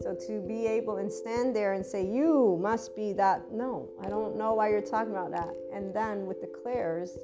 So 0.00 0.16
to 0.28 0.40
be 0.40 0.66
able 0.66 0.96
and 0.96 1.12
stand 1.12 1.54
there 1.54 1.74
and 1.74 1.84
say, 1.84 2.06
You 2.06 2.58
must 2.62 2.96
be 2.96 3.12
that, 3.14 3.52
no, 3.52 3.90
I 4.02 4.08
don't 4.08 4.36
know 4.36 4.54
why 4.54 4.70
you're 4.70 4.80
talking 4.80 5.10
about 5.10 5.32
that. 5.32 5.54
And 5.74 5.92
then 5.92 6.26
with 6.26 6.40
the 6.40 6.50
clairs, 6.62 7.18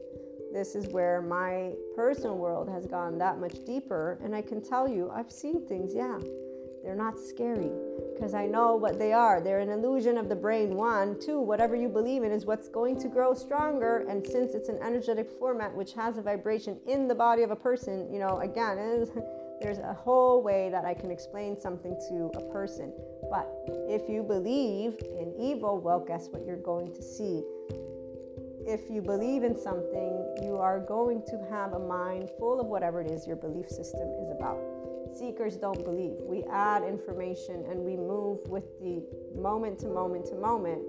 this 0.52 0.74
is 0.74 0.86
where 0.88 1.22
my 1.22 1.72
personal 1.94 2.36
world 2.36 2.68
has 2.68 2.86
gone 2.86 3.16
that 3.18 3.38
much 3.38 3.64
deeper. 3.64 4.18
And 4.22 4.34
I 4.34 4.42
can 4.42 4.62
tell 4.62 4.88
you, 4.88 5.10
I've 5.10 5.32
seen 5.32 5.66
things, 5.66 5.94
yeah. 5.94 6.18
They're 6.82 6.94
not 6.94 7.18
scary 7.18 7.70
because 8.16 8.34
I 8.34 8.46
know 8.46 8.76
what 8.76 8.98
they 8.98 9.12
are. 9.12 9.40
They're 9.40 9.60
an 9.60 9.68
illusion 9.68 10.16
of 10.16 10.28
the 10.28 10.34
brain. 10.34 10.74
One, 10.74 11.20
two, 11.20 11.40
whatever 11.40 11.76
you 11.76 11.88
believe 11.88 12.22
in 12.22 12.32
is 12.32 12.46
what's 12.46 12.68
going 12.68 12.98
to 13.00 13.08
grow 13.08 13.34
stronger. 13.34 14.06
And 14.08 14.26
since 14.26 14.54
it's 14.54 14.68
an 14.68 14.78
energetic 14.82 15.30
format 15.38 15.74
which 15.74 15.92
has 15.94 16.16
a 16.16 16.22
vibration 16.22 16.78
in 16.86 17.08
the 17.08 17.14
body 17.14 17.42
of 17.42 17.50
a 17.50 17.56
person, 17.56 18.12
you 18.12 18.18
know, 18.18 18.38
again, 18.38 18.76
there's 19.60 19.78
a 19.78 19.92
whole 19.92 20.42
way 20.42 20.70
that 20.70 20.84
I 20.84 20.94
can 20.94 21.10
explain 21.10 21.60
something 21.60 21.96
to 22.08 22.30
a 22.34 22.52
person. 22.52 22.92
But 23.30 23.48
if 23.88 24.08
you 24.08 24.22
believe 24.22 24.96
in 25.00 25.34
evil, 25.38 25.80
well, 25.80 26.00
guess 26.00 26.28
what 26.28 26.44
you're 26.46 26.56
going 26.56 26.94
to 26.94 27.02
see? 27.02 27.42
If 28.66 28.90
you 28.90 29.00
believe 29.00 29.44
in 29.44 29.56
something, 29.56 30.34
you 30.42 30.56
are 30.56 30.80
going 30.80 31.22
to 31.26 31.46
have 31.50 31.74
a 31.74 31.78
mind 31.78 32.30
full 32.38 32.60
of 32.60 32.66
whatever 32.66 33.00
it 33.00 33.10
is 33.10 33.26
your 33.26 33.36
belief 33.36 33.68
system 33.68 34.08
is 34.20 34.30
about. 34.30 34.58
Seekers 35.18 35.56
don't 35.56 35.82
believe. 35.82 36.16
We 36.20 36.44
add 36.44 36.82
information 36.82 37.64
and 37.70 37.80
we 37.80 37.96
move 37.96 38.40
with 38.48 38.64
the 38.80 39.02
moment 39.40 39.78
to 39.80 39.88
moment 39.88 40.26
to 40.26 40.34
moment. 40.34 40.82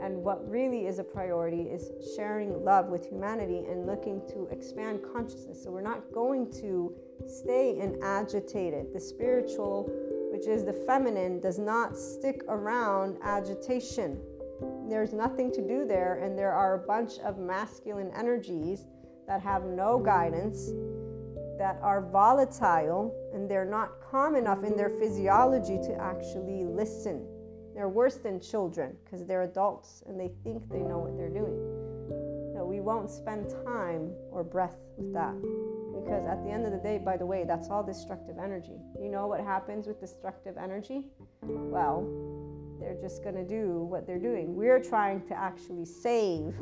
And 0.00 0.22
what 0.24 0.48
really 0.48 0.86
is 0.86 0.98
a 0.98 1.04
priority 1.04 1.62
is 1.62 1.90
sharing 2.16 2.64
love 2.64 2.86
with 2.86 3.06
humanity 3.06 3.64
and 3.68 3.86
looking 3.86 4.22
to 4.28 4.46
expand 4.50 5.00
consciousness. 5.12 5.62
So 5.62 5.70
we're 5.70 5.82
not 5.82 6.12
going 6.12 6.50
to 6.62 6.94
stay 7.26 7.78
in 7.78 8.02
agitated. 8.02 8.94
The 8.94 9.00
spiritual, 9.00 9.90
which 10.32 10.46
is 10.46 10.64
the 10.64 10.72
feminine, 10.72 11.40
does 11.40 11.58
not 11.58 11.96
stick 11.98 12.42
around 12.48 13.18
agitation. 13.22 14.18
There's 14.88 15.12
nothing 15.12 15.52
to 15.52 15.66
do 15.66 15.84
there, 15.84 16.20
and 16.22 16.38
there 16.38 16.52
are 16.52 16.74
a 16.74 16.86
bunch 16.86 17.18
of 17.18 17.38
masculine 17.38 18.10
energies 18.16 18.86
that 19.26 19.42
have 19.42 19.64
no 19.64 19.98
guidance 19.98 20.70
that 21.58 21.78
are 21.82 22.00
volatile 22.00 23.14
and 23.32 23.48
they're 23.50 23.64
not 23.64 23.92
calm 24.10 24.36
enough 24.36 24.64
in 24.64 24.76
their 24.76 24.90
physiology 24.90 25.78
to 25.78 25.94
actually 26.00 26.64
listen. 26.64 27.26
They're 27.74 27.88
worse 27.88 28.16
than 28.16 28.40
children 28.40 28.96
because 29.04 29.26
they're 29.26 29.42
adults 29.42 30.02
and 30.06 30.18
they 30.18 30.30
think 30.42 30.68
they 30.70 30.80
know 30.80 30.98
what 30.98 31.16
they're 31.16 31.28
doing. 31.28 31.58
We 32.64 32.80
won't 32.80 33.08
spend 33.08 33.50
time 33.64 34.10
or 34.32 34.42
breath 34.42 34.76
with 34.96 35.12
that 35.12 35.34
because 35.94 36.26
at 36.26 36.42
the 36.42 36.50
end 36.50 36.66
of 36.66 36.72
the 36.72 36.78
day, 36.78 36.98
by 36.98 37.16
the 37.16 37.24
way, 37.24 37.44
that's 37.46 37.70
all 37.70 37.84
destructive 37.84 38.36
energy. 38.42 38.80
You 39.00 39.10
know 39.10 39.28
what 39.28 39.40
happens 39.40 39.86
with 39.86 40.00
destructive 40.00 40.56
energy? 40.58 41.04
Well, 41.42 42.04
they're 42.84 43.00
just 43.00 43.22
going 43.22 43.34
to 43.34 43.44
do 43.44 43.82
what 43.82 44.06
they're 44.06 44.18
doing. 44.18 44.54
We're 44.54 44.78
trying 44.78 45.26
to 45.28 45.34
actually 45.34 45.86
save 45.86 46.54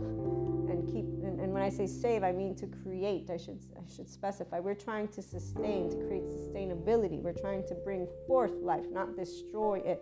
and 0.71 0.87
keep 0.87 1.05
and, 1.25 1.41
and, 1.41 1.53
when 1.53 1.63
I 1.63 1.69
say 1.69 1.87
save, 1.87 2.23
I 2.23 2.33
mean 2.33 2.55
to 2.57 2.67
create. 2.67 3.29
I 3.31 3.37
should 3.37 3.59
I 3.77 3.95
should 3.95 4.09
specify. 4.09 4.61
We're 4.61 4.75
trying 4.75 5.09
to 5.09 5.23
sustain, 5.23 5.91
to 5.91 5.97
create 6.07 6.25
sustainability. 6.25 7.21
We're 7.21 7.33
trying 7.33 7.67
to 7.69 7.75
bring 7.75 8.07
forth 8.27 8.53
life, 8.63 8.85
not 8.91 9.17
destroy 9.17 9.83
it. 9.85 10.01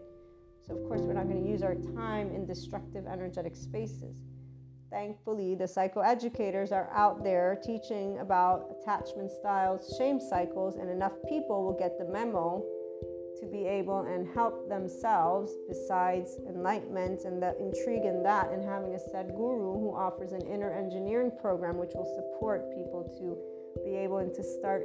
So 0.66 0.76
of 0.76 0.86
course 0.86 1.00
we're 1.00 1.14
not 1.14 1.28
going 1.28 1.42
to 1.42 1.48
use 1.48 1.62
our 1.62 1.74
time 1.74 2.30
in 2.30 2.46
destructive 2.46 3.06
energetic 3.06 3.56
spaces. 3.56 4.16
Thankfully, 4.90 5.54
the 5.54 5.64
psychoeducators 5.64 6.72
are 6.72 6.90
out 6.92 7.22
there 7.22 7.58
teaching 7.64 8.18
about 8.18 8.74
attachment 8.80 9.30
styles, 9.30 9.94
shame 9.96 10.20
cycles, 10.20 10.76
and 10.76 10.90
enough 10.90 11.12
people 11.28 11.64
will 11.64 11.78
get 11.78 11.96
the 11.96 12.04
memo 12.04 12.62
to 13.40 13.46
be 13.46 13.66
able 13.66 14.00
and 14.00 14.28
help 14.28 14.68
themselves 14.68 15.52
besides 15.68 16.38
enlightenment 16.48 17.24
and 17.24 17.42
the 17.42 17.56
intrigue 17.58 18.04
in 18.04 18.22
that 18.22 18.50
and 18.50 18.62
having 18.62 18.94
a 18.94 18.98
Sadhguru 18.98 19.80
who 19.80 19.94
offers 19.96 20.32
an 20.32 20.46
inner 20.46 20.72
engineering 20.72 21.32
program 21.40 21.78
which 21.78 21.92
will 21.94 22.12
support 22.14 22.70
people 22.76 23.04
to 23.18 23.82
be 23.84 23.96
able 23.96 24.18
and 24.18 24.34
to 24.34 24.42
start 24.42 24.84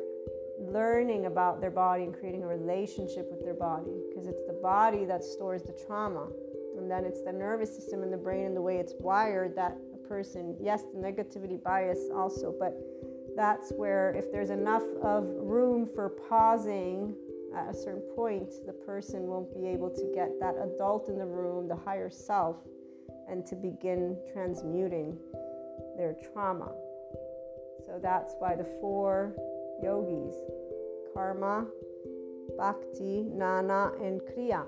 learning 0.59 1.25
about 1.25 1.59
their 1.59 1.71
body 1.71 2.03
and 2.03 2.13
creating 2.13 2.43
a 2.43 2.47
relationship 2.47 3.27
with 3.29 3.43
their 3.43 3.53
body. 3.53 3.91
Because 4.09 4.27
it's 4.27 4.45
the 4.47 4.57
body 4.61 5.03
that 5.05 5.23
stores 5.23 5.63
the 5.63 5.77
trauma 5.85 6.29
and 6.77 6.89
then 6.89 7.05
it's 7.05 7.21
the 7.21 7.31
nervous 7.31 7.73
system 7.75 8.03
and 8.03 8.11
the 8.11 8.17
brain 8.17 8.45
and 8.45 8.55
the 8.55 8.61
way 8.61 8.77
it's 8.77 8.93
wired 8.99 9.55
that 9.55 9.77
a 9.93 10.07
person 10.07 10.55
yes 10.59 10.83
the 10.93 10.99
negativity 10.99 11.61
bias 11.63 11.99
also 12.13 12.53
but 12.59 12.77
that's 13.35 13.71
where 13.71 14.13
if 14.15 14.31
there's 14.31 14.49
enough 14.49 14.83
of 15.01 15.23
room 15.37 15.87
for 15.95 16.09
pausing 16.29 17.15
at 17.55 17.69
a 17.69 17.73
certain 17.73 18.03
point, 18.15 18.51
the 18.65 18.73
person 18.73 19.27
won't 19.27 19.53
be 19.53 19.67
able 19.67 19.89
to 19.89 20.11
get 20.13 20.29
that 20.39 20.55
adult 20.61 21.09
in 21.09 21.17
the 21.17 21.25
room, 21.25 21.67
the 21.67 21.75
higher 21.75 22.09
self, 22.09 22.57
and 23.29 23.45
to 23.45 23.55
begin 23.55 24.17
transmuting 24.33 25.17
their 25.97 26.15
trauma. 26.33 26.71
So 27.85 27.99
that's 28.01 28.35
why 28.39 28.55
the 28.55 28.65
four 28.81 29.33
yogis 29.81 30.35
karma, 31.13 31.65
bhakti, 32.57 33.25
gnana, 33.31 33.93
and 34.01 34.19
kriya 34.21 34.65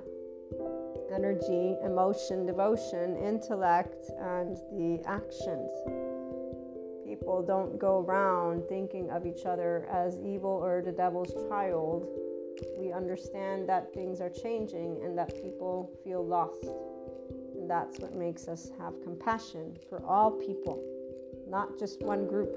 energy, 1.14 1.76
emotion, 1.84 2.46
devotion, 2.46 3.18
intellect, 3.18 4.10
and 4.20 4.56
the 4.72 5.02
actions. 5.06 5.72
People 7.06 7.44
don't 7.46 7.80
go 7.80 8.00
around 8.00 8.64
thinking 8.68 9.10
of 9.10 9.26
each 9.26 9.46
other 9.46 9.88
as 9.92 10.18
evil 10.18 10.60
or 10.64 10.82
the 10.82 10.92
devil's 10.92 11.34
child 11.50 12.08
we 12.78 12.92
understand 12.92 13.68
that 13.70 13.94
things 13.94 14.22
are 14.22 14.30
changing 14.30 15.00
and 15.04 15.18
that 15.18 15.34
people 15.42 15.92
feel 16.04 16.26
lost. 16.26 16.64
And 17.56 17.70
that's 17.70 18.00
what 18.00 18.16
makes 18.16 18.48
us 18.48 18.70
have 18.80 18.94
compassion 19.04 19.78
for 19.90 20.04
all 20.06 20.32
people, 20.32 20.84
not 21.48 21.78
just 21.80 22.02
one 22.02 22.28
group. 22.28 22.56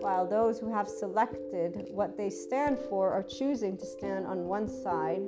while 0.00 0.26
those 0.26 0.58
who 0.58 0.72
have 0.72 0.88
selected 0.88 1.88
what 1.90 2.16
they 2.16 2.30
stand 2.30 2.78
for 2.88 3.12
are 3.12 3.24
choosing 3.24 3.76
to 3.76 3.84
stand 3.84 4.24
on 4.24 4.44
one 4.44 4.68
side, 4.68 5.20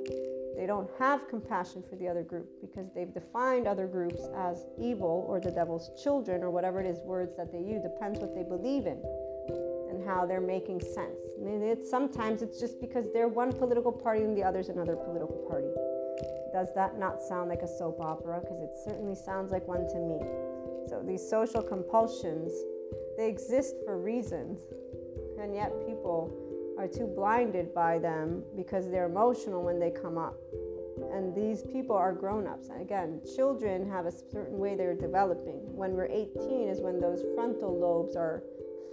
they 0.55 0.65
don't 0.65 0.89
have 0.97 1.27
compassion 1.27 1.83
for 1.87 1.95
the 1.97 2.07
other 2.07 2.23
group 2.23 2.49
because 2.61 2.87
they've 2.95 3.13
defined 3.13 3.67
other 3.67 3.87
groups 3.87 4.21
as 4.35 4.65
evil 4.79 5.25
or 5.27 5.39
the 5.39 5.51
devil's 5.51 5.91
children 6.01 6.43
or 6.43 6.49
whatever 6.49 6.79
it 6.79 6.87
is 6.87 6.99
words 6.99 7.35
that 7.35 7.51
they 7.51 7.59
use 7.59 7.81
depends 7.81 8.19
what 8.19 8.33
they 8.33 8.43
believe 8.43 8.85
in 8.85 9.01
and 10.03 10.09
how 10.09 10.25
they're 10.25 10.41
making 10.41 10.81
sense. 10.81 11.19
I 11.39 11.43
mean, 11.43 11.61
it's 11.61 11.89
sometimes 11.89 12.41
it's 12.41 12.59
just 12.59 12.79
because 12.81 13.11
they're 13.11 13.27
one 13.27 13.53
political 13.53 13.91
party 13.91 14.23
and 14.23 14.35
the 14.35 14.43
other's 14.43 14.69
another 14.69 14.95
political 14.95 15.37
party. 15.49 15.67
Does 16.51 16.73
that 16.75 16.99
not 16.99 17.21
sound 17.21 17.49
like 17.49 17.61
a 17.61 17.67
soap 17.67 17.99
opera? 17.99 18.39
Because 18.41 18.61
it 18.61 18.71
certainly 18.85 19.15
sounds 19.15 19.51
like 19.51 19.67
one 19.67 19.87
to 19.87 19.99
me. 19.99 20.19
So 20.89 21.01
these 21.05 21.27
social 21.27 21.63
compulsions, 21.63 22.51
they 23.17 23.27
exist 23.27 23.75
for 23.85 23.97
reasons, 23.97 24.61
and 25.39 25.55
yet 25.55 25.71
people 25.87 26.31
are 26.77 26.87
too 26.87 27.07
blinded 27.07 27.73
by 27.73 27.99
them 27.99 28.43
because 28.55 28.89
they're 28.89 29.05
emotional 29.05 29.63
when 29.63 29.79
they 29.79 29.89
come 29.89 30.17
up. 30.17 30.35
And 31.11 31.33
these 31.33 31.63
people 31.63 31.95
are 31.95 32.13
grown 32.13 32.45
ups. 32.45 32.69
Again, 32.79 33.21
children 33.35 33.89
have 33.89 34.05
a 34.05 34.11
certain 34.11 34.59
way 34.59 34.75
they're 34.75 34.95
developing. 34.95 35.59
When 35.75 35.93
we're 35.93 36.07
18 36.07 36.67
is 36.69 36.81
when 36.81 36.99
those 36.99 37.23
frontal 37.35 37.77
lobes 37.77 38.15
are 38.15 38.43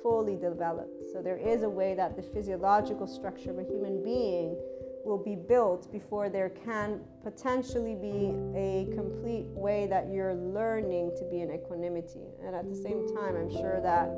fully 0.03 0.37
developed. 0.37 1.05
So 1.13 1.23
there 1.23 1.37
is 1.37 1.63
a 1.63 1.69
way 1.69 1.95
that 1.95 2.17
the 2.17 2.23
physiological 2.23 3.07
structure 3.07 3.51
of 3.51 3.59
a 3.59 3.65
human 3.65 4.03
being 4.03 4.57
will 5.05 5.23
be 5.23 5.35
built 5.35 5.91
before 5.91 6.29
there 6.29 6.51
can 6.51 7.01
potentially 7.23 7.95
be 7.95 8.35
a 8.55 8.87
complete 8.95 9.47
way 9.49 9.87
that 9.87 10.09
you're 10.11 10.35
learning 10.35 11.13
to 11.17 11.25
be 11.31 11.41
in 11.41 11.51
equanimity. 11.51 12.27
And 12.45 12.55
at 12.55 12.69
the 12.69 12.77
same 12.77 13.07
time, 13.17 13.37
I'm 13.37 13.51
sure 13.51 13.81
that 13.83 14.09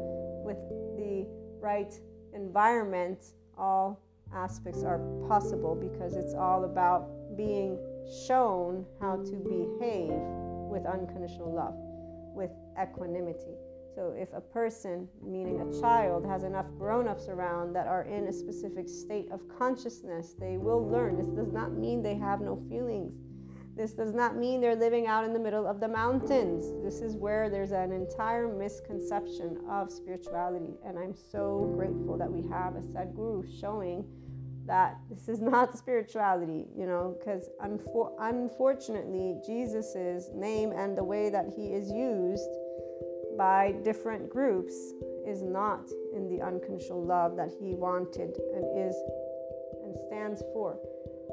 with 0.44 0.58
the 0.96 1.26
right 1.60 1.92
environment, 2.34 3.18
all 3.56 4.00
aspects 4.34 4.82
are 4.82 4.98
possible 5.28 5.74
because 5.74 6.16
it's 6.16 6.34
all 6.34 6.64
about 6.64 7.08
being 7.36 7.78
shown 8.26 8.84
how 9.00 9.16
to 9.16 9.36
behave 9.36 10.12
with 10.70 10.84
unconditional 10.86 11.54
love, 11.54 11.74
with 12.34 12.50
equanimity. 12.80 13.54
So, 13.94 14.14
if 14.16 14.32
a 14.32 14.40
person, 14.40 15.06
meaning 15.22 15.60
a 15.60 15.80
child, 15.80 16.24
has 16.24 16.44
enough 16.44 16.66
grown 16.78 17.06
ups 17.06 17.28
around 17.28 17.74
that 17.74 17.86
are 17.86 18.04
in 18.04 18.26
a 18.26 18.32
specific 18.32 18.88
state 18.88 19.30
of 19.30 19.40
consciousness, 19.58 20.34
they 20.38 20.56
will 20.56 20.88
learn. 20.88 21.18
This 21.18 21.32
does 21.34 21.52
not 21.52 21.72
mean 21.72 22.02
they 22.02 22.14
have 22.14 22.40
no 22.40 22.56
feelings. 22.56 23.12
This 23.76 23.92
does 23.92 24.14
not 24.14 24.36
mean 24.36 24.60
they're 24.60 24.76
living 24.76 25.06
out 25.06 25.24
in 25.24 25.32
the 25.32 25.38
middle 25.38 25.66
of 25.66 25.80
the 25.80 25.88
mountains. 25.88 26.72
This 26.82 27.00
is 27.02 27.16
where 27.16 27.50
there's 27.50 27.72
an 27.72 27.92
entire 27.92 28.48
misconception 28.48 29.58
of 29.68 29.90
spirituality. 29.90 30.74
And 30.84 30.98
I'm 30.98 31.14
so 31.14 31.72
grateful 31.76 32.16
that 32.18 32.30
we 32.30 32.48
have 32.48 32.76
a 32.76 32.80
Sadhguru 32.80 33.60
showing 33.60 34.04
that 34.66 34.98
this 35.10 35.28
is 35.28 35.40
not 35.40 35.76
spirituality, 35.84 36.66
you 36.76 36.86
know, 36.86 37.16
because 37.18 37.50
unfor- 37.62 38.14
unfortunately, 38.20 39.36
Jesus's 39.46 40.30
name 40.34 40.72
and 40.72 40.96
the 40.96 41.04
way 41.04 41.30
that 41.30 41.46
he 41.56 41.68
is 41.68 41.90
used 41.90 42.48
by 43.36 43.74
different 43.84 44.28
groups 44.28 44.74
is 45.26 45.42
not 45.42 45.90
in 46.14 46.28
the 46.28 46.42
unconditional 46.44 47.02
love 47.02 47.36
that 47.36 47.50
he 47.60 47.74
wanted 47.74 48.36
and 48.54 48.64
is 48.78 48.96
and 49.84 49.94
stands 50.06 50.42
for. 50.52 50.78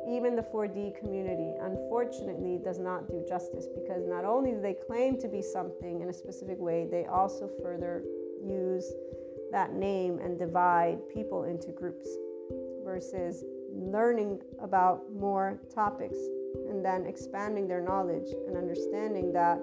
Even 0.08 0.36
the 0.36 0.42
4D 0.42 0.98
community, 0.98 1.54
unfortunately, 1.62 2.60
does 2.64 2.80
not 2.80 3.08
do 3.08 3.24
justice 3.28 3.68
because 3.68 4.08
not 4.08 4.26
only 4.26 4.52
do 4.52 4.62
they 4.62 4.76
claim 4.88 5.20
to 5.20 5.28
be 5.28 5.42
something 5.42 6.02
in 6.02 6.10
a 6.10 6.14
specific 6.14 6.58
way, 6.58 6.88
they 6.90 7.06
also 7.06 7.50
further 7.62 8.04
use 8.44 8.94
that 9.52 9.74
name 9.74 10.20
and 10.20 10.40
divide 10.40 10.98
people 11.14 11.44
into 11.44 11.72
groups 11.72 12.08
versus 12.84 13.44
learning 13.72 14.40
about 14.62 15.04
more 15.14 15.60
topics 15.74 16.18
and 16.70 16.84
then 16.84 17.06
expanding 17.06 17.68
their 17.68 17.82
knowledge 17.82 18.30
and 18.48 18.58
understanding 18.58 19.32
that 19.32 19.60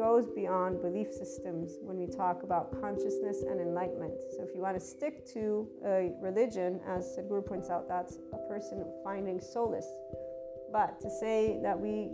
goes 0.00 0.30
beyond 0.34 0.80
belief 0.80 1.12
systems 1.12 1.76
when 1.82 1.98
we 1.98 2.06
talk 2.06 2.42
about 2.42 2.72
consciousness 2.80 3.42
and 3.42 3.60
enlightenment. 3.60 4.14
So, 4.34 4.42
if 4.42 4.54
you 4.54 4.62
want 4.62 4.80
to 4.80 4.80
stick 4.80 5.26
to 5.34 5.68
a 5.84 6.12
religion, 6.22 6.80
as 6.88 7.04
Sadhguru 7.18 7.44
points 7.44 7.68
out, 7.68 7.86
that's 7.86 8.16
a 8.32 8.38
person 8.48 8.82
finding 9.04 9.38
solace. 9.42 9.92
But 10.72 10.98
to 11.02 11.10
say 11.10 11.58
that 11.62 11.78
we 11.78 12.08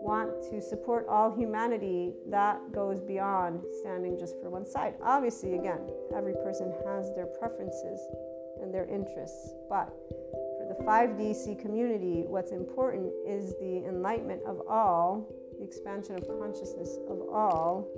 want 0.00 0.40
to 0.52 0.60
support 0.60 1.04
all 1.08 1.34
humanity, 1.34 2.12
that 2.30 2.60
goes 2.70 3.00
beyond 3.00 3.64
standing 3.80 4.16
just 4.16 4.40
for 4.40 4.48
one 4.48 4.64
side. 4.64 4.94
Obviously, 5.02 5.58
again, 5.58 5.80
every 6.16 6.34
person 6.44 6.72
has 6.86 7.12
their 7.16 7.26
preferences 7.26 7.98
and 8.62 8.72
their 8.72 8.86
interests, 8.86 9.50
but 9.68 9.92
for 10.58 10.66
the 10.68 10.84
5DC 10.84 11.58
community, 11.58 12.22
what's 12.28 12.52
important 12.52 13.12
is 13.26 13.52
the 13.58 13.84
enlightenment 13.88 14.42
of 14.46 14.62
all 14.68 15.26
the 15.58 15.64
expansion 15.64 16.16
of 16.16 16.26
consciousness 16.40 16.98
of 17.08 17.20
all, 17.32 17.88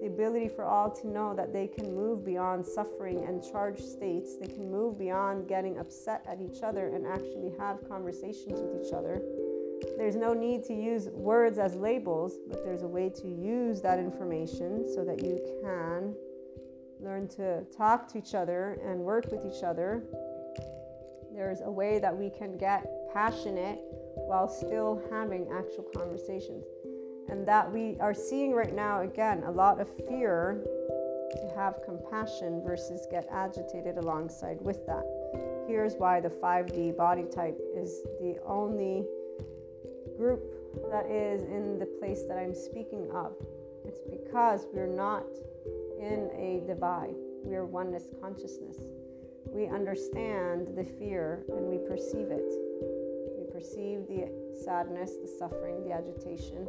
the 0.00 0.06
ability 0.06 0.48
for 0.48 0.64
all 0.64 0.90
to 0.90 1.06
know 1.06 1.32
that 1.34 1.52
they 1.52 1.68
can 1.68 1.94
move 1.94 2.24
beyond 2.24 2.66
suffering 2.66 3.24
and 3.24 3.42
charged 3.42 3.84
states, 3.84 4.36
they 4.36 4.48
can 4.48 4.70
move 4.70 4.98
beyond 4.98 5.46
getting 5.48 5.78
upset 5.78 6.24
at 6.28 6.40
each 6.40 6.62
other 6.62 6.88
and 6.88 7.06
actually 7.06 7.52
have 7.58 7.88
conversations 7.88 8.60
with 8.60 8.84
each 8.84 8.92
other. 8.92 9.22
There's 9.96 10.16
no 10.16 10.32
need 10.32 10.64
to 10.64 10.74
use 10.74 11.08
words 11.10 11.58
as 11.58 11.74
labels, 11.74 12.34
but 12.48 12.64
there's 12.64 12.82
a 12.82 12.88
way 12.88 13.10
to 13.10 13.28
use 13.28 13.80
that 13.82 13.98
information 13.98 14.92
so 14.92 15.04
that 15.04 15.22
you 15.22 15.38
can 15.62 16.14
learn 17.00 17.28
to 17.28 17.64
talk 17.76 18.08
to 18.08 18.18
each 18.18 18.34
other 18.34 18.78
and 18.84 19.00
work 19.00 19.26
with 19.30 19.44
each 19.44 19.62
other. 19.62 20.02
There's 21.32 21.60
a 21.60 21.70
way 21.70 21.98
that 21.98 22.16
we 22.16 22.30
can 22.30 22.56
get 22.56 22.86
passionate 23.12 23.78
while 24.14 24.48
still 24.48 25.02
having 25.10 25.48
actual 25.52 25.84
conversations 25.94 26.64
and 27.32 27.48
that 27.48 27.72
we 27.72 27.96
are 27.98 28.12
seeing 28.12 28.52
right 28.52 28.74
now 28.74 29.00
again 29.00 29.42
a 29.46 29.50
lot 29.50 29.80
of 29.80 29.88
fear 30.06 30.62
to 31.30 31.50
have 31.56 31.82
compassion 31.82 32.62
versus 32.62 33.06
get 33.10 33.26
agitated 33.32 33.96
alongside 33.96 34.60
with 34.60 34.84
that. 34.86 35.02
Here's 35.66 35.94
why 35.94 36.20
the 36.20 36.28
5D 36.28 36.94
body 36.94 37.24
type 37.34 37.58
is 37.74 38.02
the 38.20 38.36
only 38.46 39.06
group 40.18 40.42
that 40.90 41.06
is 41.06 41.42
in 41.44 41.78
the 41.78 41.86
place 41.86 42.22
that 42.28 42.36
I'm 42.36 42.54
speaking 42.54 43.10
of. 43.14 43.32
It's 43.86 44.00
because 44.10 44.66
we're 44.70 44.86
not 44.86 45.24
in 45.98 46.28
a 46.36 46.62
divide, 46.66 47.14
we 47.44 47.54
are 47.54 47.64
oneness 47.64 48.08
consciousness. 48.20 48.76
We 49.46 49.68
understand 49.68 50.68
the 50.76 50.84
fear 50.84 51.44
and 51.48 51.64
we 51.64 51.78
perceive 51.88 52.28
it. 52.30 52.52
We 53.38 53.50
perceive 53.50 54.06
the 54.06 54.30
sadness, 54.64 55.12
the 55.16 55.28
suffering, 55.38 55.82
the 55.82 55.92
agitation 55.92 56.68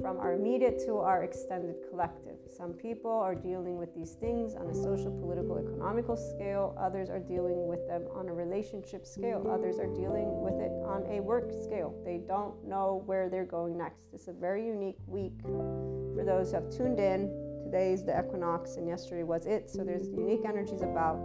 from 0.00 0.18
our 0.18 0.32
immediate 0.32 0.78
to 0.86 0.98
our 0.98 1.22
extended 1.22 1.76
collective. 1.90 2.36
Some 2.48 2.72
people 2.72 3.10
are 3.10 3.34
dealing 3.34 3.76
with 3.76 3.94
these 3.94 4.12
things 4.14 4.54
on 4.54 4.68
a 4.68 4.74
social, 4.74 5.10
political, 5.20 5.58
economical 5.58 6.16
scale. 6.16 6.76
Others 6.80 7.10
are 7.10 7.18
dealing 7.18 7.66
with 7.66 7.86
them 7.86 8.06
on 8.14 8.28
a 8.28 8.32
relationship 8.32 9.06
scale. 9.06 9.46
Others 9.50 9.78
are 9.78 9.86
dealing 9.86 10.40
with 10.40 10.60
it 10.60 10.72
on 10.86 11.04
a 11.10 11.20
work 11.20 11.52
scale. 11.62 11.94
They 12.04 12.18
don't 12.26 12.66
know 12.66 13.02
where 13.06 13.28
they're 13.28 13.44
going 13.44 13.76
next. 13.76 14.00
It's 14.12 14.28
a 14.28 14.32
very 14.32 14.66
unique 14.66 14.98
week 15.06 15.34
for 15.42 16.24
those 16.24 16.50
who 16.50 16.56
have 16.56 16.70
tuned 16.70 16.98
in. 16.98 17.28
Today 17.64 17.92
is 17.92 18.04
the 18.04 18.18
equinox, 18.18 18.76
and 18.76 18.88
yesterday 18.88 19.22
was 19.22 19.46
it. 19.46 19.68
So 19.70 19.84
there's 19.84 20.08
unique 20.08 20.44
energies 20.46 20.82
about. 20.82 21.18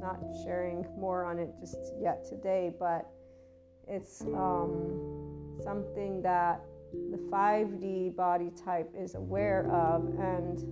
Not 0.00 0.20
sharing 0.44 0.84
more 0.98 1.24
on 1.24 1.38
it 1.38 1.48
just 1.58 1.94
yet 1.98 2.26
today, 2.28 2.74
but 2.78 3.08
it's 3.88 4.20
um, 4.34 5.56
something 5.62 6.20
that 6.20 6.60
the 7.10 7.18
5D 7.30 8.14
body 8.16 8.50
type 8.64 8.92
is 8.96 9.14
aware 9.14 9.70
of, 9.70 10.06
and 10.18 10.62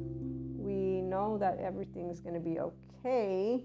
we 0.56 1.02
know 1.02 1.36
that 1.38 1.58
everything's 1.58 2.20
going 2.20 2.34
to 2.34 2.40
be 2.40 2.58
okay 2.60 3.64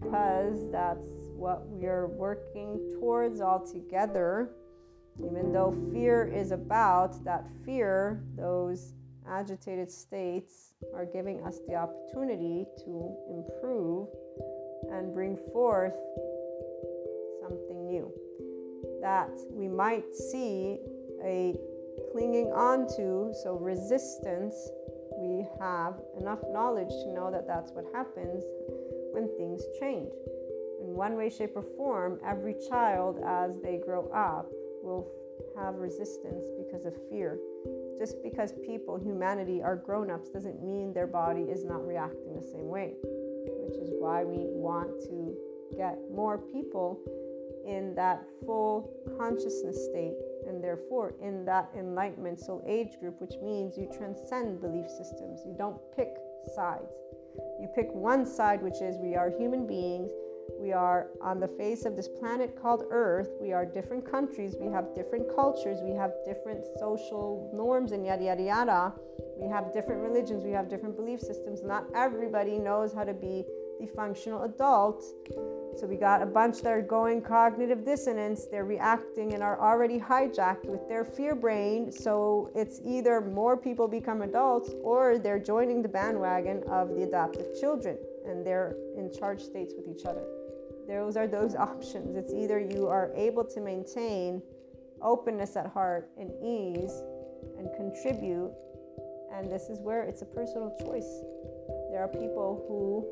because 0.00 0.70
that's 0.70 1.10
what 1.36 1.66
we're 1.66 2.06
working 2.06 2.78
towards 2.98 3.40
all 3.40 3.64
together. 3.64 4.50
Even 5.18 5.52
though 5.52 5.76
fear 5.92 6.24
is 6.24 6.50
about, 6.50 7.22
that 7.24 7.44
fear, 7.64 8.22
those 8.36 8.94
agitated 9.28 9.90
states, 9.90 10.72
are 10.94 11.04
giving 11.04 11.42
us 11.44 11.58
the 11.68 11.74
opportunity 11.74 12.66
to 12.78 13.14
improve 13.28 14.08
and 14.90 15.12
bring 15.12 15.36
forth 15.52 15.94
something 17.42 17.86
new. 17.86 18.10
That 19.02 19.30
we 19.50 19.68
might 19.68 20.14
see 20.14 20.78
a 21.22 21.54
clinging 22.12 22.52
on 22.52 22.86
to, 22.96 23.32
so 23.42 23.56
resistance, 23.60 24.54
we 25.18 25.46
have 25.60 25.94
enough 26.18 26.40
knowledge 26.50 26.88
to 26.88 27.12
know 27.12 27.30
that 27.30 27.46
that's 27.46 27.72
what 27.72 27.84
happens 27.92 28.44
when 29.12 29.28
things 29.36 29.62
change. 29.78 30.12
In 30.80 30.94
one 30.94 31.16
way, 31.16 31.28
shape, 31.28 31.52
or 31.56 31.62
form, 31.76 32.18
every 32.26 32.56
child 32.68 33.20
as 33.24 33.60
they 33.62 33.78
grow 33.84 34.08
up 34.10 34.46
will 34.82 35.10
have 35.56 35.74
resistance 35.74 36.44
because 36.58 36.86
of 36.86 36.94
fear. 37.10 37.38
Just 37.98 38.22
because 38.22 38.52
people, 38.64 38.98
humanity, 38.98 39.60
are 39.62 39.76
grown 39.76 40.10
ups 40.10 40.30
doesn't 40.30 40.62
mean 40.64 40.92
their 40.94 41.06
body 41.06 41.42
is 41.42 41.64
not 41.64 41.86
reacting 41.86 42.34
the 42.34 42.42
same 42.42 42.68
way. 42.68 42.94
which 43.66 43.76
is 43.76 43.90
why 43.98 44.24
we 44.24 44.46
want 44.48 45.00
to 45.04 45.36
get 45.76 45.98
more 46.10 46.38
people 46.38 46.98
in 47.66 47.94
that 47.94 48.24
full 48.44 48.90
consciousness 49.18 49.84
state 49.90 50.16
and 50.50 50.62
therefore 50.62 51.14
in 51.22 51.44
that 51.46 51.70
enlightenment 51.78 52.38
soul 52.38 52.62
age 52.66 52.98
group, 53.00 53.20
which 53.20 53.34
means 53.42 53.78
you 53.78 53.88
transcend 53.96 54.60
belief 54.60 54.88
systems. 54.90 55.40
You 55.46 55.54
don't 55.56 55.78
pick 55.96 56.10
sides. 56.54 56.92
You 57.60 57.68
pick 57.74 57.88
one 57.92 58.26
side, 58.26 58.60
which 58.60 58.82
is 58.82 58.98
we 58.98 59.14
are 59.14 59.30
human 59.30 59.66
beings. 59.66 60.10
We 60.60 60.72
are 60.72 61.10
on 61.22 61.38
the 61.38 61.46
face 61.46 61.84
of 61.84 61.96
this 61.96 62.08
planet 62.08 62.60
called 62.60 62.84
Earth. 62.90 63.30
We 63.40 63.52
are 63.52 63.64
different 63.64 64.10
countries. 64.10 64.56
We 64.60 64.66
have 64.72 64.94
different 64.94 65.34
cultures. 65.34 65.78
We 65.82 65.92
have 65.92 66.12
different 66.26 66.64
social 66.78 67.50
norms 67.54 67.92
and 67.92 68.04
yada, 68.04 68.24
yada, 68.24 68.42
yada. 68.42 68.92
We 69.38 69.48
have 69.48 69.72
different 69.72 70.02
religions. 70.02 70.44
We 70.44 70.50
have 70.50 70.68
different 70.68 70.96
belief 70.96 71.20
systems. 71.20 71.62
Not 71.62 71.86
everybody 71.94 72.58
knows 72.58 72.92
how 72.92 73.04
to 73.04 73.14
be 73.14 73.44
the 73.80 73.86
functional 73.86 74.42
adult 74.42 75.04
so 75.76 75.86
we 75.86 75.96
got 75.96 76.22
a 76.22 76.26
bunch 76.26 76.62
that 76.62 76.72
are 76.72 76.82
going 76.82 77.22
cognitive 77.22 77.84
dissonance. 77.84 78.46
They're 78.46 78.64
reacting 78.64 79.34
and 79.34 79.42
are 79.42 79.58
already 79.60 79.98
hijacked 79.98 80.66
with 80.66 80.88
their 80.88 81.04
fear 81.04 81.34
brain. 81.34 81.90
So 81.92 82.50
it's 82.54 82.80
either 82.84 83.20
more 83.20 83.56
people 83.56 83.88
become 83.88 84.22
adults 84.22 84.72
or 84.82 85.18
they're 85.18 85.38
joining 85.38 85.82
the 85.82 85.88
bandwagon 85.88 86.62
of 86.68 86.90
the 86.90 87.02
adaptive 87.04 87.58
children 87.58 87.96
and 88.26 88.44
they're 88.44 88.74
in 88.96 89.10
charge 89.12 89.40
states 89.40 89.74
with 89.76 89.88
each 89.88 90.04
other. 90.04 90.24
Those 90.88 91.16
are 91.16 91.26
those 91.26 91.54
options. 91.70 92.16
It's 92.16 92.32
either 92.32 92.58
you 92.58 92.88
are 92.88 93.10
able 93.14 93.44
to 93.44 93.60
maintain 93.60 94.42
openness 95.02 95.56
at 95.56 95.66
heart 95.66 96.10
and 96.18 96.30
ease 96.42 97.02
and 97.58 97.68
contribute, 97.76 98.52
and 99.32 99.50
this 99.50 99.70
is 99.70 99.78
where 99.78 100.02
it's 100.02 100.22
a 100.22 100.26
personal 100.26 100.76
choice. 100.80 101.22
There 101.90 102.02
are 102.02 102.08
people 102.08 102.64
who 102.68 103.06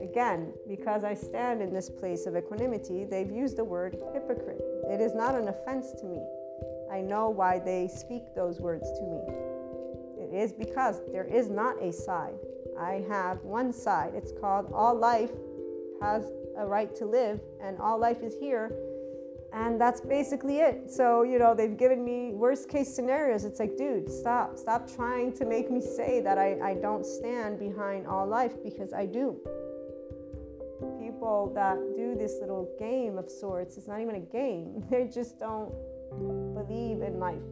Again, 0.00 0.52
because 0.68 1.04
I 1.04 1.14
stand 1.14 1.62
in 1.62 1.72
this 1.72 1.90
place 1.90 2.26
of 2.26 2.36
equanimity, 2.36 3.04
they've 3.04 3.30
used 3.30 3.56
the 3.56 3.64
word 3.64 3.96
hypocrite. 4.12 4.60
It 4.88 5.00
is 5.00 5.14
not 5.14 5.34
an 5.34 5.48
offense 5.48 5.92
to 6.00 6.06
me. 6.06 6.22
I 6.90 7.00
know 7.00 7.30
why 7.30 7.58
they 7.58 7.88
speak 7.88 8.22
those 8.34 8.60
words 8.60 8.90
to 8.98 9.02
me. 9.04 9.20
It 10.22 10.34
is 10.34 10.52
because 10.52 11.00
there 11.10 11.24
is 11.24 11.48
not 11.48 11.82
a 11.82 11.92
side. 11.92 12.38
I 12.78 13.04
have 13.08 13.42
one 13.42 13.72
side. 13.72 14.12
It's 14.14 14.32
called 14.40 14.70
all 14.72 14.94
life 14.94 15.30
has 16.00 16.30
a 16.56 16.66
right 16.66 16.94
to 16.96 17.06
live, 17.06 17.40
and 17.62 17.78
all 17.78 17.98
life 17.98 18.22
is 18.22 18.34
here. 18.38 18.72
And 19.54 19.80
that's 19.80 20.00
basically 20.00 20.58
it. 20.58 20.90
So, 20.90 21.22
you 21.22 21.38
know, 21.38 21.54
they've 21.54 21.76
given 21.76 22.02
me 22.04 22.32
worst 22.32 22.68
case 22.68 22.92
scenarios. 22.92 23.44
It's 23.44 23.60
like, 23.60 23.76
dude, 23.76 24.10
stop. 24.10 24.56
Stop 24.56 24.90
trying 24.90 25.32
to 25.34 25.44
make 25.44 25.70
me 25.70 25.80
say 25.80 26.20
that 26.20 26.38
I, 26.38 26.58
I 26.70 26.74
don't 26.74 27.04
stand 27.04 27.58
behind 27.58 28.06
all 28.06 28.26
life 28.26 28.54
because 28.62 28.92
I 28.94 29.04
do 29.06 29.38
people 31.22 31.52
that 31.54 31.78
do 31.94 32.16
this 32.16 32.38
little 32.40 32.68
game 32.80 33.16
of 33.16 33.30
sorts, 33.30 33.76
it's 33.76 33.86
not 33.86 34.00
even 34.00 34.16
a 34.16 34.20
game. 34.20 34.84
They 34.90 35.06
just 35.06 35.38
don't 35.38 35.72
believe 36.52 37.00
in 37.00 37.20
life. 37.20 37.46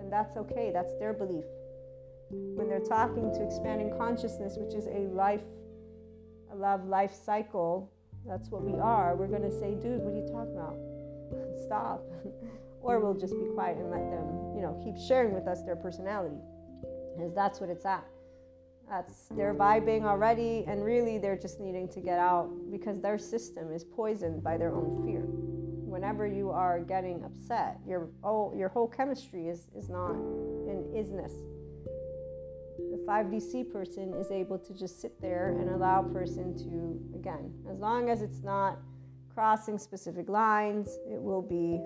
And 0.00 0.12
that's 0.12 0.36
okay, 0.36 0.72
that's 0.72 0.96
their 0.98 1.12
belief. 1.12 1.44
When 2.30 2.68
they're 2.68 2.80
talking 2.80 3.32
to 3.32 3.44
expanding 3.44 3.96
consciousness, 3.96 4.56
which 4.58 4.74
is 4.74 4.88
a 4.88 5.06
life, 5.14 5.46
a 6.50 6.56
love 6.56 6.84
life 6.84 7.14
cycle, 7.14 7.92
that's 8.26 8.48
what 8.50 8.62
we 8.64 8.76
are. 8.80 9.14
We're 9.14 9.28
to 9.28 9.52
say, 9.52 9.76
dude, 9.76 10.02
what 10.02 10.12
are 10.12 10.16
you 10.16 10.26
talking 10.26 10.56
about? 10.58 10.76
Stop. 11.66 12.02
or 12.82 12.98
we'll 12.98 13.14
just 13.14 13.34
be 13.38 13.46
quiet 13.54 13.76
and 13.76 13.88
let 13.88 14.10
them, 14.10 14.56
you 14.56 14.62
know, 14.62 14.74
keep 14.82 14.96
sharing 15.06 15.32
with 15.32 15.46
us 15.46 15.62
their 15.62 15.76
personality. 15.76 16.42
Because 17.16 17.34
that's 17.34 17.60
what 17.60 17.70
it's 17.70 17.84
at. 17.84 18.04
That's 18.90 19.28
they're 19.30 19.54
vibing 19.54 20.02
already, 20.02 20.64
and 20.66 20.84
really 20.84 21.18
they're 21.18 21.38
just 21.38 21.60
needing 21.60 21.88
to 21.90 22.00
get 22.00 22.18
out 22.18 22.50
because 22.72 23.00
their 23.00 23.18
system 23.18 23.72
is 23.72 23.84
poisoned 23.84 24.42
by 24.42 24.56
their 24.58 24.74
own 24.74 25.06
fear. 25.06 25.22
Whenever 25.22 26.26
you 26.26 26.50
are 26.50 26.80
getting 26.80 27.22
upset, 27.24 27.78
your 27.86 28.08
oh 28.24 28.52
your 28.56 28.68
whole 28.68 28.88
chemistry 28.88 29.48
is 29.48 29.68
is 29.76 29.88
not 29.88 30.14
in 30.14 30.90
isness. 30.92 31.32
The 32.90 33.04
5DC 33.06 33.70
person 33.72 34.12
is 34.14 34.30
able 34.32 34.58
to 34.58 34.74
just 34.74 35.00
sit 35.00 35.20
there 35.20 35.56
and 35.60 35.70
allow 35.70 36.02
person 36.02 36.56
to 36.58 37.16
again, 37.16 37.54
as 37.70 37.78
long 37.78 38.10
as 38.10 38.22
it's 38.22 38.42
not 38.42 38.78
crossing 39.32 39.78
specific 39.78 40.28
lines, 40.28 40.98
it 41.08 41.20
will 41.20 41.42
be 41.42 41.80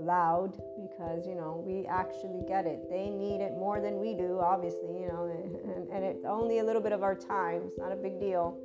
loud 0.00 0.52
because 0.76 1.26
you 1.26 1.34
know 1.34 1.62
we 1.66 1.86
actually 1.86 2.42
get 2.46 2.66
it. 2.66 2.88
They 2.90 3.10
need 3.10 3.40
it 3.40 3.52
more 3.52 3.80
than 3.80 3.98
we 4.00 4.14
do 4.14 4.38
obviously 4.40 5.00
you 5.00 5.08
know 5.08 5.24
and, 5.24 5.88
and 5.90 6.04
it's 6.04 6.24
only 6.24 6.58
a 6.58 6.64
little 6.64 6.82
bit 6.82 6.92
of 6.92 7.02
our 7.02 7.14
time. 7.14 7.62
It's 7.64 7.78
not 7.78 7.92
a 7.92 7.96
big 7.96 8.20
deal. 8.20 8.58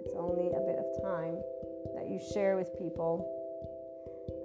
It's 0.00 0.14
only 0.16 0.48
a 0.48 0.60
bit 0.60 0.78
of 0.78 0.86
time 1.02 1.36
that 1.96 2.08
you 2.08 2.20
share 2.32 2.56
with 2.56 2.76
people. 2.78 3.30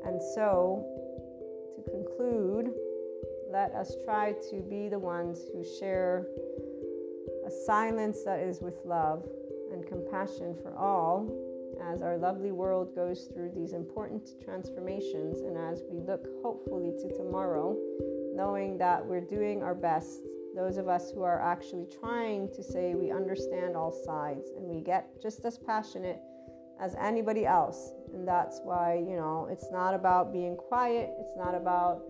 And 0.06 0.22
so 0.36 0.86
to 1.76 1.92
conclude 1.92 2.74
let 3.52 3.74
us 3.74 3.96
try 4.06 4.34
to 4.52 4.62
be 4.70 4.90
the 4.90 5.00
ones 5.00 5.40
who 5.52 5.66
share 5.80 6.28
a 7.48 7.52
silence 7.66 8.24
that 8.24 8.40
is 8.40 8.62
with 8.62 8.76
love 8.86 9.28
and 9.72 9.86
compassion 9.88 10.56
for 10.62 10.76
all 10.78 11.28
as 11.82 12.02
our 12.02 12.18
lovely 12.18 12.52
world 12.52 12.96
goes 12.96 13.30
through 13.34 13.52
these 13.56 13.74
important 13.74 14.30
transformations 14.44 15.42
and 15.42 15.58
as 15.58 15.82
we 15.90 16.00
look 16.00 16.28
hopefully 16.42 16.92
to 17.02 17.16
tomorrow, 17.16 17.78
knowing 18.34 18.78
that 18.78 19.06
we're 19.06 19.22
doing 19.22 19.64
our 19.64 19.76
best, 19.76 20.22
those 20.56 20.78
of 20.78 20.88
us 20.88 21.12
who 21.12 21.24
are 21.24 21.42
actually 21.42 21.88
trying 22.00 22.50
to 22.54 22.64
say 22.64 22.96
we 22.96 23.12
understand 23.12 23.76
all 23.76 23.92
sides 23.92 24.50
and 24.56 24.66
we 24.66 24.82
get 24.82 25.22
just 25.22 25.46
as 25.46 25.58
passionate 25.58 26.20
as 26.80 26.96
anybody 27.00 27.46
else. 27.46 27.92
And 28.14 28.28
that's 28.28 28.62
why, 28.64 28.96
you 28.96 29.16
know, 29.16 29.48
it's 29.52 29.72
not 29.72 29.94
about 29.94 30.34
being 30.34 30.56
quiet, 30.56 31.12
it's 31.20 31.38
not 31.38 31.54
about 31.54 32.02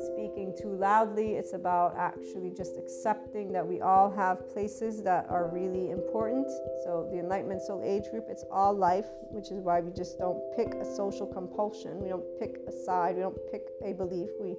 speaking 0.00 0.54
too 0.60 0.74
loudly. 0.74 1.34
It's 1.34 1.52
about 1.52 1.96
actually 1.96 2.50
just 2.50 2.76
accepting 2.78 3.52
that 3.52 3.66
we 3.66 3.80
all 3.80 4.10
have 4.10 4.48
places 4.52 5.02
that 5.02 5.26
are 5.28 5.48
really 5.52 5.90
important. 5.90 6.48
So, 6.84 7.08
the 7.12 7.18
Enlightenment 7.18 7.62
Soul 7.62 7.82
Age 7.84 8.10
group, 8.10 8.26
it's 8.28 8.44
all 8.50 8.74
life, 8.74 9.06
which 9.30 9.50
is 9.50 9.58
why 9.60 9.80
we 9.80 9.92
just 9.92 10.18
don't 10.18 10.40
pick 10.56 10.74
a 10.74 10.84
social 10.84 11.26
compulsion. 11.26 12.00
We 12.00 12.08
don't 12.08 12.24
pick 12.38 12.58
a 12.66 12.72
side. 12.72 13.16
We 13.16 13.22
don't 13.22 13.38
pick 13.50 13.62
a 13.84 13.92
belief. 13.92 14.30
We 14.40 14.56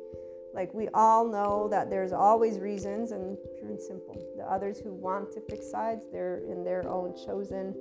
like 0.53 0.73
we 0.73 0.87
all 0.93 1.27
know 1.27 1.67
that 1.69 1.89
there's 1.89 2.13
always 2.13 2.59
reasons 2.59 3.11
and 3.11 3.37
pure 3.57 3.71
and 3.71 3.81
simple. 3.81 4.17
The 4.37 4.43
others 4.43 4.79
who 4.79 4.93
want 4.93 5.33
to 5.33 5.41
pick 5.41 5.61
sides, 5.61 6.05
they're 6.11 6.41
in 6.49 6.63
their 6.63 6.87
own 6.87 7.13
chosen 7.25 7.75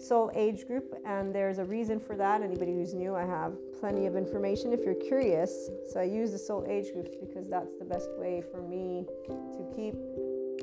soul 0.00 0.30
age 0.34 0.66
group, 0.66 0.94
and 1.04 1.34
there's 1.34 1.58
a 1.58 1.64
reason 1.64 1.98
for 2.00 2.16
that. 2.16 2.42
Anybody 2.42 2.72
who's 2.72 2.94
new, 2.94 3.14
I 3.14 3.24
have 3.24 3.52
plenty 3.80 4.06
of 4.06 4.16
information 4.16 4.72
if 4.72 4.84
you're 4.84 4.94
curious. 4.94 5.70
So 5.92 6.00
I 6.00 6.04
use 6.04 6.32
the 6.32 6.38
soul 6.38 6.64
age 6.68 6.92
groups 6.92 7.10
because 7.20 7.48
that's 7.48 7.76
the 7.78 7.84
best 7.84 8.08
way 8.16 8.42
for 8.50 8.62
me 8.62 9.06
to 9.26 9.72
keep 9.74 9.94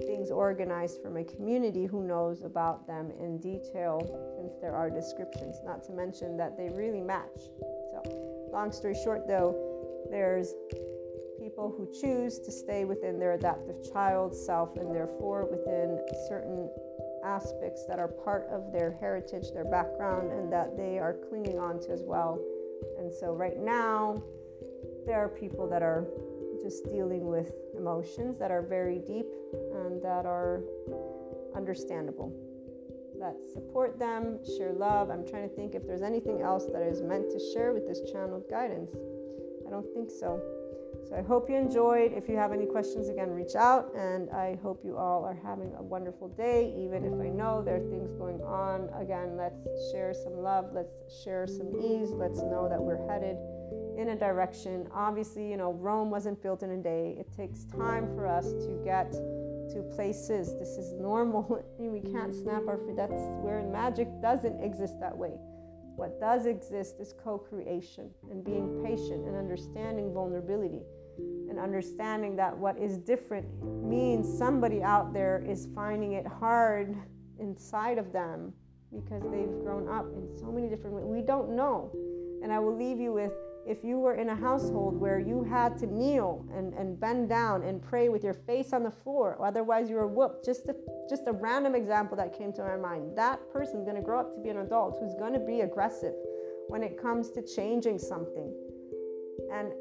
things 0.06 0.32
organized 0.32 1.02
for 1.02 1.10
my 1.10 1.24
community 1.24 1.86
who 1.86 2.04
knows 2.04 2.44
about 2.44 2.88
them 2.88 3.12
in 3.20 3.38
detail 3.38 4.00
since 4.38 4.54
there 4.62 4.76
are 4.76 4.90
descriptions, 4.90 5.58
not 5.66 5.84
to 5.84 5.92
mention 5.92 6.38
that 6.38 6.58
they 6.58 6.70
really 6.70 7.02
match. 7.02 7.50
So, 7.92 8.50
long 8.52 8.72
story 8.72 8.96
short, 9.04 9.28
though, 9.28 9.56
there's 10.10 10.54
people 11.40 11.74
who 11.76 11.88
choose 12.00 12.40
to 12.40 12.52
stay 12.52 12.86
within 12.86 13.20
their 13.20 13.34
adaptive 13.34 13.76
child 13.92 14.36
self 14.36 14.78
and 14.78 14.94
therefore 14.94 15.46
within 15.46 16.00
certain 16.28 16.70
aspects 17.24 17.86
that 17.88 18.00
are 18.00 18.08
part 18.08 18.48
of 18.52 18.72
their 18.72 18.92
heritage, 19.00 19.52
their 19.54 19.66
background, 19.66 20.32
and 20.32 20.52
that 20.52 20.78
they 20.78 21.00
are 21.00 21.16
clinging 21.30 21.60
on 21.60 21.80
to 21.82 21.92
as 21.92 22.04
well. 22.04 22.40
And 22.98 23.12
so, 23.14 23.34
right 23.34 23.58
now, 23.58 24.22
there 25.06 25.20
are 25.20 25.30
people 25.30 25.68
that 25.70 25.82
are 25.82 26.06
just 26.62 26.86
dealing 26.90 27.28
with 27.28 27.52
emotions 27.76 28.38
that 28.38 28.52
are 28.52 28.62
very 28.62 29.00
deep 29.00 29.26
and 29.74 30.02
that 30.04 30.26
are 30.26 30.62
understandable. 31.56 32.32
Let's 33.16 33.54
support 33.54 34.00
them, 34.00 34.40
share 34.58 34.74
love. 34.74 35.10
I'm 35.10 35.28
trying 35.28 35.48
to 35.48 35.56
think 35.56 35.76
if 35.76 35.86
there's 35.86 36.02
anything 36.02 36.42
else 36.42 36.66
that 36.74 36.82
is 36.82 37.02
meant 37.02 37.30
to 37.32 37.40
share 37.54 37.74
with 37.74 37.88
this 37.88 38.02
channeled 38.12 38.50
guidance. 38.50 38.92
I 39.68 39.70
don't 39.70 39.86
think 39.94 40.10
so. 40.10 40.42
So 41.08 41.16
I 41.16 41.22
hope 41.22 41.50
you 41.50 41.56
enjoyed. 41.56 42.14
If 42.14 42.30
you 42.30 42.36
have 42.38 42.52
any 42.52 42.66
questions, 42.66 43.10
again, 43.10 43.32
reach 43.32 43.56
out. 43.56 43.94
And 43.96 44.30
I 44.30 44.58
hope 44.62 44.82
you 44.84 44.98
all 44.98 45.26
are 45.26 45.38
having 45.44 45.74
a 45.78 45.82
wonderful 45.82 46.30
day, 46.30 46.74
even 46.78 47.04
if 47.04 47.14
I 47.20 47.30
know 47.30 47.62
there 47.62 47.78
are 47.78 47.90
things 47.90 48.12
going 48.14 48.42
on. 48.42 48.90
Again, 49.00 49.36
let's 49.38 49.92
share 49.92 50.14
some 50.14 50.38
love. 50.38 50.70
Let's 50.74 50.94
share 51.24 51.48
some 51.48 51.76
ease. 51.82 52.12
Let's 52.12 52.40
know 52.40 52.68
that 52.70 52.82
we're 52.82 53.06
headed 53.08 53.38
in 53.98 54.10
a 54.10 54.16
direction. 54.16 54.88
Obviously, 54.94 55.50
you 55.50 55.58
know, 55.58 55.74
Rome 55.74 56.10
wasn't 56.10 56.42
built 56.42 56.64
in 56.64 56.72
a 56.72 56.78
day. 56.78 57.16
It 57.20 57.28
takes 57.36 57.66
time 57.66 58.08
for 58.16 58.26
us 58.28 58.52
to 58.52 58.82
get 58.84 59.12
to 59.12 59.84
places. 59.96 60.58
This 60.60 60.78
is 60.78 60.94
normal. 60.94 61.64
we 61.80 62.00
can't 62.00 62.34
snap 62.34 62.64
our 62.68 62.78
feet. 62.78 62.96
That's 62.96 63.22
where 63.42 63.62
magic 63.64 64.08
doesn't 64.22 64.64
exist 64.64 65.00
that 65.00 65.16
way. 65.16 65.34
What 66.02 66.20
does 66.20 66.48
exist 66.48 66.96
is 67.00 67.14
co 67.24 67.38
creation 67.38 68.10
and 68.32 68.44
being 68.44 68.82
patient 68.84 69.28
and 69.28 69.36
understanding 69.36 70.12
vulnerability 70.12 70.82
and 71.48 71.60
understanding 71.60 72.36
that 72.38 72.58
what 72.58 72.76
is 72.80 72.98
different 72.98 73.46
means 73.64 74.26
somebody 74.36 74.82
out 74.82 75.14
there 75.14 75.46
is 75.48 75.68
finding 75.76 76.14
it 76.14 76.26
hard 76.26 76.98
inside 77.40 78.00
of 78.00 78.12
them 78.12 78.52
because 78.92 79.22
they've 79.30 79.62
grown 79.64 79.88
up 79.88 80.08
in 80.16 80.28
so 80.40 80.52
many 80.52 80.68
different 80.68 80.96
ways. 80.96 81.06
We 81.06 81.22
don't 81.22 81.56
know. 81.56 81.92
And 82.42 82.52
I 82.52 82.58
will 82.58 82.76
leave 82.76 83.00
you 83.00 83.14
with 83.14 83.34
if 83.66 83.84
you 83.84 84.00
were 84.00 84.16
in 84.16 84.30
a 84.30 84.36
household 84.36 85.00
where 85.00 85.20
you 85.20 85.44
had 85.44 85.78
to 85.78 85.86
kneel 85.86 86.46
and, 86.56 86.74
and 86.74 87.00
bend 87.00 87.30
down 87.30 87.64
and 87.64 87.82
pray 87.82 88.10
with 88.10 88.24
your 88.24 88.34
face 88.34 88.74
on 88.74 88.84
the 88.84 88.92
floor, 88.92 89.38
otherwise 89.44 89.90
you 89.90 89.96
were 89.96 90.08
whooped, 90.08 90.44
just 90.44 90.68
a, 90.68 90.76
just 91.10 91.24
a 91.28 91.32
random 91.32 91.76
example 91.76 92.18
that 92.18 92.38
came 92.38 92.52
to 92.54 92.64
my 92.64 92.76
mind. 92.76 93.16
That 93.16 93.40
person's 93.52 93.84
going 93.84 93.98
to 93.98 94.02
grow 94.02 94.20
up 94.20 94.34
to 94.34 94.42
be 94.42 94.50
an 94.50 94.58
adult 94.58 94.98
who's 95.00 95.14
going 95.16 95.34
to 95.34 95.40
be 95.40 95.62
aggressive 95.62 96.14
when 96.68 96.84
it 96.84 97.02
comes 97.02 97.32
to 97.32 97.42
changing 97.42 98.00
something. 98.00 98.54
And 99.54 99.72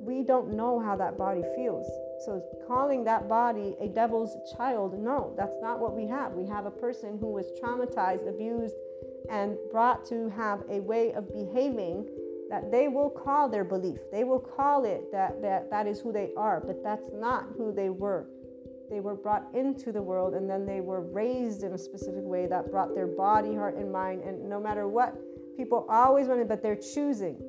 we 0.00 0.22
don't 0.22 0.54
know 0.54 0.80
how 0.80 0.96
that 0.96 1.16
body 1.16 1.42
feels. 1.56 1.86
So, 2.24 2.42
calling 2.66 3.04
that 3.04 3.28
body 3.28 3.76
a 3.80 3.88
devil's 3.88 4.36
child, 4.56 4.98
no, 4.98 5.34
that's 5.36 5.56
not 5.62 5.78
what 5.78 5.94
we 5.96 6.06
have. 6.06 6.32
We 6.32 6.46
have 6.48 6.66
a 6.66 6.70
person 6.70 7.16
who 7.18 7.32
was 7.32 7.46
traumatized, 7.62 8.28
abused, 8.28 8.74
and 9.30 9.56
brought 9.70 10.04
to 10.06 10.28
have 10.30 10.62
a 10.68 10.80
way 10.80 11.12
of 11.12 11.32
behaving 11.32 12.08
that 12.50 12.70
they 12.70 12.88
will 12.88 13.08
call 13.08 13.48
their 13.48 13.64
belief. 13.64 13.98
They 14.12 14.24
will 14.24 14.40
call 14.40 14.84
it 14.84 15.10
that, 15.12 15.40
that 15.40 15.70
that 15.70 15.86
is 15.86 16.00
who 16.00 16.12
they 16.12 16.30
are, 16.36 16.60
but 16.60 16.82
that's 16.82 17.10
not 17.14 17.46
who 17.56 17.72
they 17.72 17.88
were. 17.88 18.26
They 18.90 18.98
were 18.98 19.14
brought 19.14 19.46
into 19.54 19.92
the 19.92 20.02
world 20.02 20.34
and 20.34 20.50
then 20.50 20.66
they 20.66 20.80
were 20.80 21.00
raised 21.00 21.62
in 21.62 21.72
a 21.72 21.78
specific 21.78 22.24
way 22.24 22.46
that 22.48 22.72
brought 22.72 22.94
their 22.94 23.06
body, 23.06 23.54
heart, 23.54 23.76
and 23.76 23.92
mind. 23.92 24.22
And 24.22 24.48
no 24.48 24.60
matter 24.60 24.88
what, 24.88 25.16
people 25.56 25.86
always 25.88 26.26
wanted, 26.26 26.48
but 26.48 26.60
they're 26.60 26.74
choosing. 26.74 27.40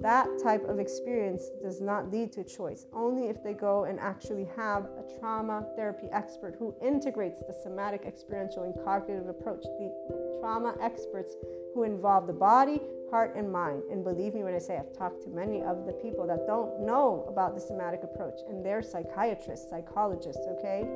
That 0.00 0.28
type 0.42 0.64
of 0.68 0.78
experience 0.78 1.48
does 1.62 1.80
not 1.80 2.10
lead 2.10 2.32
to 2.32 2.44
choice, 2.44 2.86
only 2.92 3.28
if 3.28 3.42
they 3.42 3.54
go 3.54 3.84
and 3.84 3.98
actually 3.98 4.48
have 4.56 4.84
a 4.84 5.18
trauma 5.18 5.66
therapy 5.74 6.08
expert 6.12 6.56
who 6.58 6.74
integrates 6.82 7.40
the 7.40 7.54
somatic, 7.62 8.02
experiential, 8.06 8.64
and 8.64 8.74
cognitive 8.84 9.28
approach. 9.28 9.62
The 9.62 10.38
trauma 10.40 10.74
experts 10.80 11.34
who 11.74 11.84
involve 11.84 12.26
the 12.26 12.32
body, 12.32 12.80
heart, 13.10 13.34
and 13.36 13.50
mind. 13.50 13.82
And 13.90 14.04
believe 14.04 14.34
me 14.34 14.44
when 14.44 14.54
I 14.54 14.58
say 14.58 14.76
I've 14.76 14.92
talked 14.96 15.22
to 15.22 15.30
many 15.30 15.62
of 15.62 15.86
the 15.86 15.92
people 15.92 16.26
that 16.26 16.46
don't 16.46 16.80
know 16.80 17.24
about 17.28 17.54
the 17.54 17.60
somatic 17.60 18.02
approach, 18.02 18.40
and 18.48 18.64
they're 18.64 18.82
psychiatrists, 18.82 19.70
psychologists, 19.70 20.46
okay? 20.58 20.86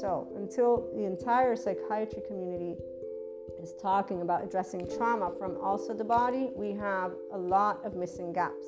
So 0.00 0.28
until 0.36 0.90
the 0.94 1.04
entire 1.04 1.56
psychiatry 1.56 2.22
community 2.26 2.76
is 3.60 3.74
talking 3.80 4.22
about 4.22 4.44
addressing 4.44 4.86
trauma 4.96 5.32
from 5.38 5.56
also 5.62 5.94
the 5.94 6.04
body, 6.04 6.50
we 6.54 6.72
have 6.72 7.12
a 7.32 7.38
lot 7.38 7.84
of 7.84 7.94
missing 7.94 8.32
gaps. 8.32 8.64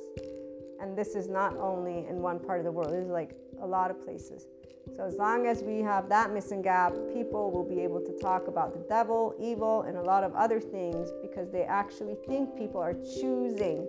And 0.81 0.97
this 0.97 1.15
is 1.15 1.27
not 1.27 1.57
only 1.57 2.07
in 2.07 2.21
one 2.21 2.39
part 2.39 2.59
of 2.59 2.65
the 2.65 2.71
world, 2.71 2.93
this 2.93 3.03
is 3.03 3.09
like 3.09 3.35
a 3.61 3.67
lot 3.67 3.91
of 3.91 4.01
places. 4.03 4.47
So, 4.95 5.03
as 5.05 5.15
long 5.15 5.45
as 5.45 5.61
we 5.61 5.81
have 5.81 6.09
that 6.09 6.33
missing 6.33 6.61
gap, 6.61 6.93
people 7.13 7.51
will 7.51 7.63
be 7.63 7.81
able 7.81 8.01
to 8.01 8.17
talk 8.19 8.47
about 8.47 8.73
the 8.73 8.79
devil, 8.87 9.35
evil, 9.39 9.83
and 9.83 9.97
a 9.97 10.01
lot 10.01 10.23
of 10.23 10.33
other 10.35 10.59
things 10.59 11.09
because 11.21 11.51
they 11.51 11.63
actually 11.63 12.15
think 12.27 12.57
people 12.57 12.81
are 12.81 12.93
choosing 12.93 13.85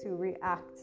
to 0.00 0.16
react 0.16 0.80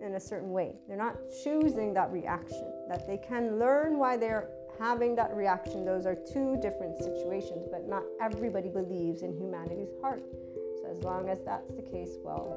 in 0.00 0.14
a 0.14 0.20
certain 0.20 0.52
way. 0.52 0.76
They're 0.86 0.96
not 0.96 1.16
choosing 1.44 1.92
that 1.94 2.10
reaction, 2.12 2.72
that 2.88 3.06
they 3.06 3.18
can 3.18 3.58
learn 3.58 3.98
why 3.98 4.16
they're 4.16 4.48
having 4.78 5.14
that 5.16 5.34
reaction. 5.34 5.84
Those 5.84 6.06
are 6.06 6.14
two 6.14 6.58
different 6.60 6.96
situations, 6.96 7.66
but 7.70 7.88
not 7.88 8.04
everybody 8.20 8.68
believes 8.68 9.22
in 9.22 9.36
humanity's 9.36 9.92
heart. 10.00 10.22
So, 10.80 10.90
as 10.90 11.02
long 11.02 11.28
as 11.28 11.38
that's 11.44 11.70
the 11.74 11.82
case, 11.82 12.16
well, 12.22 12.56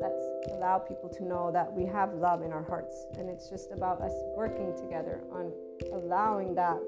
let's 0.00 0.22
allow 0.52 0.78
people 0.78 1.08
to 1.10 1.24
know 1.24 1.50
that 1.52 1.72
we 1.72 1.86
have 1.86 2.14
love 2.14 2.42
in 2.42 2.52
our 2.52 2.62
hearts. 2.62 3.06
And 3.18 3.28
it's 3.28 3.48
just 3.48 3.70
about 3.72 4.00
us 4.00 4.12
working 4.36 4.74
together 4.76 5.22
on 5.32 5.52
allowing 5.92 6.54
that 6.54 6.78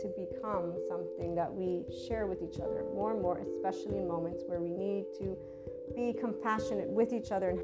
to 0.00 0.08
become 0.16 0.74
something 0.88 1.34
that 1.34 1.52
we 1.52 1.84
share 2.06 2.26
with 2.26 2.42
each 2.42 2.60
other 2.60 2.84
more 2.94 3.12
and 3.12 3.20
more, 3.20 3.38
especially 3.38 3.98
in 3.98 4.06
moments 4.06 4.44
where 4.46 4.60
we 4.60 4.70
need 4.70 5.06
to 5.18 5.36
be 5.94 6.12
compassionate 6.18 6.88
with 6.88 7.12
each 7.12 7.32
other. 7.32 7.58